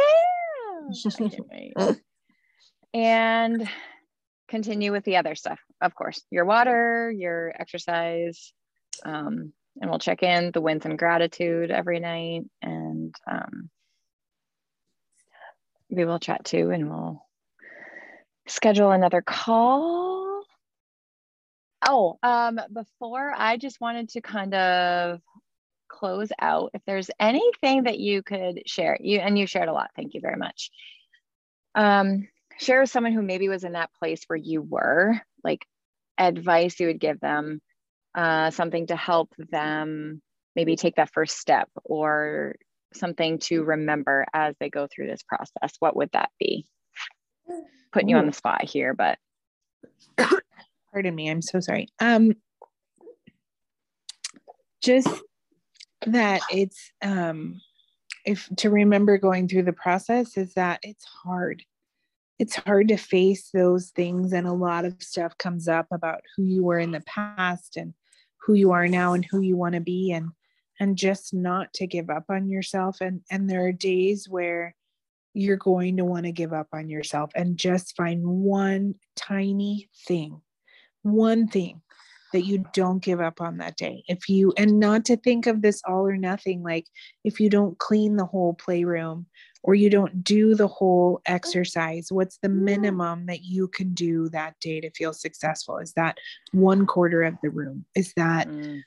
and 2.93 3.69
continue 4.49 4.91
with 4.91 5.05
the 5.05 5.15
other 5.17 5.35
stuff, 5.35 5.59
of 5.79 5.95
course. 5.95 6.21
Your 6.29 6.43
water, 6.43 7.11
your 7.15 7.53
exercise, 7.57 8.51
um, 9.05 9.53
and 9.79 9.89
we'll 9.89 9.99
check 9.99 10.23
in 10.23 10.51
the 10.51 10.61
wins 10.61 10.85
and 10.85 10.97
gratitude 10.97 11.71
every 11.71 11.99
night. 11.99 12.43
And 12.61 13.15
um, 13.29 13.69
we 15.89 16.05
will 16.05 16.19
chat 16.19 16.45
too, 16.45 16.71
and 16.71 16.89
we'll 16.89 17.25
schedule 18.47 18.91
another 18.91 19.21
call 19.21 20.21
Oh, 21.83 22.19
um, 22.21 22.59
before 22.71 23.33
I 23.35 23.57
just 23.57 23.81
wanted 23.81 24.09
to 24.09 24.21
kind 24.21 24.53
of 24.53 25.19
close 25.87 26.29
out. 26.39 26.71
If 26.73 26.81
there's 26.85 27.09
anything 27.19 27.83
that 27.83 27.99
you 27.99 28.21
could 28.21 28.61
share, 28.67 28.97
you 28.99 29.19
and 29.19 29.37
you 29.37 29.47
shared 29.47 29.67
a 29.67 29.73
lot. 29.73 29.89
Thank 29.95 30.13
you 30.13 30.21
very 30.21 30.37
much. 30.37 30.69
Um, 31.73 32.27
share 32.59 32.81
with 32.81 32.91
someone 32.91 33.13
who 33.13 33.23
maybe 33.23 33.49
was 33.49 33.63
in 33.63 33.73
that 33.73 33.93
place 33.99 34.23
where 34.27 34.37
you 34.37 34.61
were, 34.61 35.19
like 35.43 35.65
advice 36.19 36.79
you 36.79 36.87
would 36.87 36.99
give 36.99 37.19
them, 37.19 37.61
uh, 38.15 38.51
something 38.51 38.87
to 38.87 38.95
help 38.95 39.33
them 39.37 40.21
maybe 40.55 40.75
take 40.75 40.95
that 40.95 41.11
first 41.13 41.37
step 41.37 41.69
or 41.83 42.55
something 42.93 43.39
to 43.39 43.63
remember 43.63 44.25
as 44.33 44.55
they 44.59 44.69
go 44.69 44.87
through 44.87 45.07
this 45.07 45.23
process. 45.23 45.75
What 45.79 45.95
would 45.95 46.09
that 46.11 46.29
be? 46.39 46.65
Putting 47.93 48.09
you 48.09 48.17
on 48.17 48.25
the 48.25 48.33
spot 48.33 48.63
here, 48.63 48.93
but 48.93 49.17
pardon 50.91 51.15
me 51.15 51.29
i'm 51.29 51.41
so 51.41 51.59
sorry 51.59 51.87
um 51.99 52.33
just 54.83 55.09
that 56.05 56.41
it's 56.51 56.91
um 57.01 57.59
if 58.25 58.49
to 58.57 58.69
remember 58.69 59.17
going 59.17 59.47
through 59.47 59.63
the 59.63 59.73
process 59.73 60.37
is 60.37 60.53
that 60.53 60.79
it's 60.83 61.05
hard 61.05 61.63
it's 62.39 62.55
hard 62.55 62.87
to 62.87 62.97
face 62.97 63.49
those 63.53 63.89
things 63.91 64.33
and 64.33 64.47
a 64.47 64.53
lot 64.53 64.83
of 64.83 65.01
stuff 65.01 65.37
comes 65.37 65.67
up 65.67 65.87
about 65.91 66.21
who 66.35 66.43
you 66.43 66.63
were 66.63 66.79
in 66.79 66.91
the 66.91 67.01
past 67.01 67.77
and 67.77 67.93
who 68.43 68.53
you 68.53 68.71
are 68.71 68.87
now 68.87 69.13
and 69.13 69.25
who 69.25 69.41
you 69.41 69.57
want 69.57 69.75
to 69.75 69.81
be 69.81 70.11
and 70.11 70.29
and 70.79 70.97
just 70.97 71.33
not 71.33 71.71
to 71.73 71.85
give 71.85 72.09
up 72.09 72.25
on 72.29 72.49
yourself 72.49 72.97
and 73.01 73.21
and 73.29 73.49
there 73.49 73.65
are 73.65 73.71
days 73.71 74.27
where 74.29 74.75
you're 75.33 75.57
going 75.57 75.97
to 75.97 76.03
want 76.03 76.25
to 76.25 76.31
give 76.31 76.51
up 76.51 76.67
on 76.73 76.89
yourself 76.89 77.31
and 77.35 77.57
just 77.57 77.95
find 77.95 78.25
one 78.25 78.95
tiny 79.15 79.89
thing 80.07 80.41
one 81.03 81.47
thing 81.47 81.81
that 82.31 82.45
you 82.45 82.65
don't 82.73 83.03
give 83.03 83.19
up 83.19 83.41
on 83.41 83.57
that 83.57 83.77
day. 83.77 84.03
If 84.07 84.29
you, 84.29 84.53
and 84.57 84.79
not 84.79 85.05
to 85.05 85.17
think 85.17 85.47
of 85.47 85.61
this 85.61 85.81
all 85.85 86.07
or 86.07 86.17
nothing, 86.17 86.63
like 86.63 86.87
if 87.23 87.39
you 87.39 87.49
don't 87.49 87.77
clean 87.77 88.15
the 88.15 88.25
whole 88.25 88.53
playroom 88.53 89.25
or 89.63 89.75
you 89.75 89.89
don't 89.89 90.23
do 90.23 90.55
the 90.55 90.67
whole 90.67 91.21
exercise, 91.25 92.11
what's 92.11 92.37
the 92.37 92.49
minimum 92.49 93.27
that 93.27 93.43
you 93.43 93.67
can 93.67 93.93
do 93.93 94.29
that 94.29 94.59
day 94.59 94.81
to 94.81 94.89
feel 94.91 95.13
successful? 95.13 95.77
Is 95.77 95.93
that 95.93 96.17
one 96.51 96.85
quarter 96.85 97.23
of 97.23 97.35
the 97.43 97.49
room? 97.49 97.85
Is 97.95 98.13
that 98.17 98.47
mm. 98.47 98.81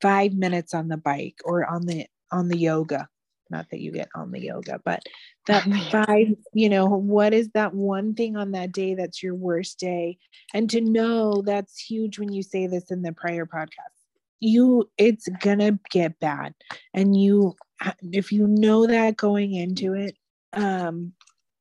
five 0.00 0.32
minutes 0.34 0.74
on 0.74 0.88
the 0.88 0.96
bike 0.96 1.40
or 1.44 1.64
on 1.64 1.86
the, 1.86 2.06
on 2.32 2.48
the 2.48 2.58
yoga? 2.58 3.08
not 3.50 3.68
that 3.70 3.80
you 3.80 3.90
get 3.92 4.08
on 4.14 4.30
the 4.30 4.40
yoga, 4.40 4.80
but 4.84 5.02
that 5.46 5.64
five, 5.90 6.28
you 6.54 6.68
know, 6.68 6.86
what 6.86 7.34
is 7.34 7.50
that 7.50 7.74
one 7.74 8.14
thing 8.14 8.36
on 8.36 8.52
that 8.52 8.72
day 8.72 8.94
that's 8.94 9.22
your 9.22 9.34
worst 9.34 9.78
day? 9.78 10.18
And 10.54 10.70
to 10.70 10.80
know 10.80 11.42
that's 11.42 11.78
huge 11.78 12.18
when 12.18 12.32
you 12.32 12.42
say 12.42 12.66
this 12.66 12.90
in 12.90 13.02
the 13.02 13.12
prior 13.12 13.46
podcast. 13.46 13.99
You, 14.40 14.90
it's 14.98 15.28
gonna 15.42 15.78
get 15.90 16.18
bad. 16.18 16.54
And 16.94 17.20
you, 17.20 17.54
if 18.02 18.32
you 18.32 18.46
know 18.46 18.86
that 18.86 19.16
going 19.16 19.54
into 19.54 19.94
it, 19.94 20.16
um, 20.52 21.12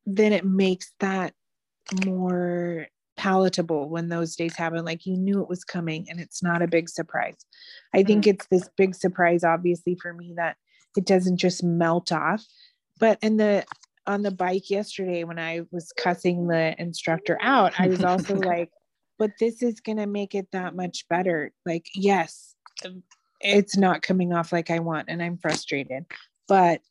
then 0.06 0.34
it 0.34 0.46
makes 0.46 0.92
that 1.00 1.34
more 2.06 2.88
palatable 3.20 3.90
when 3.90 4.08
those 4.08 4.36
days 4.38 4.56
happen 4.56 4.86
like 4.86 5.06
you 5.06 5.18
knew 5.18 5.42
it 5.42 5.50
was 5.50 5.66
coming 5.66 6.06
and 6.10 6.22
it's 6.22 6.42
not 6.42 6.62
a 6.62 6.68
big 6.68 6.88
surprise 6.88 7.36
i 7.94 8.02
think 8.02 8.24
mm. 8.24 8.28
it's 8.30 8.48
this 8.48 8.70
big 8.78 8.96
surprise 8.96 9.44
obviously 9.44 9.94
for 10.02 10.14
me 10.14 10.34
that 10.38 10.56
it 10.96 11.06
doesn't 11.06 11.36
just 11.36 11.62
melt 11.62 12.14
off 12.14 12.46
but 12.98 13.20
in 13.22 13.36
the 13.36 13.66
on 14.08 14.22
the 14.22 14.32
bike 14.32 14.70
yesterday 14.70 15.26
when 15.26 15.38
i 15.38 15.60
was 15.70 15.92
cussing 15.98 16.48
the 16.48 16.74
instructor 16.82 17.38
out 17.42 17.74
i 17.78 17.90
was 17.90 18.06
also 18.06 18.36
like 18.38 18.70
but 19.18 19.32
this 19.38 19.62
is 19.62 19.82
going 19.82 19.98
to 19.98 20.08
make 20.08 20.34
it 20.34 20.48
that 20.54 20.74
much 20.74 21.06
better 21.10 21.52
like 21.66 21.88
yes 21.94 22.49
it's 23.42 23.78
not 23.78 24.02
coming 24.02 24.34
off 24.34 24.52
like 24.52 24.70
i 24.70 24.80
want 24.80 25.08
and 25.10 25.22
i'm 25.22 25.38
frustrated 25.38 26.06
but 26.48 26.82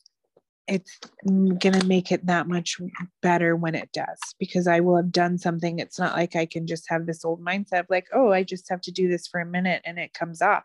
it's 0.69 0.99
going 1.25 1.73
to 1.73 1.87
make 1.87 2.13
it 2.13 2.27
that 2.27 2.47
much 2.47 2.77
better 3.23 3.57
when 3.57 3.75
it 3.75 3.89
does 3.95 4.19
because 4.39 4.67
I 4.67 4.81
will 4.81 4.97
have 4.97 5.11
done 5.11 5.39
something. 5.39 5.79
It's 5.79 5.99
not 5.99 6.15
like 6.15 6.37
I 6.37 6.45
can 6.45 6.67
just 6.67 6.85
have 6.91 7.07
this 7.07 7.25
old 7.25 7.43
mindset 7.43 7.81
of 7.81 7.87
like, 7.89 8.07
oh, 8.13 8.33
I 8.33 8.43
just 8.43 8.69
have 8.69 8.83
to 8.83 8.93
do 8.93 9.09
this 9.09 9.27
for 9.27 9.41
a 9.41 9.47
minute 9.47 9.81
and 9.87 9.99
it 9.99 10.13
comes 10.13 10.43
off. 10.43 10.65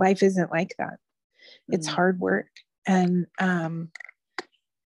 Life 0.00 0.24
isn't 0.24 0.50
like 0.50 0.74
that. 0.78 0.98
It's 1.68 1.86
mm-hmm. 1.86 1.94
hard 1.94 2.18
work 2.18 2.48
and 2.86 3.26
um 3.38 3.90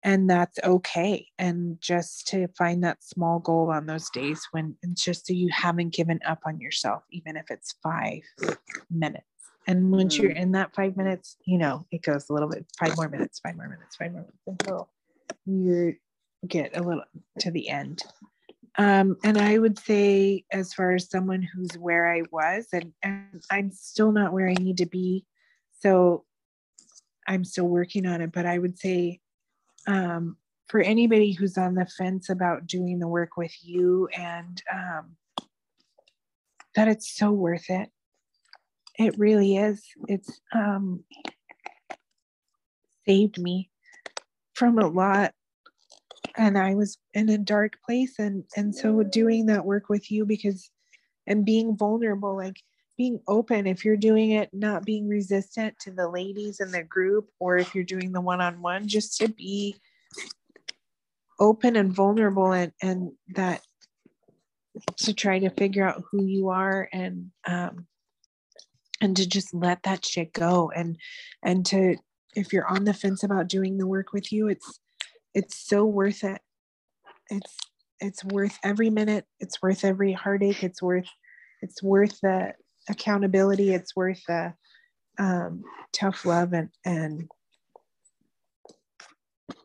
and 0.02 0.28
that's 0.28 0.58
okay 0.62 1.26
and 1.38 1.80
just 1.80 2.28
to 2.28 2.46
find 2.58 2.84
that 2.84 3.02
small 3.02 3.38
goal 3.38 3.70
on 3.70 3.86
those 3.86 4.10
days 4.10 4.46
when 4.52 4.76
it's 4.82 5.02
just 5.02 5.26
so 5.26 5.32
you 5.32 5.48
haven't 5.50 5.94
given 5.94 6.20
up 6.26 6.40
on 6.46 6.60
yourself 6.60 7.02
even 7.10 7.36
if 7.36 7.50
it's 7.50 7.74
five 7.82 8.20
minutes 8.90 9.35
and 9.66 9.90
once 9.90 10.14
mm-hmm. 10.14 10.24
you're 10.24 10.32
in 10.32 10.52
that 10.52 10.74
five 10.74 10.96
minutes 10.96 11.36
you 11.44 11.58
know 11.58 11.86
it 11.90 12.02
goes 12.02 12.28
a 12.28 12.32
little 12.32 12.48
bit 12.48 12.64
five 12.78 12.96
more 12.96 13.08
minutes 13.08 13.40
five 13.40 13.56
more 13.56 13.68
minutes 13.68 13.96
five 13.96 14.12
more 14.12 14.22
minutes 14.22 14.42
until 14.46 14.88
you 15.44 15.94
get 16.46 16.76
a 16.76 16.82
little 16.82 17.04
to 17.38 17.50
the 17.50 17.68
end 17.68 18.02
um, 18.78 19.16
and 19.24 19.38
I 19.38 19.58
would 19.58 19.78
say, 19.78 20.44
as 20.52 20.74
far 20.74 20.92
as 20.92 21.10
someone 21.10 21.42
who's 21.42 21.78
where 21.78 22.12
I 22.12 22.22
was, 22.30 22.66
and, 22.72 22.92
and 23.02 23.42
I'm 23.50 23.70
still 23.70 24.12
not 24.12 24.32
where 24.32 24.48
I 24.48 24.54
need 24.54 24.76
to 24.78 24.86
be. 24.86 25.24
So 25.80 26.24
I'm 27.26 27.44
still 27.44 27.68
working 27.68 28.06
on 28.06 28.20
it, 28.20 28.32
but 28.32 28.44
I 28.46 28.58
would 28.58 28.78
say 28.78 29.20
um, 29.86 30.36
for 30.68 30.80
anybody 30.80 31.32
who's 31.32 31.56
on 31.56 31.74
the 31.74 31.86
fence 31.86 32.28
about 32.28 32.66
doing 32.66 32.98
the 32.98 33.08
work 33.08 33.36
with 33.36 33.52
you 33.62 34.08
and 34.16 34.62
um, 34.72 35.16
that 36.74 36.88
it's 36.88 37.16
so 37.16 37.30
worth 37.30 37.70
it. 37.70 37.88
It 38.98 39.18
really 39.18 39.56
is. 39.56 39.84
It's 40.08 40.40
um, 40.54 41.04
saved 43.06 43.38
me 43.38 43.70
from 44.54 44.78
a 44.78 44.86
lot 44.86 45.32
and 46.36 46.58
I 46.58 46.74
was 46.74 46.98
in 47.14 47.28
a 47.28 47.38
dark 47.38 47.74
place 47.84 48.18
and 48.18 48.44
and 48.56 48.74
so 48.74 49.02
doing 49.02 49.46
that 49.46 49.64
work 49.64 49.88
with 49.88 50.10
you 50.10 50.24
because 50.24 50.70
and 51.26 51.44
being 51.44 51.76
vulnerable 51.76 52.36
like 52.36 52.56
being 52.96 53.20
open 53.28 53.66
if 53.66 53.84
you're 53.84 53.96
doing 53.96 54.30
it 54.30 54.50
not 54.52 54.84
being 54.84 55.08
resistant 55.08 55.78
to 55.80 55.90
the 55.90 56.08
ladies 56.08 56.60
in 56.60 56.70
the 56.70 56.82
group 56.82 57.28
or 57.38 57.56
if 57.56 57.74
you're 57.74 57.84
doing 57.84 58.12
the 58.12 58.20
one-on-one 58.20 58.88
just 58.88 59.18
to 59.18 59.28
be 59.28 59.76
open 61.38 61.76
and 61.76 61.92
vulnerable 61.92 62.52
and 62.52 62.72
and 62.82 63.12
that 63.34 63.60
to 64.96 65.12
try 65.12 65.38
to 65.38 65.50
figure 65.50 65.86
out 65.86 66.02
who 66.10 66.24
you 66.24 66.48
are 66.48 66.88
and 66.92 67.30
um 67.46 67.86
and 69.00 69.16
to 69.16 69.26
just 69.26 69.52
let 69.54 69.82
that 69.82 70.04
shit 70.04 70.32
go 70.32 70.70
and 70.74 70.96
and 71.42 71.66
to 71.66 71.96
if 72.34 72.52
you're 72.52 72.66
on 72.66 72.84
the 72.84 72.94
fence 72.94 73.22
about 73.22 73.48
doing 73.48 73.78
the 73.78 73.86
work 73.86 74.12
with 74.12 74.32
you 74.32 74.48
it's 74.48 74.80
it's 75.36 75.68
so 75.68 75.84
worth 75.84 76.24
it. 76.24 76.40
It's 77.28 77.56
it's 78.00 78.24
worth 78.24 78.58
every 78.64 78.88
minute 78.88 79.26
it's 79.38 79.60
worth 79.62 79.84
every 79.84 80.12
heartache 80.12 80.62
it's 80.62 80.82
worth 80.82 81.08
it's 81.62 81.82
worth 81.82 82.18
the 82.22 82.52
accountability 82.88 83.72
it's 83.74 83.94
worth 83.96 84.20
the 84.28 84.54
um, 85.18 85.62
tough 85.92 86.24
love 86.24 86.52
and 86.52 86.68
and 86.84 87.28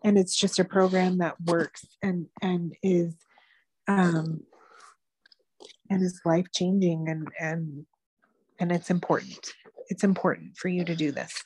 and 0.04 0.18
it's 0.18 0.36
just 0.36 0.60
a 0.60 0.66
program 0.66 1.20
that 1.20 1.36
works 1.46 1.86
and 2.02 2.28
and 2.42 2.76
is 2.84 3.14
um 3.88 4.42
and 5.90 6.02
is 6.04 6.22
life 6.26 6.48
changing 6.54 7.08
and 7.10 7.28
and 7.40 7.86
and 8.62 8.72
it's 8.72 8.90
important 8.90 9.52
it's 9.90 10.06
important 10.06 10.56
for 10.56 10.70
you 10.70 10.86
to 10.86 10.96
do 10.96 11.12
this 11.12 11.44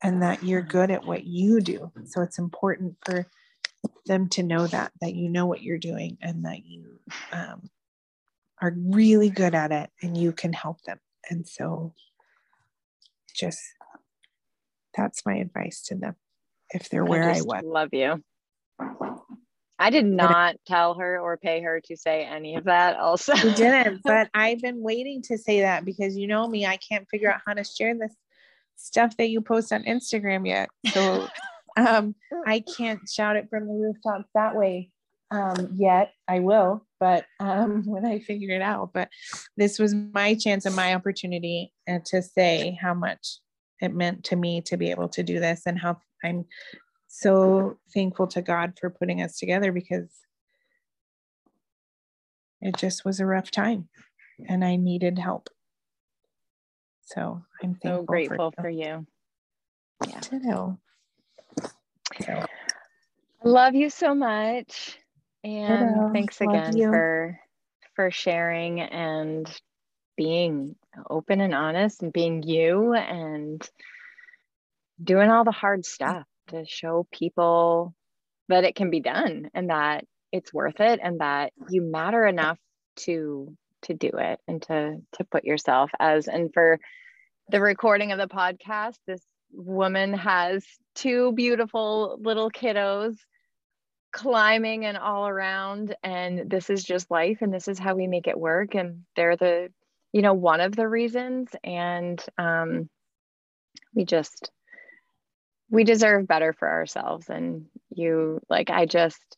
and 0.00 0.22
that 0.22 0.44
you're 0.44 0.62
good 0.62 0.92
at 0.92 1.04
what 1.04 1.24
you 1.24 1.60
do 1.60 1.90
so 2.04 2.22
it's 2.22 2.38
important 2.38 2.94
for 3.04 3.26
them 4.06 4.28
to 4.28 4.44
know 4.44 4.66
that 4.68 4.92
that 5.00 5.14
you 5.14 5.28
know 5.28 5.46
what 5.46 5.62
you're 5.62 5.78
doing 5.78 6.16
and 6.22 6.44
that 6.44 6.64
you 6.64 7.00
um, 7.32 7.68
are 8.60 8.74
really 8.76 9.30
good 9.30 9.54
at 9.54 9.72
it 9.72 9.90
and 10.02 10.16
you 10.16 10.32
can 10.32 10.52
help 10.52 10.82
them. 10.82 10.98
And 11.30 11.46
so 11.46 11.94
just 13.34 13.60
that's 14.96 15.24
my 15.24 15.36
advice 15.36 15.82
to 15.82 15.94
them 15.94 16.16
if 16.70 16.88
they're 16.88 17.04
where 17.04 17.30
I, 17.30 17.38
I 17.38 17.42
was. 17.42 17.62
Love 17.64 17.90
you. 17.92 18.22
I 19.78 19.90
did 19.90 20.06
not 20.06 20.56
tell 20.66 20.94
her 20.94 21.20
or 21.20 21.36
pay 21.36 21.62
her 21.62 21.80
to 21.84 21.96
say 21.96 22.24
any 22.24 22.56
of 22.56 22.64
that 22.64 22.98
also. 22.98 23.34
You 23.34 23.52
didn't, 23.54 24.02
but 24.04 24.28
I've 24.34 24.60
been 24.60 24.82
waiting 24.82 25.22
to 25.22 25.38
say 25.38 25.60
that 25.60 25.84
because 25.84 26.16
you 26.16 26.26
know 26.26 26.48
me, 26.48 26.66
I 26.66 26.76
can't 26.76 27.08
figure 27.08 27.32
out 27.32 27.40
how 27.46 27.54
to 27.54 27.64
share 27.64 27.96
this 27.96 28.14
stuff 28.76 29.16
that 29.16 29.28
you 29.28 29.40
post 29.40 29.72
on 29.72 29.84
Instagram 29.84 30.46
yet. 30.46 30.68
So 30.92 31.28
um 31.76 32.14
I 32.46 32.60
can't 32.76 33.00
shout 33.08 33.36
it 33.36 33.48
from 33.50 33.68
the 33.68 33.74
rooftops 33.74 34.28
that 34.34 34.56
way 34.56 34.90
um, 35.30 35.68
yet. 35.74 36.12
I 36.26 36.40
will, 36.40 36.86
but 37.00 37.26
um, 37.40 37.82
when 37.86 38.04
I 38.04 38.20
figure 38.20 38.54
it 38.54 38.62
out. 38.62 38.90
But 38.92 39.08
this 39.56 39.78
was 39.78 39.94
my 39.94 40.34
chance 40.34 40.66
and 40.66 40.76
my 40.76 40.94
opportunity 40.94 41.72
uh, 41.88 41.98
to 42.06 42.22
say 42.22 42.78
how 42.80 42.94
much 42.94 43.38
it 43.80 43.94
meant 43.94 44.24
to 44.24 44.36
me 44.36 44.60
to 44.62 44.76
be 44.76 44.90
able 44.90 45.08
to 45.10 45.22
do 45.22 45.38
this 45.38 45.62
and 45.66 45.78
how 45.78 45.98
I'm 46.24 46.46
so 47.08 47.78
thankful 47.92 48.26
to 48.28 48.42
God 48.42 48.74
for 48.80 48.90
putting 48.90 49.22
us 49.22 49.38
together 49.38 49.72
because 49.72 50.08
it 52.60 52.76
just 52.76 53.04
was 53.04 53.18
a 53.20 53.26
rough 53.26 53.50
time 53.50 53.88
and 54.48 54.64
I 54.64 54.76
needed 54.76 55.18
help. 55.18 55.48
So 57.02 57.42
I'm 57.62 57.76
so 57.82 58.02
grateful 58.02 58.52
for, 58.54 58.62
for 58.62 58.68
you. 58.68 59.06
Yeah. 60.06 60.20
To 60.20 60.38
know. 60.38 60.78
So. 62.22 62.44
I 63.44 63.48
love 63.48 63.74
you 63.74 63.90
so 63.90 64.14
much. 64.14 64.98
And 65.44 65.66
Hello. 65.66 66.10
thanks 66.12 66.40
again 66.40 66.80
for 66.90 67.38
for 67.94 68.10
sharing 68.10 68.80
and 68.80 69.48
being 70.16 70.76
open 71.08 71.40
and 71.40 71.54
honest 71.54 72.02
and 72.02 72.12
being 72.12 72.42
you 72.42 72.92
and 72.94 73.68
doing 75.02 75.30
all 75.30 75.44
the 75.44 75.52
hard 75.52 75.86
stuff 75.86 76.26
to 76.48 76.64
show 76.66 77.06
people 77.12 77.94
that 78.48 78.64
it 78.64 78.74
can 78.74 78.90
be 78.90 79.00
done 79.00 79.50
and 79.54 79.70
that 79.70 80.04
it's 80.32 80.52
worth 80.52 80.80
it 80.80 81.00
and 81.02 81.20
that 81.20 81.52
you 81.70 81.82
matter 81.82 82.26
enough 82.26 82.58
to 82.96 83.56
to 83.82 83.94
do 83.94 84.10
it 84.14 84.40
and 84.48 84.62
to 84.62 84.96
to 85.12 85.24
put 85.24 85.44
yourself 85.44 85.90
as 86.00 86.26
and 86.26 86.52
for 86.52 86.78
the 87.50 87.60
recording 87.60 88.12
of 88.12 88.18
the 88.18 88.26
podcast 88.26 88.96
this 89.06 89.22
woman 89.52 90.12
has 90.12 90.64
two 90.94 91.32
beautiful 91.32 92.18
little 92.20 92.50
kiddos 92.50 93.16
climbing 94.12 94.84
and 94.84 94.96
all 94.96 95.28
around 95.28 95.94
and 96.02 96.50
this 96.50 96.70
is 96.70 96.82
just 96.82 97.10
life 97.10 97.38
and 97.40 97.52
this 97.52 97.68
is 97.68 97.78
how 97.78 97.94
we 97.94 98.06
make 98.06 98.26
it 98.26 98.38
work 98.38 98.74
and 98.74 99.02
they're 99.16 99.36
the 99.36 99.68
you 100.12 100.22
know 100.22 100.34
one 100.34 100.60
of 100.60 100.74
the 100.74 100.88
reasons 100.88 101.48
and 101.62 102.24
um 102.36 102.88
we 103.94 104.04
just 104.04 104.50
we 105.70 105.84
deserve 105.84 106.26
better 106.26 106.52
for 106.52 106.68
ourselves 106.68 107.28
and 107.28 107.66
you. 107.94 108.40
Like 108.48 108.70
i 108.70 108.86
just 108.86 109.36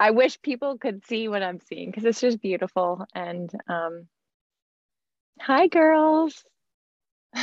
i 0.00 0.10
wish 0.10 0.40
people 0.42 0.78
could 0.78 1.04
see 1.06 1.28
what 1.28 1.42
i'm 1.42 1.60
seeing 1.60 1.90
because 1.90 2.04
it's 2.04 2.20
just 2.20 2.40
beautiful. 2.40 3.06
And 3.14 3.50
um 3.68 4.06
hi 5.40 5.66
girls. 5.68 6.44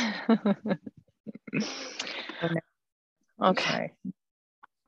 Okay. 3.42 3.90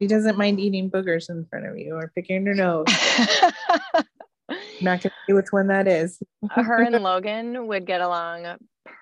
she 0.00 0.06
doesn't 0.06 0.36
mind 0.36 0.60
eating 0.60 0.90
boogers 0.90 1.30
in 1.30 1.46
front 1.46 1.66
of 1.66 1.78
you 1.78 1.94
or 1.94 2.12
picking 2.14 2.44
her 2.44 2.54
nose. 2.54 2.86
Not 4.82 5.00
gonna 5.00 5.14
see 5.26 5.32
which 5.32 5.52
one 5.52 5.68
that 5.68 5.88
is. 5.88 6.22
Her 6.50 6.82
and 6.82 6.94
logan 7.02 7.66
would 7.68 7.86
get 7.86 8.02
along 8.02 8.58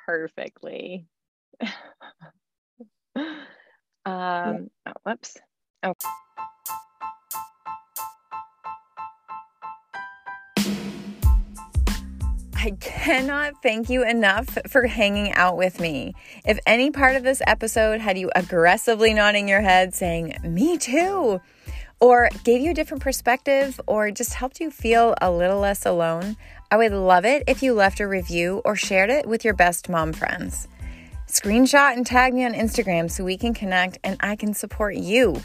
perfectly 0.06 1.06
um, 4.06 4.70
oh, 4.86 4.92
whoops. 5.04 5.36
Oh. 5.82 5.94
I 12.62 12.72
cannot 12.78 13.62
thank 13.62 13.88
you 13.88 14.06
enough 14.06 14.58
for 14.68 14.86
hanging 14.86 15.32
out 15.32 15.56
with 15.56 15.80
me. 15.80 16.14
If 16.44 16.58
any 16.66 16.90
part 16.90 17.16
of 17.16 17.22
this 17.22 17.40
episode 17.46 18.02
had 18.02 18.18
you 18.18 18.30
aggressively 18.36 19.14
nodding 19.14 19.48
your 19.48 19.62
head 19.62 19.94
saying, 19.94 20.36
Me 20.42 20.76
too, 20.76 21.40
or 22.00 22.28
gave 22.44 22.60
you 22.60 22.72
a 22.72 22.74
different 22.74 23.02
perspective, 23.02 23.80
or 23.86 24.10
just 24.10 24.34
helped 24.34 24.60
you 24.60 24.70
feel 24.70 25.14
a 25.22 25.30
little 25.30 25.58
less 25.58 25.86
alone, 25.86 26.36
I 26.70 26.76
would 26.76 26.92
love 26.92 27.24
it 27.24 27.44
if 27.46 27.62
you 27.62 27.72
left 27.72 27.98
a 27.98 28.06
review 28.06 28.60
or 28.62 28.76
shared 28.76 29.08
it 29.08 29.26
with 29.26 29.42
your 29.42 29.54
best 29.54 29.88
mom 29.88 30.12
friends. 30.12 30.68
Screenshot 31.30 31.92
and 31.92 32.04
tag 32.04 32.34
me 32.34 32.44
on 32.44 32.54
Instagram 32.54 33.08
so 33.08 33.22
we 33.22 33.36
can 33.36 33.54
connect 33.54 33.98
and 34.02 34.16
I 34.18 34.34
can 34.34 34.52
support 34.52 34.96
you. 34.96 35.40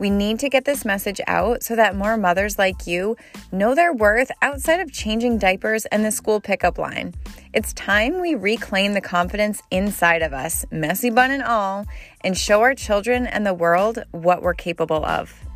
We 0.00 0.10
need 0.10 0.40
to 0.40 0.48
get 0.48 0.64
this 0.64 0.84
message 0.84 1.20
out 1.28 1.62
so 1.62 1.76
that 1.76 1.94
more 1.94 2.16
mothers 2.16 2.58
like 2.58 2.88
you 2.88 3.16
know 3.52 3.72
their 3.72 3.92
worth 3.92 4.32
outside 4.42 4.80
of 4.80 4.90
changing 4.90 5.38
diapers 5.38 5.86
and 5.86 6.04
the 6.04 6.10
school 6.10 6.40
pickup 6.40 6.76
line. 6.76 7.14
It's 7.52 7.72
time 7.74 8.20
we 8.20 8.34
reclaim 8.34 8.94
the 8.94 9.00
confidence 9.00 9.62
inside 9.70 10.22
of 10.22 10.32
us, 10.32 10.64
messy 10.72 11.08
bun 11.08 11.30
and 11.30 11.44
all, 11.44 11.86
and 12.24 12.36
show 12.36 12.60
our 12.62 12.74
children 12.74 13.24
and 13.24 13.46
the 13.46 13.54
world 13.54 14.02
what 14.10 14.42
we're 14.42 14.54
capable 14.54 15.04
of. 15.04 15.47